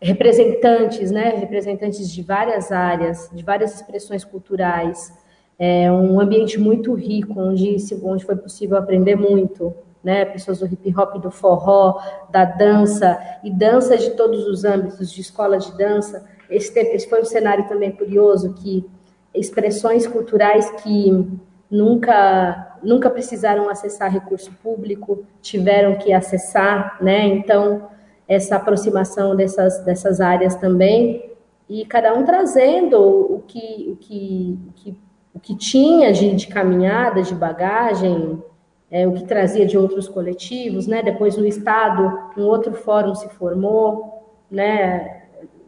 representantes, 0.00 1.10
né, 1.10 1.30
representantes 1.36 2.10
de 2.10 2.22
várias 2.22 2.72
áreas, 2.72 3.30
de 3.32 3.44
várias 3.44 3.74
expressões 3.74 4.24
culturais. 4.24 5.12
É 5.58 5.92
um 5.92 6.18
ambiente 6.18 6.58
muito 6.58 6.94
rico, 6.94 7.38
onde, 7.38 7.76
onde 8.02 8.24
foi 8.24 8.36
possível 8.36 8.78
aprender 8.78 9.14
muito, 9.14 9.74
né, 10.02 10.24
pessoas 10.24 10.58
do 10.58 10.66
hip 10.66 10.94
hop, 10.98 11.20
do 11.20 11.30
forró, 11.30 12.00
da 12.30 12.46
dança, 12.46 13.20
e 13.44 13.50
dança 13.50 13.96
de 13.98 14.10
todos 14.10 14.46
os 14.46 14.64
âmbitos, 14.64 15.12
de 15.12 15.20
escola 15.20 15.58
de 15.58 15.76
dança. 15.76 16.24
Esse, 16.48 16.76
esse 16.78 17.08
foi 17.08 17.20
um 17.20 17.26
cenário 17.26 17.68
também 17.68 17.92
curioso, 17.92 18.54
que 18.54 18.88
expressões 19.34 20.06
culturais 20.06 20.70
que 20.82 21.28
nunca 21.70 22.70
nunca 22.82 23.10
precisaram 23.10 23.68
acessar 23.68 24.10
recurso 24.10 24.52
público, 24.62 25.24
tiveram 25.40 25.96
que 25.96 26.12
acessar, 26.12 26.96
né? 27.00 27.26
Então, 27.26 27.88
essa 28.26 28.56
aproximação 28.56 29.36
dessas, 29.36 29.84
dessas 29.84 30.20
áreas 30.20 30.54
também, 30.54 31.30
e 31.68 31.84
cada 31.84 32.14
um 32.14 32.24
trazendo 32.24 32.98
o 32.98 33.42
que, 33.46 33.88
o 33.90 33.96
que, 33.96 34.58
o 34.68 34.72
que, 34.72 34.98
o 35.34 35.40
que 35.40 35.56
tinha 35.56 36.12
de, 36.12 36.34
de 36.34 36.48
caminhada, 36.48 37.22
de 37.22 37.34
bagagem, 37.34 38.42
é, 38.90 39.06
o 39.06 39.12
que 39.12 39.24
trazia 39.24 39.64
de 39.66 39.78
outros 39.78 40.08
coletivos, 40.08 40.86
né? 40.86 41.02
Depois 41.02 41.36
no 41.36 41.46
Estado, 41.46 42.30
um 42.36 42.42
outro 42.42 42.74
fórum 42.74 43.14
se 43.14 43.28
formou, 43.28 44.24
né? 44.50 45.19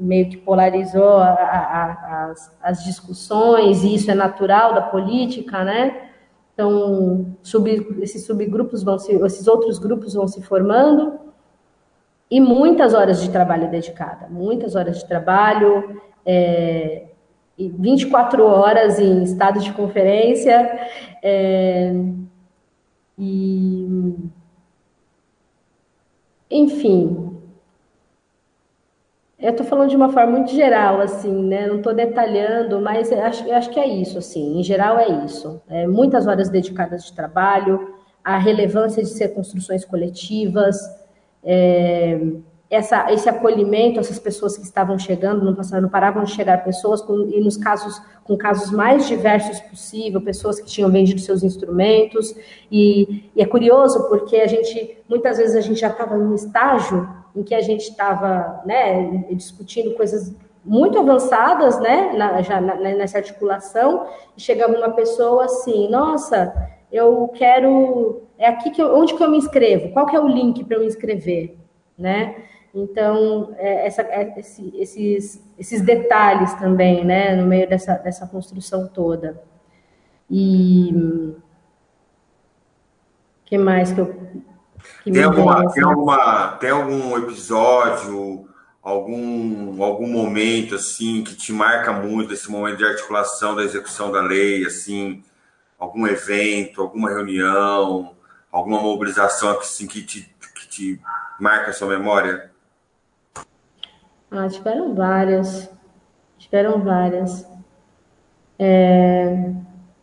Meio 0.03 0.29
que 0.29 0.37
polarizou 0.37 1.19
a, 1.19 1.31
a, 1.31 2.25
as, 2.31 2.59
as 2.63 2.85
discussões, 2.85 3.85
e 3.85 3.95
isso 3.95 4.11
é 4.11 4.15
natural 4.15 4.75
da 4.75 4.83
política, 4.83 5.63
né? 5.65 6.09
Então, 6.55 7.35
sub, 7.43 7.71
esses 8.01 8.27
subgrupos 8.27 8.83
vão 8.83 8.99
se, 8.99 9.13
esses 9.13 9.47
outros 9.47 9.79
grupos 9.79 10.15
vão 10.15 10.29
se 10.29 10.43
formando 10.43 11.19
e 12.31 12.41
muitas 12.41 12.95
horas 12.95 13.21
de 13.21 13.31
trabalho 13.31 13.71
dedicada, 13.71 14.27
muitas 14.31 14.75
horas 14.75 14.99
de 14.99 15.07
trabalho, 15.07 16.01
é, 16.25 17.09
24 17.59 18.43
horas 18.45 18.99
em 18.99 19.23
estado 19.23 19.61
de 19.61 19.73
conferência, 19.73 20.89
é, 21.23 21.93
e, 23.19 24.15
enfim, 26.51 27.32
eu 29.43 29.51
estou 29.51 29.67
falando 29.67 29.91
de 29.91 29.97
uma 29.97 30.09
forma 30.09 30.31
muito 30.39 30.53
geral, 30.53 31.01
assim, 31.01 31.33
né? 31.45 31.67
Não 31.67 31.79
estou 31.79 31.93
detalhando, 31.93 32.81
mas 32.81 33.13
acho, 33.13 33.51
acho 33.53 33.71
que 33.71 33.81
é 33.81 33.89
isso, 33.89 34.17
assim. 34.19 34.61
Em 34.61 34.63
geral 34.63 34.99
é 34.99 35.25
isso. 35.25 35.61
É, 35.69 35.87
muitas 35.87 36.29
horas 36.29 36.49
dedicadas 36.49 37.05
de 37.05 37.13
trabalho, 37.13 37.95
a 38.23 38.39
relevância 38.39 39.03
de 39.03 39.09
ser 39.09 39.35
construções 39.35 39.85
coletivas, 39.85 40.77
é, 41.43 42.21
essa, 42.71 43.13
esse 43.13 43.29
acolhimento, 43.29 43.99
essas 43.99 44.19
pessoas 44.19 44.57
que 44.57 44.63
estavam 44.63 44.97
chegando 44.97 45.45
no 45.45 45.57
passado, 45.57 45.83
não 45.83 45.91
paravam 45.91 46.23
de 46.23 46.31
chegar 46.31 46.65
pessoas, 46.65 47.03
com, 47.03 47.29
e 47.29 47.41
nos 47.41 47.57
casos, 47.57 48.01
com 48.23 48.37
casos 48.37 48.71
mais 48.71 49.09
diversos 49.09 49.61
possível, 49.61 50.21
pessoas 50.23 50.61
que 50.61 50.67
tinham 50.67 50.89
vendido 50.89 51.21
seus 51.21 51.43
instrumentos, 51.43 52.33
e, 52.71 53.29
e 53.35 53.43
é 53.43 53.45
curioso 53.45 54.09
porque 54.09 54.37
a 54.37 54.47
gente, 54.47 54.99
muitas 55.09 55.37
vezes 55.37 55.57
a 55.57 55.61
gente 55.61 55.81
já 55.81 55.89
estava 55.89 56.17
num 56.17 56.35
estágio 56.35 57.22
em 57.35 57.43
que 57.43 57.55
a 57.55 57.61
gente 57.61 57.83
estava 57.83 58.63
né, 58.65 59.25
discutindo 59.31 59.95
coisas 59.95 60.35
muito 60.65 60.99
avançadas, 60.99 61.81
né, 61.81 62.13
na, 62.13 62.43
já 62.43 62.61
na, 62.61 62.75
nessa 62.77 63.19
articulação, 63.19 64.07
e 64.37 64.41
chegava 64.41 64.77
uma 64.77 64.91
pessoa 64.91 65.45
assim, 65.45 65.89
nossa, 65.89 66.55
eu 66.91 67.29
quero, 67.35 68.23
é 68.39 68.47
aqui 68.47 68.71
que 68.71 68.81
eu, 68.81 68.95
onde 68.97 69.15
que 69.15 69.23
eu 69.23 69.31
me 69.31 69.39
inscrevo? 69.39 69.93
Qual 69.93 70.07
que 70.07 70.15
é 70.15 70.21
o 70.21 70.29
link 70.29 70.63
para 70.65 70.77
eu 70.77 70.81
me 70.81 70.87
inscrever, 70.87 71.57
né? 71.99 72.37
Então, 72.75 73.55
é, 73.59 73.87
essa, 73.87 74.03
é, 74.03 74.35
esse, 74.39 74.73
esses, 74.77 75.45
esses 75.59 75.83
detalhes 75.83 76.55
também, 76.55 77.05
né, 77.05 77.35
no 77.35 77.47
meio 77.47 77.69
dessa, 77.69 77.95
dessa 77.95 78.27
construção 78.27 78.89
toda. 78.89 79.43
E 80.31 81.35
que 83.45 83.59
mais 83.59 83.93
que 83.93 84.01
eu 84.01 84.15
tem, 85.05 85.23
alguma, 85.23 85.73
tem, 85.73 85.83
alguma, 85.83 86.49
tem 86.61 86.71
algum 86.71 87.17
episódio, 87.19 88.49
algum, 88.83 89.83
algum 89.83 90.09
momento 90.09 90.75
assim 90.75 91.23
que 91.25 91.35
te 91.35 91.53
marca 91.53 91.93
muito 91.93 92.33
esse 92.33 92.51
momento 92.51 92.79
de 92.79 92.85
articulação 92.85 93.55
da 93.55 93.63
execução 93.63 94.11
da 94.11 94.21
lei, 94.21 94.65
assim, 94.65 95.23
algum 95.79 96.07
evento, 96.07 96.81
alguma 96.81 97.11
reunião, 97.11 98.15
alguma 98.51 98.81
mobilização 98.81 99.59
assim, 99.59 99.87
que, 99.87 100.03
te, 100.03 100.35
que 100.55 100.69
te 100.69 101.01
marca 101.41 101.71
a 101.71 101.73
sua 101.73 101.89
memória? 101.89 102.51
Ah, 104.31 104.49
tiveram 104.49 104.95
várias. 104.95 105.69
Tiveram 106.39 106.83
várias. 106.83 107.47
É, 108.59 109.51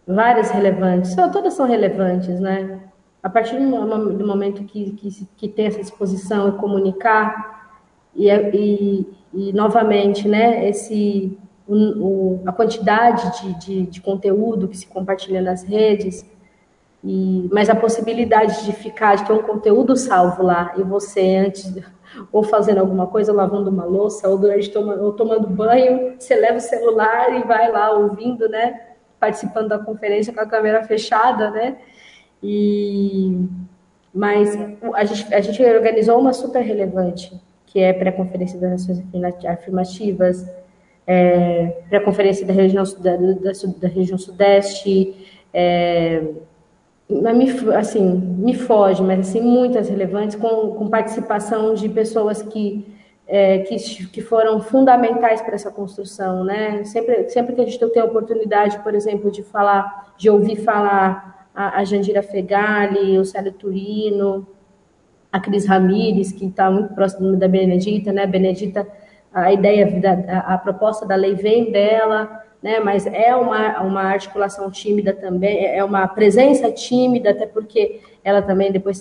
várias 0.06 0.52
relevantes. 0.52 1.16
Todas 1.16 1.54
são 1.54 1.66
relevantes, 1.66 2.40
né? 2.40 2.89
A 3.22 3.30
partir 3.30 3.58
do 3.58 4.26
momento 4.26 4.64
que, 4.64 4.92
que, 4.92 5.28
que 5.36 5.48
tem 5.48 5.66
essa 5.66 5.82
exposição 5.82 6.50
e 6.50 6.52
comunicar, 6.54 7.78
e, 8.16 8.30
e, 8.30 9.08
e 9.34 9.54
novamente, 9.54 10.28
né, 10.28 10.68
esse, 10.68 11.38
o, 11.68 11.76
o, 11.76 12.44
a 12.46 12.52
quantidade 12.52 13.42
de, 13.42 13.60
de, 13.60 13.82
de, 13.88 14.02
conteúdo 14.02 14.68
que 14.68 14.78
se 14.78 14.88
compartilha 14.88 15.42
nas 15.42 15.64
redes, 15.64 16.26
e, 17.04 17.50
mas 17.52 17.70
a 17.70 17.76
possibilidade 17.76 18.66
de 18.66 18.74
ficar, 18.74 19.16
de 19.16 19.26
ter 19.26 19.34
um 19.34 19.44
conteúdo 19.44 19.96
salvo 19.96 20.42
lá, 20.42 20.74
e 20.78 20.84
você, 20.84 21.36
antes, 21.36 21.76
ou 22.32 22.42
fazendo 22.42 22.80
alguma 22.80 23.08
coisa, 23.08 23.34
lavando 23.34 23.70
uma 23.70 23.86
louça, 23.86 24.30
ou, 24.30 24.38
durante 24.38 24.76
ou 24.78 25.12
tomando 25.12 25.48
banho, 25.48 26.16
você 26.18 26.36
leva 26.36 26.58
o 26.58 26.62
celular 26.62 27.38
e 27.38 27.44
vai 27.44 27.70
lá 27.70 27.92
ouvindo, 27.92 28.48
né? 28.48 28.88
Participando 29.20 29.68
da 29.68 29.78
conferência 29.78 30.34
com 30.34 30.40
a 30.40 30.46
câmera 30.46 30.84
fechada, 30.84 31.52
né? 31.52 31.78
E, 32.42 33.46
mas 34.14 34.58
a 34.94 35.04
gente, 35.04 35.34
a 35.34 35.42
gente 35.42 35.64
organizou 35.64 36.20
uma 36.20 36.34
super 36.34 36.62
relevante, 36.62 37.32
que 37.66 37.80
é 37.80 37.94
pré-conferência 37.94 38.60
das 38.60 38.88
Nações 38.88 39.04
Afirmativas, 39.46 40.48
é, 41.06 41.82
pré-conferência 41.90 42.46
da 42.46 42.54
região, 42.54 42.84
da, 43.00 43.16
da, 43.16 43.52
da 43.82 43.88
região 43.88 44.18
Sudeste, 44.18 45.28
é, 45.54 46.24
me, 47.10 47.50
assim, 47.76 48.04
me 48.04 48.54
foge, 48.54 49.02
mas 49.02 49.20
assim, 49.20 49.42
muitas 49.42 49.90
relevantes, 49.90 50.36
com, 50.36 50.76
com 50.76 50.88
participação 50.88 51.74
de 51.74 51.90
pessoas 51.90 52.44
que, 52.44 52.86
é, 53.28 53.60
que, 53.60 53.76
que 54.08 54.22
foram 54.22 54.62
fundamentais 54.62 55.42
para 55.42 55.56
essa 55.56 55.72
construção, 55.72 56.44
né? 56.44 56.84
Sempre, 56.84 57.28
sempre 57.30 57.56
que 57.56 57.62
a 57.62 57.66
gente 57.66 57.80
tem 57.90 58.02
a 58.02 58.06
oportunidade, 58.06 58.78
por 58.80 58.94
exemplo, 58.94 59.32
de 59.32 59.42
falar, 59.42 60.14
de 60.18 60.30
ouvir 60.30 60.58
falar 60.58 61.39
a, 61.54 61.80
a 61.80 61.84
Jandira 61.84 62.22
Fegali, 62.22 63.18
o 63.18 63.26
Célio 63.26 63.52
Turino, 63.52 64.48
a 65.32 65.40
Cris 65.40 65.66
Ramires, 65.66 66.32
que 66.32 66.46
está 66.46 66.70
muito 66.72 66.94
próximo 66.94 67.36
da 67.36 67.48
Benedita, 67.48 68.12
né? 68.12 68.26
Benedita, 68.26 68.88
a 69.34 69.54
ideia, 69.54 69.88
a, 70.28 70.56
a 70.56 70.58
proposta 70.58 71.06
da 71.06 71.16
lei 71.16 71.36
vem 71.36 71.72
dela, 71.72 72.44
né? 72.62 72.80
Mas 72.80 73.06
é 73.06 73.36
uma, 73.36 73.82
uma 73.82 74.02
articulação 74.04 74.70
tímida 74.72 75.14
também, 75.14 75.66
é, 75.66 75.78
é 75.78 75.84
uma 75.84 76.08
presença 76.08 76.72
tímida, 76.72 77.32
até 77.32 77.46
porque 77.46 78.02
ela 78.24 78.42
também 78.42 78.72
depois 78.72 78.98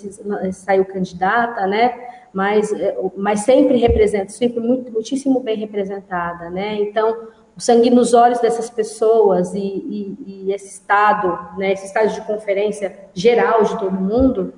saiu 0.52 0.84
candidata, 0.84 1.66
né? 1.66 1.94
Mas, 2.32 2.72
é, 2.72 2.96
mas 3.16 3.40
sempre 3.40 3.78
representa, 3.78 4.28
sempre 4.28 4.60
muito, 4.60 4.92
muitíssimo 4.92 5.40
bem 5.40 5.56
representada, 5.56 6.50
né? 6.50 6.74
Então, 6.74 7.28
o 7.58 7.60
sangue 7.60 7.90
nos 7.90 8.14
olhos 8.14 8.38
dessas 8.38 8.70
pessoas 8.70 9.52
e, 9.52 9.58
e, 9.58 10.16
e 10.46 10.52
esse 10.52 10.68
estado, 10.68 11.36
né? 11.58 11.72
Esse 11.72 11.86
estado 11.86 12.14
de 12.14 12.20
conferência 12.20 12.96
geral 13.12 13.64
de 13.64 13.76
todo 13.76 14.00
mundo, 14.00 14.54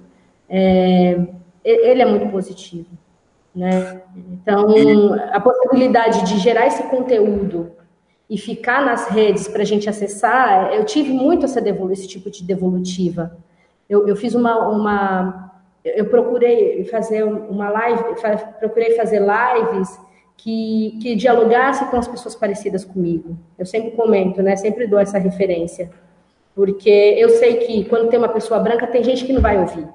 é, 0.47 1.19
ele 1.65 2.03
é 2.03 2.05
muito 2.05 2.31
positivo, 2.31 2.91
né? 3.57 4.03
Então, 4.15 5.15
a 5.33 5.41
possibilidade 5.41 6.27
de 6.27 6.39
gerar 6.39 6.67
esse 6.67 6.83
conteúdo 6.85 7.71
e 8.29 8.37
ficar 8.37 8.85
nas 8.85 9.09
redes 9.09 9.49
para 9.49 9.63
a 9.63 9.67
gente 9.67 9.89
acessar, 9.89 10.75
eu 10.75 10.85
tive 10.85 11.11
muito 11.11 11.47
essa 11.47 11.59
esse 11.91 12.07
tipo 12.07 12.31
de 12.31 12.45
devolutiva. 12.45 13.35
Eu, 13.89 14.07
eu 14.07 14.15
fiz 14.15 14.35
uma, 14.35 14.69
uma, 14.69 15.53
eu 15.83 16.05
procurei 16.05 16.85
fazer 16.85 17.25
uma 17.25 17.71
live, 17.71 18.05
procurei 18.59 18.95
fazer 18.95 19.21
lives 19.21 19.99
que, 20.43 20.99
que 21.03 21.15
dialogasse 21.15 21.85
com 21.91 21.97
as 21.97 22.09
pessoas 22.09 22.35
parecidas 22.35 22.85
comigo. 22.85 23.37
Eu 23.59 23.67
sempre 23.67 23.91
comento, 23.91 24.43
né? 24.43 24.57
Sempre 24.57 24.87
dou 24.87 24.99
essa 24.99 25.19
referência, 25.19 25.91
porque 26.55 26.91
eu 26.91 27.29
sei 27.31 27.57
que 27.57 27.85
quando 27.85 28.09
tem 28.09 28.19
uma 28.19 28.29
pessoa 28.29 28.59
branca 28.59 28.87
tem 28.87 29.05
gente 29.05 29.25
que 29.25 29.33
não 29.33 29.43
vai 29.43 29.59
ouvir. 29.59 29.87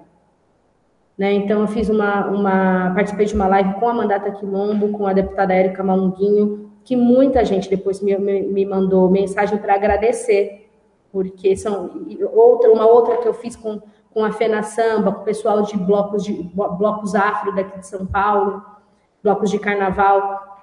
Né? 1.18 1.32
Então, 1.34 1.62
eu 1.62 1.68
fiz 1.68 1.90
uma, 1.90 2.28
uma, 2.28 2.94
participei 2.94 3.26
de 3.26 3.34
uma 3.34 3.48
live 3.48 3.76
com 3.76 3.88
a 3.88 3.94
Mandata 3.94 4.32
Quilombo, 4.32 4.90
com 4.90 5.08
a 5.08 5.14
deputada 5.14 5.54
Érica 5.54 5.82
Malunguinho, 5.84 6.70
que 6.84 6.96
muita 6.96 7.44
gente 7.46 7.70
depois 7.70 8.02
me, 8.02 8.16
me, 8.18 8.42
me 8.44 8.66
mandou 8.66 9.10
mensagem 9.10 9.58
para 9.58 9.76
agradecer, 9.76 10.70
porque 11.12 11.56
são 11.56 12.06
outra, 12.34 12.70
uma 12.70 12.86
outra 12.86 13.18
que 13.18 13.28
eu 13.28 13.34
fiz 13.34 13.56
com, 13.56 13.82
com 14.14 14.26
a 14.26 14.34
Fena 14.34 14.62
Samba, 14.62 15.14
com 15.14 15.22
o 15.22 15.26
pessoal 15.26 15.62
de 15.62 15.78
blocos 15.78 16.24
de 16.24 16.34
blocos 16.54 17.16
afro 17.16 17.56
daqui 17.56 17.80
de 17.80 17.88
São 17.88 18.06
Paulo, 18.06 18.62
blocos 19.26 19.50
de 19.50 19.58
carnaval. 19.58 20.54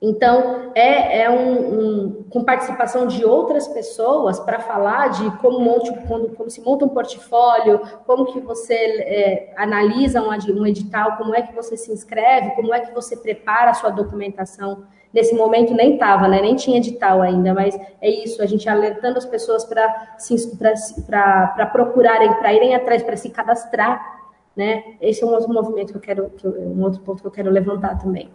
Então, 0.00 0.72
é, 0.74 1.22
é 1.22 1.30
um, 1.30 1.78
um, 1.78 2.24
com 2.30 2.44
participação 2.44 3.06
de 3.06 3.24
outras 3.24 3.68
pessoas 3.68 4.40
para 4.40 4.60
falar 4.60 5.08
de 5.08 5.30
como, 5.38 5.60
monte, 5.60 5.90
como, 6.06 6.28
como, 6.30 6.50
se 6.50 6.60
monta 6.60 6.84
um 6.84 6.88
portfólio, 6.88 7.80
como 8.06 8.26
que 8.26 8.40
você 8.40 8.74
é, 8.74 9.54
analisa 9.56 10.22
um, 10.22 10.30
um 10.30 10.66
edital, 10.66 11.16
como 11.16 11.34
é 11.34 11.42
que 11.42 11.54
você 11.54 11.76
se 11.76 11.92
inscreve, 11.92 12.54
como 12.56 12.74
é 12.74 12.80
que 12.80 12.94
você 12.94 13.16
prepara 13.16 13.70
a 13.70 13.74
sua 13.74 13.90
documentação 13.90 14.84
Nesse 15.16 15.34
momento 15.34 15.72
nem 15.72 15.94
estava, 15.94 16.28
né? 16.28 16.42
nem 16.42 16.54
tinha 16.56 16.76
edital 16.76 17.22
ainda, 17.22 17.54
mas 17.54 17.74
é 18.02 18.10
isso, 18.10 18.42
a 18.42 18.46
gente 18.46 18.68
alertando 18.68 19.16
as 19.16 19.24
pessoas 19.24 19.64
para 19.64 21.66
procurarem, 21.72 22.34
para 22.34 22.52
irem 22.52 22.74
atrás, 22.74 23.02
para 23.02 23.16
se 23.16 23.30
cadastrar, 23.30 24.15
né? 24.56 24.96
Esse 25.00 25.22
é 25.22 25.26
um 25.26 25.30
outro 25.30 25.52
movimento 25.52 25.92
que 25.92 25.98
eu 25.98 26.00
quero, 26.00 26.30
que 26.30 26.44
eu, 26.46 26.52
um 26.52 26.82
outro 26.82 27.00
ponto 27.02 27.20
que 27.20 27.26
eu 27.26 27.32
quero 27.32 27.50
levantar 27.50 27.98
também. 27.98 28.30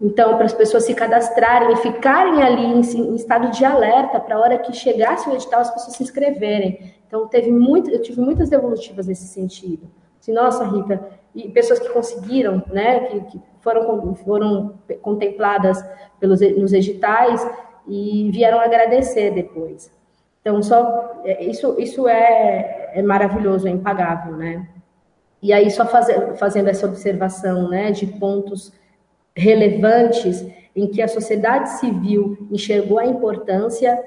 Então, 0.00 0.36
para 0.36 0.46
as 0.46 0.54
pessoas 0.54 0.84
se 0.84 0.94
cadastrarem 0.94 1.72
e 1.74 1.76
ficarem 1.76 2.42
ali 2.42 2.64
em, 2.64 2.80
em 2.80 3.14
estado 3.14 3.50
de 3.50 3.62
alerta 3.64 4.18
para 4.18 4.36
a 4.36 4.40
hora 4.40 4.58
que 4.58 4.72
chegasse 4.72 5.28
o 5.28 5.34
edital, 5.34 5.60
as 5.60 5.70
pessoas 5.70 5.94
se 5.94 6.02
inscreverem. 6.02 6.94
Então, 7.06 7.28
teve 7.28 7.50
muito, 7.50 7.90
eu 7.90 8.00
tive 8.00 8.20
muitas 8.20 8.48
devolutivas 8.48 9.06
nesse 9.06 9.26
sentido. 9.26 9.90
Assim, 10.18 10.32
nossa, 10.32 10.64
Rita, 10.64 11.06
e 11.34 11.48
pessoas 11.50 11.78
que 11.78 11.88
conseguiram, 11.90 12.62
né, 12.68 13.00
que, 13.00 13.20
que 13.24 13.40
foram, 13.60 14.14
foram 14.14 14.74
contempladas 15.02 15.84
pelos, 16.18 16.40
nos 16.40 16.72
editais 16.72 17.46
e 17.86 18.30
vieram 18.32 18.58
agradecer 18.58 19.30
depois. 19.32 19.92
Então, 20.40 20.62
só 20.62 21.20
é, 21.24 21.44
isso, 21.44 21.76
isso 21.78 22.08
é, 22.08 22.92
é 22.94 23.02
maravilhoso, 23.02 23.68
é 23.68 23.70
impagável, 23.70 24.36
né? 24.36 24.66
E 25.42 25.52
aí, 25.52 25.70
só 25.70 25.86
fazer, 25.86 26.36
fazendo 26.36 26.68
essa 26.68 26.86
observação, 26.86 27.68
né, 27.68 27.90
de 27.90 28.06
pontos 28.06 28.72
relevantes 29.34 30.46
em 30.74 30.86
que 30.86 31.00
a 31.00 31.08
sociedade 31.08 31.70
civil 31.78 32.46
enxergou 32.50 32.98
a 32.98 33.06
importância 33.06 33.98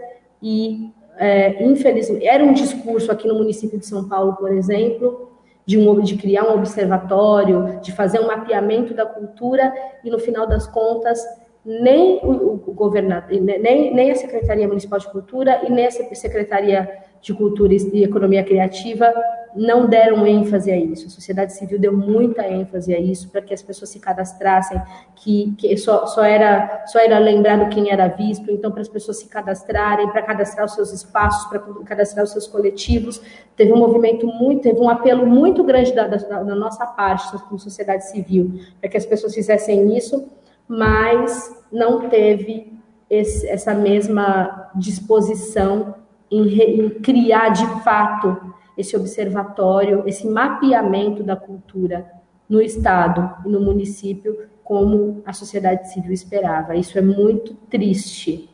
e, 0.42 0.92
é, 1.18 1.64
infelizmente, 1.64 2.26
era 2.26 2.44
um 2.44 2.54
discurso 2.54 3.12
aqui 3.12 3.28
no 3.28 3.36
município 3.36 3.80
de 3.80 3.86
São 3.86 4.08
Paulo, 4.08 4.36
por 4.36 4.52
exemplo, 4.52 5.32
de, 5.66 5.78
um, 5.78 6.02
de 6.02 6.18
criar 6.18 6.44
um 6.44 6.56
observatório, 6.56 7.80
de 7.82 7.92
fazer 7.92 8.20
um 8.20 8.28
mapeamento 8.28 8.94
da 8.94 9.06
cultura 9.06 9.74
e, 10.04 10.10
no 10.10 10.20
final 10.20 10.46
das 10.46 10.68
contas, 10.68 11.20
nem 11.66 12.20
o, 12.24 12.62
o 12.68 12.74
governador, 12.74 13.40
nem, 13.40 13.94
nem 13.94 14.12
a 14.12 14.16
Secretaria 14.16 14.68
Municipal 14.68 15.00
de 15.00 15.10
Cultura 15.10 15.62
e 15.66 15.72
nem 15.72 15.88
a 15.88 15.92
Secretaria 15.92 17.03
de 17.24 17.34
Cultura 17.34 17.74
e 17.74 18.04
Economia 18.04 18.44
Criativa 18.44 19.12
não 19.56 19.88
deram 19.88 20.28
ênfase 20.28 20.72
a 20.72 20.78
isso. 20.78 21.08
A 21.08 21.10
sociedade 21.10 21.54
civil 21.54 21.80
deu 21.80 21.96
muita 21.96 22.48
ênfase 22.48 22.94
a 22.94 23.00
isso 23.00 23.30
para 23.30 23.42
que 23.42 23.54
as 23.54 23.62
pessoas 23.62 23.90
se 23.90 24.00
cadastrassem, 24.00 24.80
que, 25.16 25.56
que 25.58 25.76
só, 25.78 26.06
só, 26.06 26.24
era, 26.24 26.84
só 26.88 27.00
era 27.00 27.18
lembrado 27.18 27.70
quem 27.70 27.92
era 27.92 28.08
visto, 28.08 28.52
então 28.52 28.72
para 28.72 28.82
as 28.82 28.90
pessoas 28.90 29.20
se 29.20 29.28
cadastrarem, 29.28 30.10
para 30.10 30.22
cadastrar 30.22 30.66
os 30.66 30.74
seus 30.74 30.92
espaços, 30.92 31.46
para 31.50 31.60
cadastrar 31.86 32.26
os 32.26 32.32
seus 32.32 32.46
coletivos. 32.46 33.22
Teve 33.56 33.72
um 33.72 33.78
movimento 33.78 34.28
muito, 34.28 34.62
teve 34.62 34.80
um 34.80 34.90
apelo 34.90 35.26
muito 35.26 35.64
grande 35.64 35.94
da, 35.94 36.08
da, 36.08 36.18
da 36.18 36.56
nossa 36.56 36.86
parte, 36.86 37.32
como 37.44 37.58
sociedade 37.58 38.08
civil, 38.10 38.60
para 38.82 38.90
que 38.90 38.98
as 38.98 39.06
pessoas 39.06 39.34
fizessem 39.34 39.96
isso 39.98 40.30
mas 40.68 41.64
não 41.72 42.10
teve 42.10 42.74
esse, 43.10 43.48
essa 43.48 43.74
mesma 43.74 44.72
disposição 44.76 45.96
em, 46.36 46.48
re, 46.48 46.64
em 46.64 46.90
criar 46.90 47.50
de 47.50 47.66
fato 47.84 48.54
esse 48.78 48.96
observatório, 48.96 50.04
esse 50.08 50.28
mapeamento 50.28 51.24
da 51.24 51.36
cultura 51.36 52.06
no 52.50 52.62
Estado 52.62 53.34
e 53.46 53.50
no 53.50 53.62
município, 53.62 54.48
como 54.64 55.22
a 55.26 55.34
sociedade 55.34 55.92
civil 55.92 56.12
esperava. 56.12 56.76
Isso 56.76 56.98
é 56.98 57.02
muito 57.02 57.54
triste. 57.70 58.50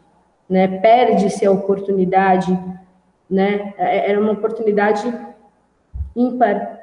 Né? 0.49 0.67
Perde-se 0.67 1.45
a 1.45 1.51
oportunidade, 1.51 2.51
né? 3.29 3.73
É, 3.77 4.09
era 4.09 4.19
uma 4.19 4.31
oportunidade 4.31 5.13
ímpar 6.15 6.79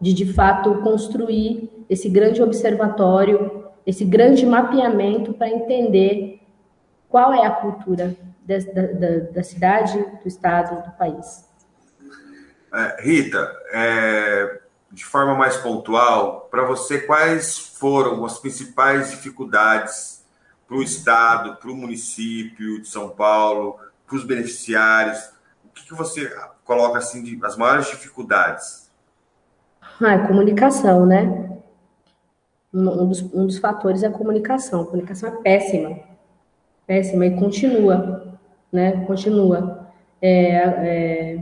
de, 0.00 0.12
de 0.12 0.32
fato, 0.32 0.82
construir 0.82 1.70
esse 1.88 2.08
grande 2.08 2.42
observatório 2.42 3.66
esse 3.86 4.04
grande 4.04 4.44
mapeamento 4.44 5.32
para 5.32 5.48
entender 5.48 6.40
qual 7.08 7.32
é 7.32 7.46
a 7.46 7.50
cultura 7.50 8.16
da, 8.46 8.58
da, 8.58 9.18
da, 9.32 9.42
cidade, 9.42 9.98
do 10.22 10.28
estado, 10.28 10.82
do 10.84 10.96
país. 10.96 11.44
É, 12.72 13.02
Rita, 13.02 13.52
é, 13.72 14.60
de 14.92 15.04
forma 15.04 15.34
mais 15.34 15.56
pontual, 15.56 16.48
para 16.50 16.64
você, 16.64 17.00
quais 17.00 17.58
foram 17.58 18.24
as 18.24 18.38
principais 18.38 19.10
dificuldades 19.10 20.24
para 20.66 20.76
o 20.76 20.82
estado, 20.82 21.56
para 21.56 21.70
o 21.70 21.74
município 21.74 22.80
de 22.80 22.88
São 22.88 23.08
Paulo, 23.08 23.78
para 24.06 24.16
os 24.16 24.24
beneficiários? 24.24 25.18
O 25.64 25.68
que, 25.74 25.86
que 25.86 25.94
você 25.94 26.34
coloca 26.64 26.98
assim 26.98 27.22
de, 27.22 27.38
as 27.44 27.56
maiores 27.56 27.86
dificuldades? 27.88 28.90
Ah, 30.00 30.14
é 30.14 30.26
comunicação, 30.26 31.06
né? 31.06 31.46
um 32.72 33.08
dos, 33.08 33.22
um 33.34 33.46
dos 33.46 33.58
fatores 33.58 34.02
é 34.02 34.06
a 34.06 34.10
comunicação. 34.10 34.82
A 34.82 34.86
comunicação 34.86 35.28
é 35.28 35.42
péssima, 35.42 35.98
péssima 36.86 37.26
e 37.26 37.36
continua, 37.36 38.25
né? 38.72 39.04
Continua. 39.06 39.86
É, 40.20 40.50
é, 40.56 41.38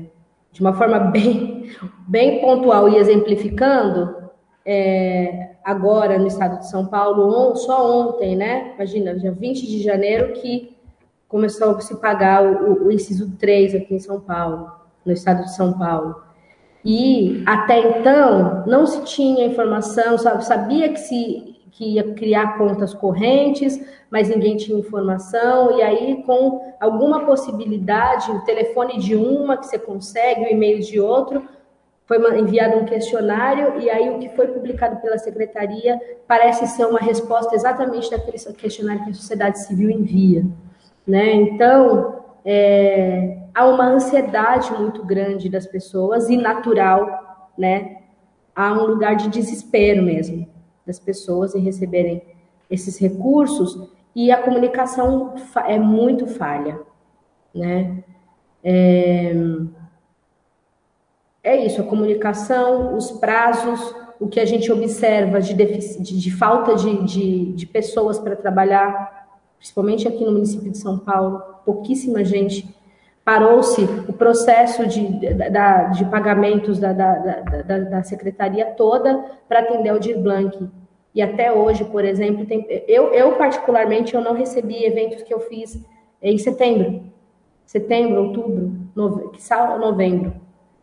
de 0.53 0.61
uma 0.61 0.73
forma 0.73 0.99
bem, 1.11 1.71
bem 2.07 2.41
pontual 2.41 2.89
e 2.89 2.97
exemplificando, 2.97 4.17
é, 4.65 5.57
agora 5.65 6.19
no 6.19 6.27
estado 6.27 6.59
de 6.59 6.69
São 6.69 6.87
Paulo, 6.87 7.55
só 7.57 8.09
ontem, 8.09 8.37
né? 8.37 8.73
Imagina, 8.75 9.19
dia 9.19 9.33
20 9.33 9.67
de 9.67 9.83
janeiro, 9.83 10.33
que 10.35 10.77
começou 11.29 11.71
a 11.71 11.81
se 11.81 11.97
pagar 11.97 12.45
o, 12.45 12.87
o 12.87 12.93
inciso 12.93 13.37
3 13.37 13.75
aqui 13.75 13.95
em 13.95 13.99
São 13.99 14.21
Paulo, 14.21 14.71
no 15.05 15.13
estado 15.13 15.43
de 15.45 15.55
São 15.55 15.77
Paulo. 15.77 16.23
E 16.85 17.43
até 17.47 17.99
então 17.99 18.63
não 18.67 18.87
se 18.87 19.03
tinha 19.05 19.47
informação, 19.47 20.19
sabia 20.19 20.91
que 20.91 20.99
se 20.99 21.54
que 21.75 21.95
ia 21.95 22.15
criar 22.15 22.57
contas 22.57 22.95
correntes, 22.95 23.85
mas 24.09 24.29
ninguém 24.29 24.57
tinha 24.57 24.79
informação, 24.79 25.77
e 25.77 25.83
aí 25.83 26.23
com 26.25 26.73
alguma 26.81 27.27
possibilidade, 27.27 28.31
o 28.31 28.45
telefone 28.45 28.99
de 28.99 29.17
uma 29.17 29.57
que 29.57 29.67
você 29.67 29.79
consegue, 29.79 30.45
o 30.45 30.49
e-mail 30.49 30.81
de 30.81 31.01
outro, 31.01 31.43
foi 32.07 32.19
enviado 32.39 32.77
um 32.77 32.85
questionário, 32.85 33.81
e 33.81 33.91
aí 33.91 34.09
o 34.09 34.21
que 34.21 34.29
foi 34.31 34.47
publicado 34.49 35.01
pela 35.01 35.19
secretaria 35.19 36.01
parece 36.29 36.67
ser 36.69 36.85
uma 36.85 37.01
resposta 37.01 37.57
exatamente 37.57 38.09
daquele 38.09 38.39
questionário 38.55 39.05
que 39.05 39.11
a 39.11 39.15
sociedade 39.15 39.59
civil 39.61 39.91
envia. 39.91 40.45
Né? 41.05 41.33
Então, 41.33 42.23
é, 42.45 43.39
há 43.53 43.67
uma 43.67 43.87
ansiedade 43.87 44.73
muito 44.75 45.05
grande 45.05 45.49
das 45.49 45.67
pessoas 45.67 46.29
e 46.29 46.37
natural, 46.37 47.49
né? 47.59 47.97
Há 48.55 48.73
um 48.75 48.87
lugar 48.87 49.17
de 49.17 49.29
desespero 49.29 50.03
mesmo 50.03 50.54
das 50.87 50.99
pessoas 50.99 51.55
em 51.55 51.61
receberem 51.61 52.23
esses 52.71 52.99
recursos 52.99 53.89
e 54.15 54.31
a 54.31 54.43
comunicação 54.43 55.35
é 55.67 55.79
muito 55.79 56.27
falha, 56.27 56.81
né? 57.55 58.05
É, 58.63 59.35
é 61.43 61.67
isso, 61.67 61.81
a 61.81 61.85
comunicação, 61.85 62.97
os 62.97 63.11
prazos, 63.11 63.95
o 64.19 64.29
que 64.29 64.41
a 64.41 64.47
gente 64.47 64.73
observa 64.73 65.41
de, 65.41 65.53
de, 65.53 66.19
de 66.19 66.31
falta 66.31 66.75
de, 66.75 67.05
de, 67.05 67.53
de 67.53 67.67
pessoas 67.67 68.19
para 68.19 68.35
trabalhar, 68.35 69.29
principalmente 69.59 70.09
aqui 70.09 70.25
no 70.25 70.33
município 70.33 70.71
de 70.71 70.79
São 70.79 70.99
Paulo, 70.99 71.43
pouquíssima 71.65 72.25
gente 72.25 72.75
parou-se 73.25 73.83
o 74.07 74.13
processo 74.13 74.87
de, 74.87 75.09
de, 75.09 76.05
pagamentos 76.11 76.79
da, 76.79 76.93
da, 76.93 77.15
da, 77.63 77.79
da, 77.79 78.03
secretaria 78.03 78.67
toda 78.67 79.25
para 79.49 79.61
atender 79.61 79.93
o 79.95 79.99
Dir 79.99 80.19
Blanc. 80.19 80.69
E 81.15 81.23
até 81.23 81.51
hoje, 81.51 81.85
por 81.85 82.05
exemplo, 82.05 82.45
tem, 82.45 82.67
eu, 82.87 83.15
eu 83.15 83.33
particularmente 83.37 84.15
eu 84.15 84.21
não 84.21 84.35
recebi 84.35 84.85
eventos 84.85 85.23
que 85.23 85.33
eu 85.33 85.41
fiz 85.41 85.83
em 86.21 86.37
setembro, 86.37 87.03
setembro, 87.65 88.25
outubro, 88.25 88.73
nove, 88.95 89.31
novembro. 89.81 90.35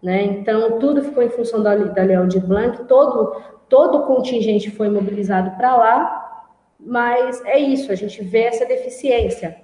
Né? 0.01 0.23
Então, 0.23 0.79
tudo 0.79 1.03
ficou 1.03 1.21
em 1.21 1.29
função 1.29 1.61
da, 1.61 1.75
da 1.75 2.03
Leão 2.03 2.27
de 2.27 2.39
Blanc, 2.39 2.85
todo, 2.85 3.35
todo 3.69 3.99
o 3.99 4.07
contingente 4.07 4.71
foi 4.71 4.89
mobilizado 4.89 5.51
para 5.57 5.75
lá, 5.75 6.45
mas 6.79 7.43
é 7.45 7.59
isso, 7.59 7.91
a 7.91 7.95
gente 7.95 8.23
vê 8.23 8.43
essa 8.43 8.65
deficiência. 8.65 9.55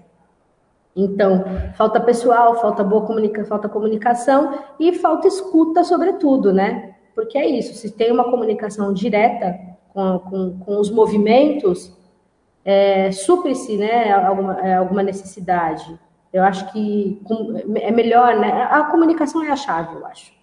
Então, 0.98 1.46
falta 1.76 2.00
pessoal, 2.00 2.60
falta 2.60 2.84
boa 2.84 3.06
comunicação, 3.06 3.48
falta 3.48 3.70
comunicação 3.70 4.58
e 4.80 4.94
falta 4.94 5.28
escuta, 5.28 5.84
sobretudo, 5.84 6.52
né? 6.52 6.96
Porque 7.14 7.38
é 7.38 7.46
isso, 7.46 7.76
se 7.76 7.92
tem 7.92 8.12
uma 8.12 8.24
comunicação 8.24 8.92
direta 8.92 9.56
com, 9.94 10.20
com, 10.20 10.60
com 10.60 10.80
os 10.80 10.90
movimentos, 10.90 11.96
é, 12.66 13.12
supre-se 13.12 13.78
né, 13.78 14.12
alguma, 14.12 14.60
é, 14.60 14.74
alguma 14.74 15.04
necessidade. 15.04 16.00
Eu 16.34 16.44
acho 16.44 16.72
que 16.72 17.22
é 17.76 17.92
melhor, 17.92 18.36
né? 18.36 18.64
A 18.64 18.86
comunicação 18.86 19.44
é 19.44 19.52
a 19.52 19.56
chave, 19.56 19.96
eu 19.96 20.06
acho. 20.06 20.34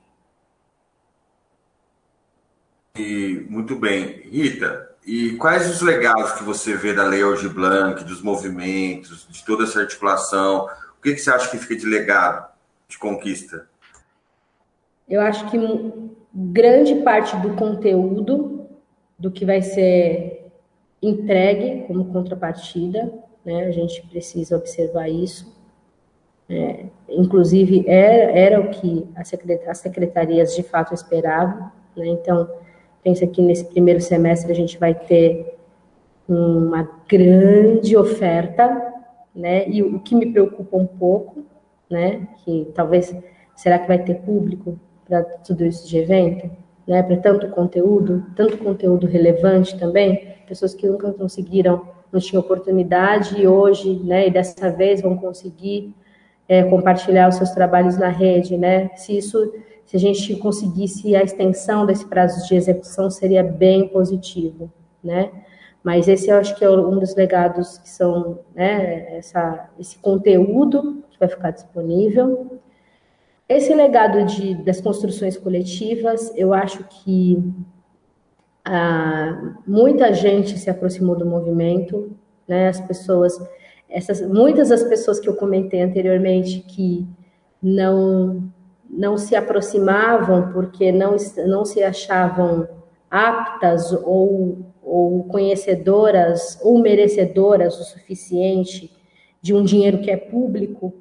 E, 2.97 3.45
muito 3.51 3.75
bem. 3.75 4.21
Rita, 4.31 4.94
e 5.07 5.37
quais 5.37 5.69
os 5.69 5.83
legados 5.83 6.33
que 6.33 6.43
você 6.43 6.75
vê 6.75 6.95
da 6.95 7.05
Lei 7.05 7.23
Aldir 7.23 7.53
Blanc, 7.53 8.03
dos 8.05 8.23
movimentos, 8.23 9.27
de 9.29 9.45
toda 9.45 9.65
essa 9.65 9.81
articulação? 9.81 10.67
O 10.99 11.03
que, 11.03 11.13
que 11.13 11.19
você 11.19 11.31
acha 11.31 11.51
que 11.51 11.59
fica 11.59 11.77
de 11.77 11.87
legado, 11.87 12.49
de 12.89 12.99
conquista? 12.99 13.69
Eu 15.07 15.21
acho 15.21 15.51
que 15.51 15.59
grande 16.35 16.97
parte 17.03 17.37
do 17.37 17.55
conteúdo 17.55 18.67
do 19.19 19.31
que 19.31 19.45
vai 19.45 19.61
ser 19.61 20.51
entregue 21.03 21.87
como 21.87 22.11
contrapartida, 22.11 23.13
né? 23.45 23.67
A 23.67 23.71
gente 23.71 24.07
precisa 24.09 24.57
observar 24.57 25.09
isso. 25.09 25.55
É, 26.49 26.87
inclusive, 27.09 27.85
era, 27.87 28.33
era 28.33 28.61
o 28.61 28.71
que 28.71 29.07
as 29.15 29.79
secretarias 29.79 30.55
de 30.55 30.63
fato 30.63 30.95
esperavam, 30.95 31.71
né? 31.95 32.07
Então, 32.07 32.49
pensa 33.05 33.27
que 33.27 33.43
nesse 33.43 33.67
primeiro 33.67 34.01
semestre 34.01 34.51
a 34.51 34.55
gente 34.55 34.79
vai 34.79 34.95
ter 34.95 35.55
uma 36.27 36.89
grande 37.07 37.95
oferta, 37.97 38.95
né? 39.37 39.69
E 39.69 39.83
o 39.83 40.01
que 40.01 40.15
me 40.15 40.33
preocupa 40.33 40.77
um 40.77 40.87
pouco, 40.87 41.45
né? 41.91 42.27
Que 42.43 42.73
talvez 42.75 43.15
será 43.55 43.79
que 43.79 43.87
vai 43.87 44.03
ter 44.03 44.15
público 44.23 44.81
para 45.07 45.23
tudo 45.23 45.67
isso 45.67 45.87
de 45.87 45.99
evento, 45.99 46.51
né? 46.89 47.03
Para 47.03 47.19
tanto 47.19 47.49
conteúdo, 47.51 48.25
tanto 48.35 48.57
conteúdo 48.57 49.07
relevante 49.07 49.79
também, 49.79 50.35
pessoas 50.49 50.75
que 50.75 50.89
nunca 50.89 51.13
conseguiram, 51.13 51.87
não 52.11 52.19
tinham 52.19 52.41
oportunidade 52.41 53.39
e 53.39 53.47
hoje, 53.47 54.01
né? 54.03 54.29
E 54.29 54.31
dessa 54.31 54.71
vez 54.71 55.03
vão 55.03 55.17
conseguir 55.17 55.95
é, 56.49 56.63
compartilhar 56.63 57.29
os 57.29 57.37
seus 57.37 57.51
trabalhos 57.51 57.99
na 57.99 58.09
rede, 58.09 58.57
né? 58.57 58.89
Se 58.97 59.19
isso 59.19 59.53
se 59.87 59.97
a 59.97 60.01
gente 60.01 60.37
conseguisse 60.37 61.15
a 61.15 61.23
extensão 61.23 61.85
desse 61.85 62.07
prazo 62.07 62.47
de 62.47 62.55
execução, 62.55 63.11
seria 63.11 63.43
bem 63.43 63.89
positivo, 63.89 64.73
né? 65.03 65.31
Mas 65.83 66.09
esse 66.09 66.31
eu 66.31 66.37
acho 66.37 66.57
que 66.57 66.65
é 66.65 66.71
um 66.71 66.99
dos 66.99 67.15
legados 67.15 67.77
que 67.77 67.91
são, 67.91 68.39
né, 68.55 69.19
essa, 69.19 69.69
esse 69.79 69.99
conteúdo 69.99 71.05
que 71.11 71.19
vai 71.19 71.29
ficar 71.29 71.51
disponível. 71.51 72.59
Esse 73.47 73.75
legado 73.75 74.25
de, 74.25 74.55
das 74.65 74.81
construções 74.81 75.37
coletivas, 75.37 76.33
eu 76.35 76.55
acho 76.55 76.85
que 76.85 77.53
ah, 78.65 79.57
muita 79.67 80.15
gente 80.15 80.59
se 80.59 80.71
aproximou 80.71 81.17
do 81.17 81.27
movimento, 81.27 82.17
né, 82.49 82.69
as 82.69 82.81
pessoas, 82.81 83.39
essas, 83.87 84.23
muitas 84.23 84.71
das 84.71 84.83
pessoas 84.85 85.21
que 85.21 85.29
eu 85.29 85.37
comentei 85.37 85.83
anteriormente 85.83 86.61
que 86.61 87.07
não 87.63 88.51
não 88.97 89.17
se 89.19 89.35
aproximavam 89.35 90.53
porque 90.53 90.93
não, 90.93 91.17
não 91.47 91.65
se 91.65 91.83
achavam 91.83 92.69
aptas 93.11 93.93
ou, 93.93 94.59
ou 94.83 95.25
conhecedoras 95.25 96.59
ou 96.63 96.79
merecedoras 96.79 97.79
o 97.79 97.85
suficiente 97.85 98.91
de 99.41 99.55
um 99.55 99.63
dinheiro 99.63 99.99
que 99.99 100.11
é 100.11 100.17
público, 100.17 100.95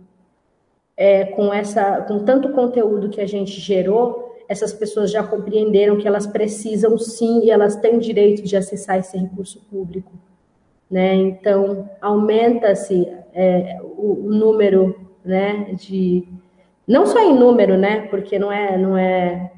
é, 0.98 1.26
com, 1.26 1.54
essa, 1.54 2.02
com 2.02 2.20
tanto 2.26 2.50
conteúdo 2.50 3.10
que 3.10 3.22
a 3.22 3.26
gente 3.26 3.60
gerou, 3.60 4.36
essas 4.48 4.74
pessoas 4.74 5.12
já 5.12 5.24
compreenderam 5.24 5.98
que 5.98 6.08
elas 6.08 6.28
precisam 6.28 6.98
sim 6.98 7.46
e 7.46 7.50
elas 7.50 7.76
têm 7.78 7.98
direito 8.00 8.44
de 8.44 8.56
acessar 8.58 8.98
esse 8.98 9.18
recurso 9.18 9.62
público. 9.72 10.12
Né? 10.92 11.16
Então, 11.16 11.90
aumenta-se 12.02 13.08
é, 13.34 13.80
o, 13.82 14.28
o 14.28 14.30
número 14.30 14.96
né, 15.24 15.74
de 15.74 16.28
não 16.88 17.06
só 17.06 17.20
em 17.20 17.38
número, 17.38 17.78
né? 17.78 18.08
Porque 18.08 18.38
não 18.38 18.52
é, 18.52 18.78
não 18.78 18.98
é, 18.98 19.52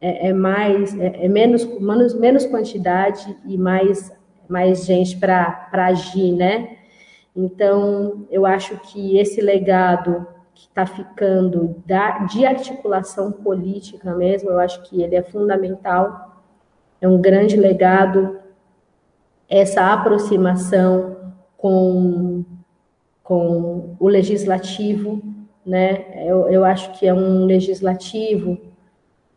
é, 0.00 0.28
é 0.28 0.32
mais, 0.32 0.98
é, 0.98 1.24
é, 1.24 1.28
menos, 1.28 1.64
menos, 1.80 2.14
menos 2.14 2.46
quantidade 2.46 3.36
e 3.46 3.56
mais, 3.56 4.12
mais 4.48 4.84
gente 4.84 5.16
para 5.16 5.68
agir, 5.72 6.32
né? 6.32 6.76
Então, 7.34 8.26
eu 8.30 8.44
acho 8.44 8.76
que 8.78 9.18
esse 9.18 9.40
legado 9.40 10.26
que 10.54 10.66
está 10.66 10.84
ficando 10.84 11.76
da, 11.86 12.18
de 12.24 12.44
articulação 12.44 13.30
política 13.30 14.14
mesmo, 14.14 14.50
eu 14.50 14.58
acho 14.58 14.82
que 14.82 15.00
ele 15.00 15.14
é 15.14 15.22
fundamental, 15.22 16.42
é 17.00 17.08
um 17.08 17.20
grande 17.20 17.56
legado, 17.56 18.40
essa 19.48 19.92
aproximação 19.92 21.16
com, 21.56 22.44
com 23.22 23.96
o 23.98 24.08
legislativo, 24.08 25.22
né? 25.68 26.26
Eu, 26.26 26.48
eu 26.48 26.64
acho 26.64 26.98
que 26.98 27.06
é 27.06 27.12
um 27.12 27.44
legislativo, 27.44 28.58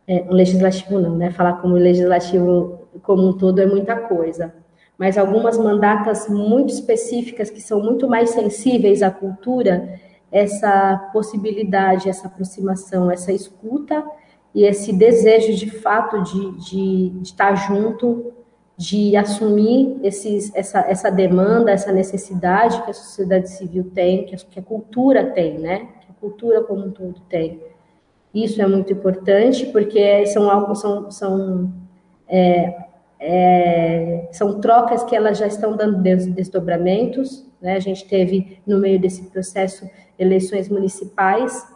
é, 0.08 0.22
um 0.22 0.32
legislativo 0.32 0.98
não, 0.98 1.14
né? 1.14 1.30
Falar 1.30 1.54
como 1.60 1.74
legislativo 1.74 2.80
como 3.02 3.28
um 3.28 3.32
todo 3.34 3.60
é 3.60 3.66
muita 3.66 3.96
coisa, 3.96 4.54
mas 4.98 5.18
algumas 5.18 5.58
mandatas 5.58 6.28
muito 6.28 6.72
específicas 6.72 7.50
que 7.50 7.60
são 7.60 7.82
muito 7.82 8.08
mais 8.08 8.30
sensíveis 8.30 9.02
à 9.02 9.10
cultura, 9.10 10.00
essa 10.30 11.10
possibilidade, 11.12 12.08
essa 12.08 12.26
aproximação, 12.26 13.10
essa 13.10 13.30
escuta 13.30 14.02
e 14.54 14.64
esse 14.64 14.92
desejo 14.92 15.54
de 15.54 15.70
fato 15.70 16.22
de, 16.22 16.50
de, 16.52 17.10
de 17.10 17.22
estar 17.22 17.54
junto, 17.54 18.32
de 18.76 19.16
assumir 19.16 19.98
esses, 20.02 20.54
essa, 20.54 20.80
essa 20.80 21.10
demanda, 21.10 21.70
essa 21.70 21.92
necessidade 21.92 22.82
que 22.82 22.90
a 22.90 22.94
sociedade 22.94 23.50
civil 23.50 23.90
tem, 23.94 24.24
que 24.24 24.34
a, 24.34 24.38
que 24.38 24.58
a 24.58 24.62
cultura 24.62 25.26
tem, 25.26 25.58
né? 25.58 25.88
Cultura 26.22 26.62
como 26.62 26.86
um 26.86 26.90
todo 26.92 27.20
tem. 27.28 27.60
Isso 28.32 28.62
é 28.62 28.66
muito 28.66 28.92
importante 28.92 29.66
porque 29.66 30.24
são 30.26 30.48
algo 30.48 30.74
são, 30.76 31.10
são 31.10 31.72
é, 32.28 32.82
é, 33.20 34.28
são 34.32 34.60
trocas 34.60 35.02
que 35.04 35.14
elas 35.14 35.36
já 35.36 35.46
estão 35.48 35.76
dando 35.76 36.02
desdobramentos. 36.32 37.44
Né? 37.60 37.74
A 37.74 37.80
gente 37.80 38.06
teve, 38.08 38.60
no 38.66 38.78
meio 38.78 39.00
desse 39.00 39.24
processo, 39.30 39.88
eleições 40.18 40.68
municipais 40.68 41.66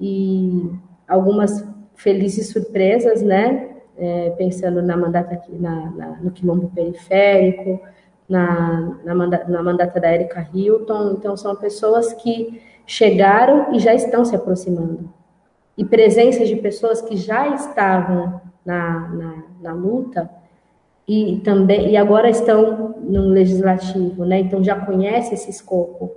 e 0.00 0.70
algumas 1.06 1.64
felizes 1.94 2.48
surpresas, 2.50 3.22
né? 3.22 3.68
É, 3.96 4.30
pensando 4.30 4.80
na 4.80 4.96
mandata 4.96 5.34
aqui, 5.34 5.54
na, 5.54 5.90
na, 5.90 6.08
no 6.22 6.30
quilombo 6.30 6.72
periférico, 6.74 7.78
na, 8.26 8.98
na, 9.04 9.14
manda, 9.14 9.44
na 9.46 9.62
mandata 9.62 10.00
da 10.00 10.12
Erika 10.12 10.48
Hilton. 10.52 11.12
Então, 11.12 11.36
são 11.36 11.54
pessoas 11.54 12.12
que 12.14 12.60
chegaram 12.86 13.74
e 13.74 13.78
já 13.78 13.94
estão 13.94 14.24
se 14.24 14.34
aproximando. 14.34 15.12
E 15.76 15.84
presença 15.84 16.44
de 16.44 16.56
pessoas 16.56 17.00
que 17.00 17.16
já 17.16 17.48
estavam 17.54 18.40
na, 18.64 19.08
na, 19.08 19.42
na 19.62 19.72
luta 19.72 20.30
e 21.06 21.40
também 21.44 21.90
e 21.90 21.96
agora 21.96 22.28
estão 22.28 22.94
no 23.00 23.28
legislativo, 23.28 24.24
né? 24.24 24.40
Então 24.40 24.62
já 24.62 24.76
conhece 24.76 25.34
esse 25.34 25.50
escopo. 25.50 26.12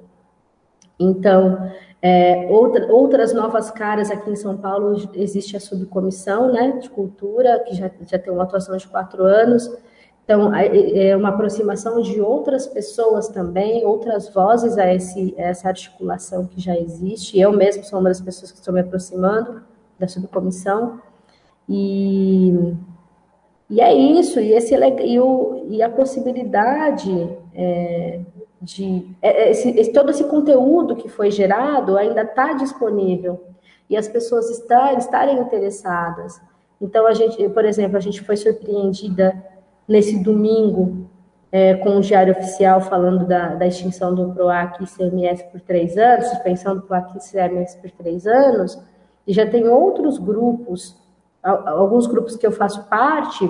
Então, 0.99 1.71
é, 2.01 2.47
outra, 2.49 2.91
outras 2.91 3.33
novas 3.33 3.71
caras 3.71 4.11
aqui 4.11 4.29
em 4.29 4.35
São 4.35 4.55
Paulo 4.57 4.95
existe 5.15 5.57
a 5.57 5.59
subcomissão, 5.59 6.51
né, 6.51 6.77
de 6.81 6.89
cultura 6.89 7.59
que 7.67 7.75
já, 7.75 7.89
já 8.07 8.19
tem 8.19 8.31
uma 8.31 8.43
atuação 8.43 8.77
de 8.77 8.87
quatro 8.87 9.23
anos. 9.23 9.69
Então, 10.25 10.51
é 10.53 11.15
uma 11.15 11.29
aproximação 11.29 12.01
de 12.01 12.19
outras 12.19 12.65
pessoas 12.65 13.27
também, 13.27 13.85
outras 13.85 14.27
vozes 14.27 14.77
a, 14.77 14.91
esse, 14.91 15.33
a 15.37 15.43
essa 15.43 15.67
articulação 15.67 16.47
que 16.47 16.59
já 16.59 16.75
existe. 16.75 17.39
Eu 17.39 17.53
mesmo 17.53 17.83
sou 17.83 17.99
uma 17.99 18.09
das 18.09 18.19
pessoas 18.19 18.51
que 18.51 18.57
estou 18.57 18.73
me 18.73 18.81
aproximando 18.81 19.61
da 19.99 20.07
subcomissão. 20.07 20.99
E 21.69 22.75
e 23.69 23.81
é 23.81 23.93
isso, 23.93 24.39
e, 24.39 24.53
esse, 24.53 24.75
e, 24.75 25.19
o, 25.19 25.65
e 25.69 25.81
a 25.81 25.89
possibilidade 25.89 27.37
é, 27.53 28.19
de. 28.61 29.09
É, 29.21 29.45
é, 29.45 29.51
esse, 29.51 29.69
esse, 29.71 29.91
todo 29.91 30.11
esse 30.11 30.23
conteúdo 30.25 30.95
que 30.95 31.09
foi 31.09 31.31
gerado 31.31 31.97
ainda 31.97 32.21
está 32.21 32.53
disponível 32.53 33.43
e 33.89 33.97
as 33.97 34.07
pessoas 34.07 34.49
estar, 34.51 34.95
estarem 34.97 35.39
interessadas. 35.39 36.39
Então, 36.79 37.07
a 37.07 37.13
gente, 37.13 37.47
por 37.49 37.65
exemplo, 37.65 37.97
a 37.97 37.99
gente 37.99 38.21
foi 38.21 38.37
surpreendida 38.37 39.43
nesse 39.87 40.21
domingo 40.23 41.07
é, 41.51 41.75
com 41.75 41.97
o 41.97 42.01
Diário 42.01 42.33
Oficial 42.33 42.81
falando 42.81 43.25
da, 43.25 43.55
da 43.55 43.65
extinção 43.67 44.13
do 44.13 44.33
PROAC 44.33 44.83
e 44.83 44.87
CMS 44.87 45.43
por 45.51 45.61
três 45.61 45.97
anos, 45.97 46.27
suspensão 46.27 46.75
do 46.75 46.81
PROAC 46.81 47.17
e 47.17 47.19
CMS 47.19 47.75
por 47.75 47.91
três 47.91 48.27
anos, 48.27 48.81
e 49.25 49.33
já 49.33 49.45
tem 49.47 49.67
outros 49.67 50.17
grupos 50.17 51.03
alguns 51.45 52.07
grupos 52.07 52.35
que 52.35 52.45
eu 52.45 52.51
faço 52.51 52.83
parte, 52.85 53.47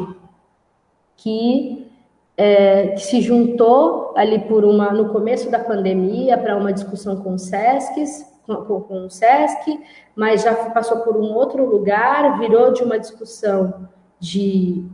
que, 1.15 1.89
é, 2.36 2.89
que 2.89 3.01
se 3.01 3.21
juntou 3.21 4.13
ali 4.17 4.39
por 4.39 4.65
uma 4.65 4.91
no 4.91 5.09
começo 5.09 5.49
da 5.49 5.59
pandemia 5.59 6.38
para 6.38 6.57
uma 6.57 6.73
discussão 6.73 7.15
com 7.17 7.36
o 7.36 7.39
SESC, 7.39 8.25
com, 8.45 8.81
com 8.81 9.05
o 9.05 9.09
SESC, 9.09 9.79
mas 10.15 10.43
já 10.43 10.53
passou 10.71 10.99
por 10.99 11.15
um 11.15 11.33
outro 11.33 11.65
lugar, 11.65 12.38
virou 12.38 12.73
de 12.73 12.83
uma 12.83 12.99
discussão 12.99 13.88
de, 14.19 14.86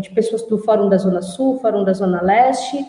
de 0.00 0.10
pessoas 0.10 0.42
do 0.42 0.58
Fórum 0.58 0.88
da 0.88 0.96
Zona 0.96 1.22
Sul, 1.22 1.58
Fórum 1.58 1.84
da 1.84 1.92
Zona 1.92 2.22
Leste, 2.22 2.84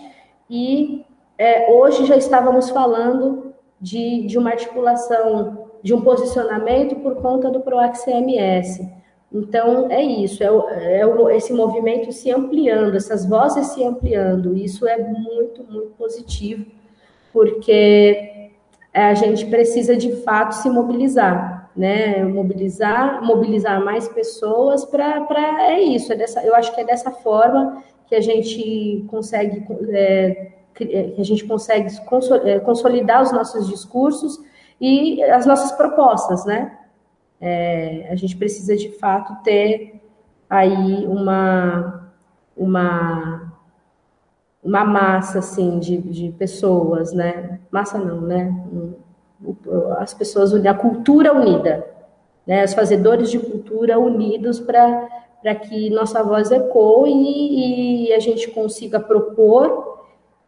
e 0.49 1.05
é, 1.37 1.71
hoje 1.71 2.05
já 2.05 2.15
estávamos 2.15 2.69
falando 2.69 3.53
de, 3.79 4.25
de 4.25 4.37
uma 4.37 4.49
articulação, 4.51 5.69
de 5.81 5.93
um 5.93 6.01
posicionamento 6.01 6.95
por 6.97 7.15
conta 7.15 7.49
do 7.49 7.61
PROAC-CMS. 7.61 8.81
Então, 9.31 9.89
é 9.91 10.01
isso, 10.01 10.43
é, 10.43 11.01
é 11.01 11.35
esse 11.37 11.53
movimento 11.53 12.11
se 12.11 12.31
ampliando, 12.31 12.95
essas 12.95 13.25
vozes 13.25 13.67
se 13.67 13.83
ampliando. 13.83 14.57
Isso 14.57 14.87
é 14.87 14.97
muito, 14.97 15.63
muito 15.63 15.91
positivo, 15.97 16.65
porque 17.31 18.51
a 18.93 19.13
gente 19.13 19.45
precisa 19.45 19.95
de 19.95 20.15
fato 20.23 20.53
se 20.55 20.69
mobilizar, 20.69 21.58
né? 21.79 22.21
Mobilizar, 22.25 23.23
mobilizar 23.23 23.81
mais 23.81 24.05
pessoas 24.09 24.83
para. 24.83 25.25
É 25.61 25.79
isso, 25.79 26.11
é 26.11 26.15
dessa, 26.17 26.43
eu 26.43 26.53
acho 26.53 26.75
que 26.75 26.81
é 26.81 26.83
dessa 26.83 27.09
forma 27.09 27.81
que 28.05 28.15
a 28.15 28.21
gente 28.21 29.05
consegue. 29.09 29.65
É, 29.89 30.51
que 30.75 31.15
a 31.17 31.23
gente 31.25 31.45
consegue 31.45 31.89
é, 32.45 32.59
consolidar 32.59 33.21
os 33.21 33.31
nossos 33.33 33.67
discursos 33.67 34.39
e 34.79 35.21
as 35.23 35.45
nossas 35.45 35.71
propostas, 35.73 36.45
né? 36.45 36.77
É, 37.39 38.07
a 38.09 38.15
gente 38.15 38.35
precisa 38.35 38.75
de 38.75 38.89
fato 38.97 39.41
ter 39.43 40.01
aí 40.49 41.05
uma, 41.05 42.11
uma, 42.55 43.53
uma 44.63 44.85
massa 44.85 45.39
assim 45.39 45.79
de, 45.79 45.97
de 45.97 46.31
pessoas, 46.31 47.13
né? 47.13 47.59
Massa 47.71 47.97
não, 47.97 48.21
né? 48.21 48.53
As 49.99 50.13
pessoas, 50.13 50.53
a 50.53 50.73
cultura 50.73 51.33
unida, 51.33 51.85
né? 52.45 52.63
Os 52.63 52.73
fazedores 52.73 53.29
de 53.29 53.39
cultura 53.39 53.99
unidos 53.99 54.59
para 54.59 55.55
que 55.55 55.89
nossa 55.89 56.23
voz 56.23 56.51
ecoe 56.51 57.11
e, 57.11 58.07
e, 58.07 58.13
a 58.13 58.19
gente 58.19 58.49
consiga 58.49 58.99
propor, 58.99 59.99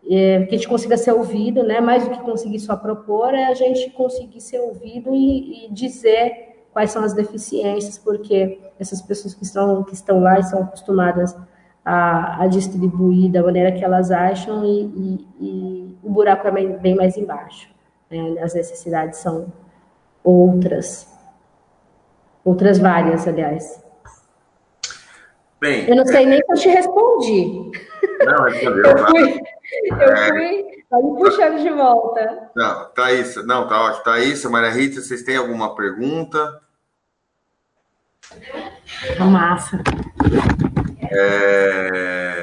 é, 0.09 0.43
que 0.45 0.55
a 0.55 0.57
gente 0.57 0.67
consiga 0.67 0.97
ser 0.97 1.13
ouvido, 1.13 1.63
né? 1.63 1.79
Mais 1.79 2.03
do 2.03 2.09
que 2.09 2.19
conseguir 2.21 2.59
só 2.59 2.75
propor, 2.75 3.33
é 3.33 3.45
a 3.45 3.53
gente 3.53 3.89
conseguir 3.91 4.41
ser 4.41 4.59
ouvido 4.59 5.13
e, 5.13 5.67
e 5.67 5.71
dizer 5.71 6.65
quais 6.73 6.91
são 6.91 7.03
as 7.03 7.13
deficiências, 7.13 7.97
porque 7.97 8.59
essas 8.79 9.01
pessoas 9.01 9.33
que 9.33 9.43
estão, 9.43 9.83
que 9.83 9.93
estão 9.93 10.19
lá 10.21 10.39
e 10.39 10.43
são 10.43 10.63
acostumadas 10.63 11.35
a, 11.85 12.43
a 12.43 12.47
distribuir 12.47 13.31
da 13.31 13.43
maneira 13.43 13.71
que 13.71 13.83
elas 13.83 14.11
acham 14.11 14.65
e, 14.65 14.83
e, 14.85 15.27
e 15.39 15.97
o 16.03 16.09
buraco 16.09 16.47
é 16.47 16.51
bem 16.51 16.95
mais 16.95 17.17
embaixo. 17.17 17.69
Né? 18.11 18.41
As 18.41 18.53
necessidades 18.53 19.19
são 19.19 19.51
outras, 20.23 21.07
outras 22.43 22.77
várias, 22.77 23.27
aliás. 23.27 23.81
Bem, 25.59 25.87
eu 25.87 25.95
não 25.95 26.05
sei 26.05 26.25
nem 26.25 26.39
se 26.39 26.51
eu 26.51 26.55
te 26.57 26.69
respondi. 26.69 27.71
Não, 28.25 28.43
respondeu. 28.43 28.83
eu 28.83 28.97
fui, 29.07 29.41
eu 29.89 30.17
fui 30.27 30.81
Tá 30.91 30.97
me 30.97 31.17
puxando 31.17 31.61
de 31.61 31.69
volta. 31.69 32.49
Não, 32.53 32.89
Thaís, 32.89 33.37
não, 33.45 33.65
tá 33.65 33.81
ótimo. 33.81 34.03
Thaís, 34.03 34.43
Maria 34.43 34.71
Rita, 34.71 34.99
vocês 34.99 35.23
têm 35.23 35.37
alguma 35.37 35.73
pergunta? 35.73 36.61
Massa. 39.17 39.81
É... 41.09 42.40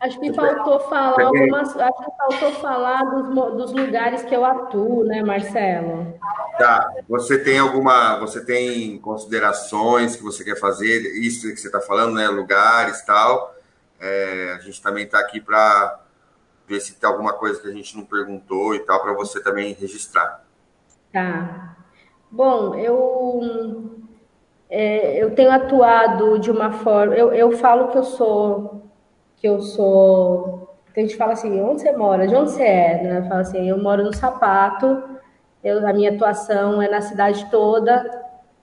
Acho 0.00 0.20
que 0.20 0.32
faltou 0.32 0.80
falar 0.80 1.24
algumas. 1.24 1.76
Acho 1.76 2.04
que 2.04 2.16
faltou 2.16 2.52
falar 2.60 3.04
dos, 3.04 3.54
dos 3.56 3.72
lugares 3.72 4.22
que 4.22 4.34
eu 4.34 4.44
atuo, 4.44 5.04
né, 5.04 5.22
Marcelo? 5.22 6.14
Tá. 6.58 6.92
Você 7.08 7.38
tem 7.38 7.58
alguma. 7.58 8.18
Você 8.20 8.44
tem 8.44 8.98
considerações 8.98 10.16
que 10.16 10.22
você 10.22 10.44
quer 10.44 10.58
fazer? 10.58 11.00
Isso 11.20 11.48
que 11.48 11.56
você 11.56 11.68
está 11.68 11.80
falando, 11.80 12.14
né? 12.14 12.28
Lugares 12.28 13.02
tal. 13.02 13.54
É, 14.00 14.54
a 14.56 14.60
gente 14.60 14.80
também 14.80 15.04
está 15.04 15.18
aqui 15.18 15.40
para 15.40 16.00
ver 16.68 16.80
se 16.80 16.94
tem 16.94 17.08
alguma 17.08 17.32
coisa 17.32 17.60
que 17.60 17.66
a 17.66 17.72
gente 17.72 17.96
não 17.96 18.04
perguntou 18.04 18.74
e 18.74 18.80
tal, 18.80 19.00
para 19.00 19.14
você 19.14 19.42
também 19.42 19.72
registrar. 19.72 20.44
Tá. 21.12 21.76
Bom, 22.30 22.74
eu, 22.74 23.90
é, 24.68 25.22
eu 25.22 25.34
tenho 25.34 25.50
atuado 25.50 26.38
de 26.38 26.50
uma 26.50 26.70
forma. 26.72 27.14
Eu, 27.14 27.32
eu 27.32 27.52
falo 27.52 27.88
que 27.88 27.98
eu 27.98 28.04
sou. 28.04 28.87
Que 29.40 29.48
eu 29.48 29.60
sou. 29.60 30.76
A 30.96 31.00
gente 31.00 31.16
fala 31.16 31.32
assim, 31.32 31.60
onde 31.60 31.82
você 31.82 31.92
mora? 31.92 32.26
De 32.26 32.34
onde 32.34 32.50
você 32.50 32.62
é? 32.62 33.02
Né? 33.02 33.28
Fala 33.28 33.40
assim, 33.40 33.68
eu 33.68 33.80
moro 33.80 34.02
no 34.02 34.12
sapato, 34.12 35.00
eu, 35.62 35.86
a 35.86 35.92
minha 35.92 36.10
atuação 36.10 36.82
é 36.82 36.88
na 36.88 37.00
cidade 37.00 37.46
toda, 37.50 38.04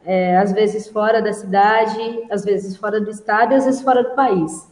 é, 0.06 0.38
às 0.38 0.52
vezes 0.52 0.88
fora 0.90 1.22
da 1.22 1.34
cidade, 1.34 2.26
às 2.30 2.44
vezes 2.44 2.78
fora 2.78 3.00
do 3.00 3.10
estado 3.10 3.54
e 3.54 3.56
às 3.56 3.66
vezes 3.66 3.82
fora 3.82 4.04
do 4.04 4.16
país, 4.16 4.70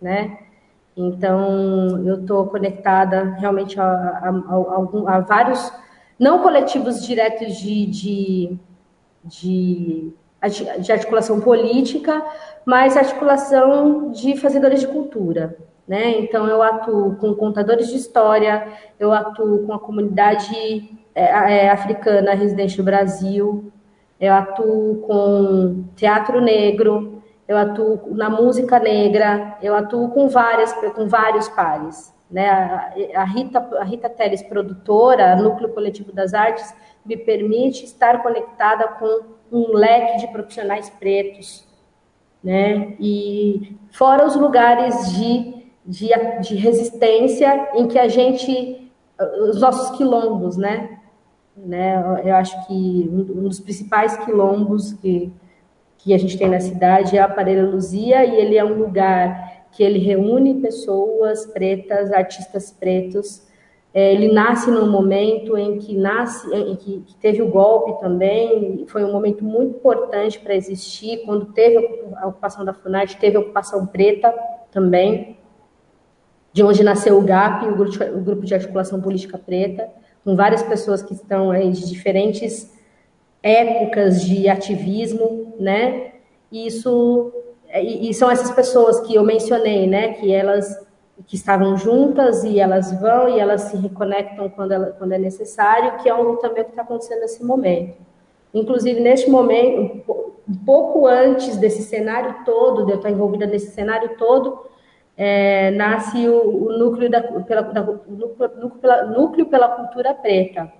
né? 0.00 0.38
Então, 0.96 2.06
eu 2.06 2.20
estou 2.20 2.46
conectada 2.46 3.34
realmente 3.38 3.80
a, 3.80 3.84
a, 3.84 4.28
a, 4.28 5.16
a, 5.16 5.20
vários, 5.20 5.72
não 6.18 6.40
coletivos 6.40 7.04
diretos 7.04 7.56
de, 7.56 7.86
de, 7.86 8.58
de, 9.24 10.12
de 10.48 10.92
articulação 10.92 11.40
política, 11.40 12.24
mas 12.64 12.96
articulação 12.96 14.10
de 14.10 14.36
fazedores 14.36 14.80
de 14.80 14.86
cultura. 14.86 15.56
Né? 15.86 16.18
Então, 16.20 16.48
eu 16.48 16.62
atuo 16.62 17.16
com 17.16 17.34
contadores 17.34 17.88
de 17.88 17.96
história, 17.96 18.66
eu 18.98 19.12
atuo 19.12 19.66
com 19.66 19.72
a 19.72 19.78
comunidade 19.78 20.88
é, 21.14 21.66
é, 21.66 21.70
africana 21.70 22.34
residente 22.34 22.78
no 22.78 22.84
Brasil, 22.84 23.70
eu 24.18 24.32
atuo 24.32 25.02
com 25.06 25.84
teatro 25.94 26.40
negro, 26.40 27.22
eu 27.46 27.58
atuo 27.58 28.14
na 28.14 28.30
música 28.30 28.78
negra, 28.78 29.58
eu 29.60 29.74
atuo 29.74 30.08
com 30.10 30.28
várias, 30.28 30.72
com 30.72 31.06
vários 31.06 31.48
pares. 31.48 32.14
Né? 32.30 32.48
A, 33.14 33.24
Rita, 33.24 33.58
a 33.78 33.84
Rita 33.84 34.08
Teles, 34.08 34.42
produtora, 34.42 35.36
Núcleo 35.36 35.74
Coletivo 35.74 36.10
das 36.12 36.32
Artes, 36.32 36.74
me 37.04 37.16
permite 37.16 37.84
estar 37.84 38.22
conectada 38.22 38.88
com 38.88 39.33
um 39.50 39.72
leque 39.72 40.18
de 40.18 40.32
profissionais 40.32 40.90
pretos, 40.90 41.66
né? 42.42 42.94
E 43.00 43.76
fora 43.90 44.26
os 44.26 44.36
lugares 44.36 45.12
de, 45.12 45.66
de, 45.86 46.08
de 46.42 46.54
resistência 46.56 47.70
em 47.74 47.86
que 47.88 47.98
a 47.98 48.08
gente, 48.08 48.90
os 49.48 49.60
nossos 49.60 49.96
quilombos, 49.96 50.56
né? 50.56 50.98
né? 51.56 52.20
Eu 52.24 52.34
acho 52.34 52.66
que 52.66 53.08
um 53.10 53.48
dos 53.48 53.60
principais 53.60 54.16
quilombos 54.24 54.92
que, 54.94 55.32
que 55.98 56.12
a 56.12 56.18
gente 56.18 56.36
tem 56.36 56.48
na 56.48 56.60
cidade 56.60 57.16
é 57.16 57.20
a 57.20 57.24
Aparelho 57.24 57.70
Luzia 57.70 58.24
e 58.24 58.36
ele 58.36 58.56
é 58.56 58.64
um 58.64 58.74
lugar 58.74 59.66
que 59.72 59.82
ele 59.82 59.98
reúne 59.98 60.60
pessoas 60.60 61.46
pretas, 61.46 62.12
artistas 62.12 62.70
pretos, 62.70 63.42
é, 63.94 64.12
ele 64.12 64.32
nasce 64.32 64.68
num 64.72 64.90
momento 64.90 65.56
em 65.56 65.78
que 65.78 65.96
nasce, 65.96 66.52
em 66.52 66.74
que, 66.74 67.00
que, 67.02 67.14
teve 67.14 67.40
o 67.40 67.48
golpe 67.48 68.00
também, 68.00 68.84
foi 68.88 69.04
um 69.04 69.12
momento 69.12 69.44
muito 69.44 69.76
importante 69.76 70.40
para 70.40 70.52
existir. 70.56 71.22
Quando 71.24 71.46
teve 71.52 71.78
a 72.16 72.26
ocupação 72.26 72.64
da 72.64 72.74
FUNAT, 72.74 73.16
teve 73.18 73.36
a 73.36 73.40
ocupação 73.40 73.86
preta 73.86 74.34
também, 74.72 75.38
de 76.52 76.64
onde 76.64 76.82
nasceu 76.82 77.16
o 77.16 77.22
GAP, 77.22 77.68
o 77.68 77.76
grupo, 77.76 78.04
o 78.04 78.20
grupo 78.20 78.44
de 78.44 78.52
articulação 78.52 79.00
política 79.00 79.38
preta, 79.38 79.88
com 80.24 80.34
várias 80.34 80.64
pessoas 80.64 81.00
que 81.00 81.14
estão 81.14 81.52
aí 81.52 81.70
de 81.70 81.88
diferentes 81.88 82.74
épocas 83.40 84.24
de 84.24 84.48
ativismo, 84.48 85.54
né? 85.60 86.14
E 86.50 86.66
isso 86.66 87.32
e, 87.72 88.10
e 88.10 88.14
são 88.14 88.28
essas 88.28 88.50
pessoas 88.50 88.98
que 89.00 89.14
eu 89.14 89.22
mencionei, 89.22 89.86
né? 89.86 90.14
Que 90.14 90.32
elas 90.32 90.83
que 91.26 91.36
estavam 91.36 91.76
juntas 91.76 92.42
e 92.44 92.58
elas 92.58 92.92
vão 93.00 93.28
e 93.28 93.38
elas 93.38 93.62
se 93.62 93.76
reconectam 93.76 94.48
quando, 94.48 94.72
ela, 94.72 94.86
quando 94.98 95.12
é 95.12 95.18
necessário, 95.18 95.98
que 95.98 96.08
é 96.08 96.14
um 96.14 96.36
também 96.36 96.64
que 96.64 96.70
está 96.70 96.82
acontecendo 96.82 97.20
nesse 97.20 97.44
momento. 97.44 97.96
Inclusive, 98.52 99.00
neste 99.00 99.30
momento, 99.30 100.02
um 100.48 100.54
pouco 100.64 101.06
antes 101.06 101.56
desse 101.56 101.82
cenário 101.82 102.44
todo, 102.44 102.84
de 102.84 102.92
eu 102.92 102.96
estar 102.96 103.10
envolvida 103.10 103.46
nesse 103.46 103.70
cenário 103.70 104.16
todo, 104.16 104.64
é, 105.16 105.70
nasce 105.70 106.28
o, 106.28 106.66
o 106.66 106.78
núcleo, 106.78 107.08
da, 107.08 107.22
pela, 107.22 107.62
da, 107.62 107.82
núcleo, 107.82 108.70
pela, 108.80 109.04
núcleo 109.04 109.46
pela 109.46 109.68
cultura 109.68 110.12
preta, 110.12 110.72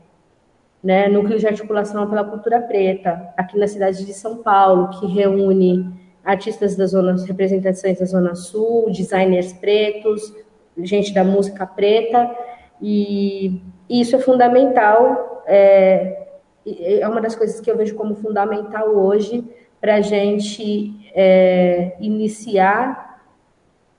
né? 0.82 1.08
núcleo 1.08 1.38
de 1.38 1.46
articulação 1.46 2.08
pela 2.08 2.24
cultura 2.24 2.60
preta, 2.60 3.32
aqui 3.36 3.56
na 3.56 3.66
cidade 3.66 4.04
de 4.04 4.12
São 4.12 4.38
Paulo, 4.38 4.90
que 4.98 5.06
reúne 5.06 6.03
artistas 6.24 6.74
das 6.74 6.90
zonas, 6.90 7.24
representações 7.24 7.98
da 7.98 8.06
Zona 8.06 8.34
Sul, 8.34 8.90
designers 8.90 9.52
pretos, 9.52 10.34
gente 10.78 11.12
da 11.12 11.22
música 11.22 11.66
preta, 11.66 12.34
e 12.80 13.60
isso 13.88 14.16
é 14.16 14.18
fundamental, 14.18 15.44
é, 15.46 16.28
é 16.66 17.06
uma 17.06 17.20
das 17.20 17.36
coisas 17.36 17.60
que 17.60 17.70
eu 17.70 17.76
vejo 17.76 17.94
como 17.94 18.14
fundamental 18.14 18.88
hoje 18.88 19.44
para 19.80 19.96
a 19.96 20.00
gente 20.00 21.10
é, 21.14 21.94
iniciar, 22.00 23.22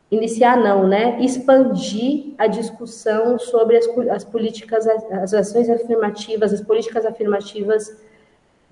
iniciar 0.09 0.57
não, 0.57 0.87
né, 0.87 1.19
expandir 1.21 2.33
a 2.39 2.47
discussão 2.47 3.37
sobre 3.37 3.77
as, 3.77 3.87
as 4.09 4.23
políticas, 4.23 4.87
as 4.87 5.33
ações 5.33 5.69
afirmativas, 5.69 6.51
as 6.51 6.61
políticas 6.61 7.05
afirmativas 7.05 8.03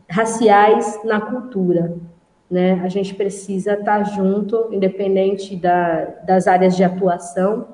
raciais 0.10 1.00
na 1.04 1.22
cultura 1.22 1.94
né? 2.54 2.80
A 2.84 2.88
gente 2.88 3.16
precisa 3.16 3.74
estar 3.74 4.04
junto, 4.04 4.70
independente 4.72 5.56
da, 5.56 6.06
das 6.24 6.48
áreas 6.48 6.76
de 6.76 6.84
atuação, 6.84 7.70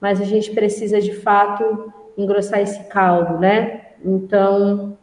mas 0.00 0.20
a 0.20 0.24
gente 0.24 0.52
precisa 0.52 1.00
de 1.00 1.12
fato 1.12 1.92
engrossar 2.16 2.60
esse 2.60 2.84
caldo, 2.84 3.38
né? 3.40 3.80
Então, 4.04 4.96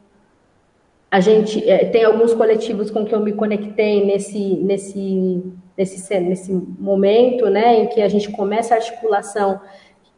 a 1.11 1.19
gente 1.19 1.69
é, 1.69 1.83
tem 1.83 2.05
alguns 2.05 2.33
coletivos 2.33 2.89
com 2.89 3.03
que 3.03 3.13
eu 3.13 3.19
me 3.19 3.33
conectei 3.33 4.05
nesse 4.05 4.55
nesse 4.55 5.43
nesse 5.77 6.19
nesse 6.21 6.53
momento, 6.53 7.49
né, 7.49 7.81
em 7.81 7.87
que 7.87 8.01
a 8.01 8.07
gente 8.07 8.31
começa 8.31 8.73
a 8.73 8.77
articulação 8.77 9.59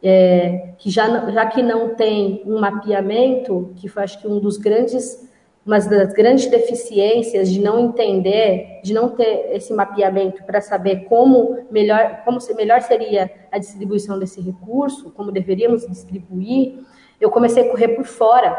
é, 0.00 0.74
que 0.78 0.90
já 0.90 1.28
já 1.30 1.46
que 1.46 1.60
não 1.60 1.96
tem 1.96 2.42
um 2.46 2.60
mapeamento, 2.60 3.72
que 3.74 3.88
foi 3.88 4.04
acho 4.04 4.20
que 4.20 4.28
um 4.28 4.38
dos 4.38 4.58
grandes 4.58 5.28
uma 5.64 5.78
das 5.78 6.12
grandes 6.12 6.46
deficiências 6.46 7.48
de 7.48 7.60
não 7.60 7.78
entender, 7.78 8.80
de 8.82 8.92
não 8.92 9.10
ter 9.10 9.50
esse 9.52 9.72
mapeamento 9.72 10.42
para 10.42 10.60
saber 10.60 11.04
como 11.04 11.66
melhor, 11.70 12.22
como 12.24 12.38
melhor 12.56 12.82
seria 12.82 13.30
a 13.50 13.58
distribuição 13.58 14.18
desse 14.18 14.40
recurso, 14.40 15.10
como 15.12 15.30
deveríamos 15.30 15.86
distribuir, 15.86 16.80
eu 17.20 17.30
comecei 17.30 17.64
a 17.64 17.70
correr 17.70 17.88
por 17.88 18.04
fora, 18.04 18.56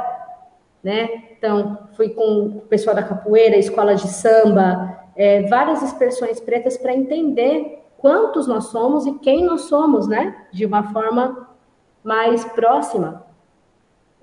né? 0.82 1.10
Então, 1.38 1.90
fui 1.94 2.10
com 2.10 2.46
o 2.58 2.62
pessoal 2.62 2.96
da 2.96 3.04
capoeira, 3.04 3.58
escola 3.58 3.96
de 3.96 4.08
samba, 4.08 4.98
é, 5.16 5.42
várias 5.44 5.82
expressões 5.82 6.40
pretas 6.40 6.78
para 6.78 6.94
entender 6.94 7.84
quantos 7.98 8.48
nós 8.48 8.66
somos 8.66 9.06
e 9.06 9.20
quem 9.20 9.44
nós 9.44 9.62
somos, 9.62 10.08
né? 10.08 10.46
De 10.54 10.66
uma 10.66 10.94
forma 10.94 11.50
mais 12.02 12.46
próxima. 12.46 13.26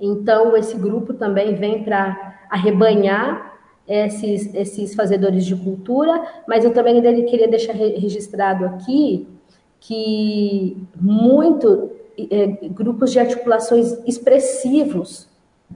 Então, 0.01 0.57
esse 0.57 0.77
grupo 0.77 1.13
também 1.13 1.55
vem 1.55 1.85
para 1.85 2.30
arrebanhar 2.51 3.59
esses, 3.87 4.55
esses 4.55 4.95
fazedores 4.95 5.45
de 5.45 5.57
cultura, 5.57 6.23
mas 6.47 6.65
eu 6.65 6.73
também 6.73 7.01
queria 7.25 7.49
deixar 7.49 7.73
registrado 7.73 8.65
aqui 8.65 9.27
que 9.81 10.87
muito 11.01 11.91
é, 12.31 12.47
grupos 12.69 13.13
de 13.13 13.19
articulações 13.19 13.93
expressivos 14.07 15.29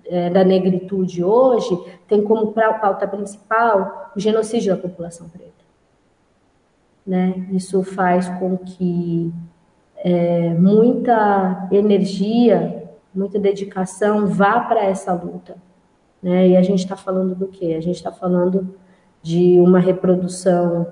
é, 0.06 0.28
da 0.28 0.44
negritude 0.44 1.24
hoje 1.24 1.78
tem 2.06 2.22
como 2.22 2.52
pauta 2.52 3.06
principal 3.08 4.12
o 4.14 4.20
genocídio 4.20 4.74
da 4.74 4.82
população 4.82 5.28
preta. 5.28 5.52
Né? 7.06 7.48
Isso 7.52 7.82
faz 7.82 8.28
com 8.28 8.58
que 8.58 9.32
é, 9.96 10.50
muita 10.54 11.68
energia 11.72 12.84
muita 13.14 13.38
dedicação 13.38 14.26
vá 14.26 14.60
para 14.60 14.84
essa 14.84 15.12
luta. 15.12 15.56
Né? 16.24 16.48
E 16.48 16.56
a 16.56 16.62
gente 16.62 16.78
está 16.78 16.96
falando 16.96 17.34
do 17.34 17.48
quê? 17.48 17.74
A 17.76 17.82
gente 17.82 17.96
está 17.96 18.10
falando 18.10 18.74
de 19.22 19.60
uma 19.60 19.78
reprodução, 19.78 20.90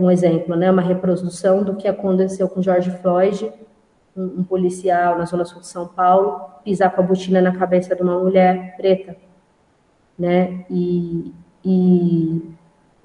um 0.00 0.08
exemplo, 0.08 0.54
né? 0.54 0.70
uma 0.70 0.80
reprodução 0.80 1.64
do 1.64 1.74
que 1.74 1.88
aconteceu 1.88 2.48
com 2.48 2.62
George 2.62 2.92
Floyd, 2.92 3.52
um, 4.16 4.44
policial 4.44 5.18
na 5.18 5.24
zona 5.24 5.44
sul 5.44 5.60
de 5.60 5.66
São 5.66 5.88
Paulo, 5.88 6.48
pisar 6.64 6.92
com 6.92 7.00
a 7.00 7.04
botina 7.04 7.40
na 7.40 7.56
cabeça 7.56 7.96
de 7.96 8.02
uma 8.02 8.20
mulher 8.20 8.76
preta. 8.76 9.16
Né? 10.16 10.64
E, 10.70 11.34
e 11.64 12.54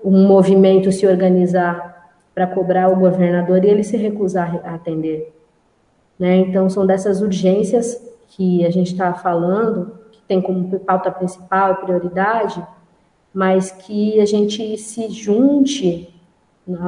um 0.03 0.27
movimento 0.27 0.91
se 0.91 1.07
organizar 1.07 2.13
para 2.35 2.45
cobrar 2.45 2.87
o 2.89 2.97
governador 2.97 3.65
e 3.65 3.69
ele 3.69 3.83
se 3.83 3.97
recusar 3.97 4.61
a 4.63 4.75
atender. 4.75 5.33
Né? 6.19 6.35
Então, 6.37 6.69
são 6.69 6.85
dessas 6.85 7.19
urgências 7.19 7.99
que 8.27 8.63
a 8.63 8.69
gente 8.69 8.91
está 8.91 9.11
falando, 9.15 10.04
tem 10.27 10.41
como 10.41 10.79
pauta 10.79 11.11
principal 11.11 11.73
e 11.73 11.85
prioridade, 11.85 12.65
mas 13.33 13.71
que 13.71 14.19
a 14.19 14.25
gente 14.25 14.77
se 14.77 15.09
junte, 15.09 16.13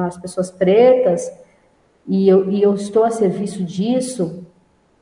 as 0.06 0.16
pessoas 0.16 0.50
pretas, 0.50 1.30
e 2.06 2.28
eu, 2.28 2.50
e 2.50 2.62
eu 2.62 2.74
estou 2.74 3.04
a 3.04 3.10
serviço 3.10 3.62
disso, 3.62 4.46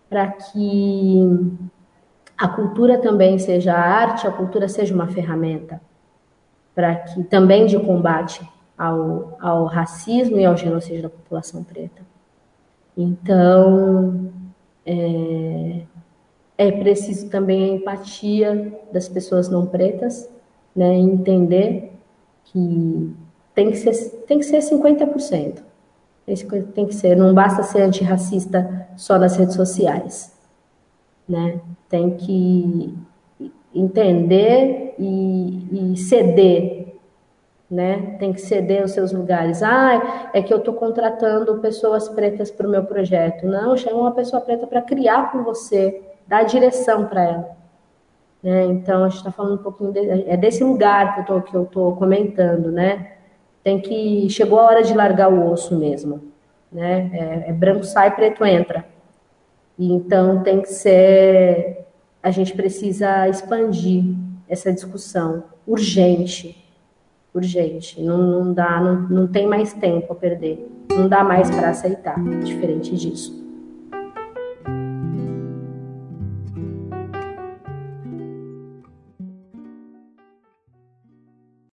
para 0.08 0.28
que 0.28 1.20
a 2.36 2.48
cultura 2.48 2.98
também 2.98 3.38
seja 3.38 3.74
arte, 3.74 4.26
a 4.26 4.32
cultura 4.32 4.68
seja 4.68 4.94
uma 4.94 5.06
ferramenta, 5.06 5.80
para 6.74 6.94
que 6.96 7.24
também 7.24 7.64
de 7.66 7.78
combate 7.78 8.46
ao, 8.76 9.36
ao 9.40 9.64
racismo 9.64 10.38
e 10.38 10.44
ao 10.44 10.56
genocídio 10.56 11.04
da 11.04 11.08
população 11.08 11.64
preta. 11.64 12.02
Então, 12.96 14.30
é, 14.84 15.82
é 16.58 16.70
preciso 16.72 17.28
também 17.28 17.64
a 17.64 17.74
empatia 17.74 18.80
das 18.92 19.08
pessoas 19.08 19.48
não 19.48 19.66
pretas, 19.66 20.28
né? 20.74 20.94
Entender 20.94 21.92
que 22.44 23.14
tem 23.54 23.70
que 23.70 23.76
ser, 23.76 24.10
tem 24.26 24.38
que 24.38 24.44
ser 24.44 24.58
50%. 24.58 25.62
Tem 26.74 26.86
que 26.86 26.94
ser, 26.94 27.16
não 27.16 27.32
basta 27.32 27.62
ser 27.62 27.82
antirracista 27.82 28.88
só 28.96 29.18
nas 29.18 29.36
redes 29.36 29.54
sociais, 29.54 30.36
né? 31.28 31.60
Tem 31.88 32.16
que 32.16 32.94
entender 33.72 34.94
e, 34.98 35.92
e 35.92 35.96
ceder 35.96 36.86
né? 37.70 38.16
Tem 38.18 38.32
que 38.32 38.40
ceder 38.40 38.84
os 38.84 38.92
seus 38.92 39.12
lugares. 39.12 39.62
Ah, 39.62 40.30
é 40.32 40.40
que 40.40 40.52
eu 40.52 40.58
estou 40.58 40.74
contratando 40.74 41.58
pessoas 41.58 42.08
pretas 42.08 42.50
para 42.50 42.66
o 42.66 42.70
meu 42.70 42.84
projeto. 42.84 43.46
Não, 43.46 43.76
chama 43.76 44.00
uma 44.00 44.12
pessoa 44.12 44.40
preta 44.40 44.66
para 44.66 44.82
criar 44.82 45.32
com 45.32 45.42
você, 45.42 46.02
dar 46.26 46.44
direção 46.44 47.06
para 47.06 47.22
ela. 47.22 47.56
Né? 48.42 48.64
Então, 48.66 49.04
a 49.04 49.08
gente 49.08 49.18
está 49.18 49.30
falando 49.30 49.54
um 49.54 49.62
pouquinho 49.62 49.92
de, 49.92 49.98
é 50.28 50.36
desse 50.36 50.62
lugar 50.62 51.24
que 51.24 51.54
eu 51.54 51.62
estou 51.64 51.96
comentando, 51.96 52.70
né? 52.70 53.12
Tem 53.62 53.80
que 53.80 54.28
chegou 54.30 54.60
a 54.60 54.64
hora 54.64 54.82
de 54.82 54.94
largar 54.94 55.32
o 55.32 55.50
osso 55.50 55.76
mesmo, 55.76 56.22
né? 56.70 57.10
É, 57.12 57.50
é 57.50 57.52
branco 57.52 57.84
sai, 57.84 58.14
preto 58.14 58.44
entra. 58.44 58.84
E, 59.78 59.92
então 59.92 60.42
tem 60.42 60.60
que 60.60 60.68
ser, 60.68 61.86
a 62.22 62.30
gente 62.30 62.54
precisa 62.54 63.28
expandir 63.28 64.04
essa 64.48 64.72
discussão 64.72 65.44
urgente 65.66 66.64
urgente. 67.36 68.00
Não, 68.00 68.16
não 68.18 68.52
dá, 68.52 68.80
não, 68.80 69.02
não 69.08 69.26
tem 69.26 69.46
mais 69.46 69.72
tempo 69.74 70.12
a 70.12 70.16
perder. 70.16 70.66
Não 70.90 71.08
dá 71.08 71.22
mais 71.22 71.50
para 71.50 71.68
aceitar, 71.68 72.16
diferente 72.42 72.96
disso. 72.96 73.35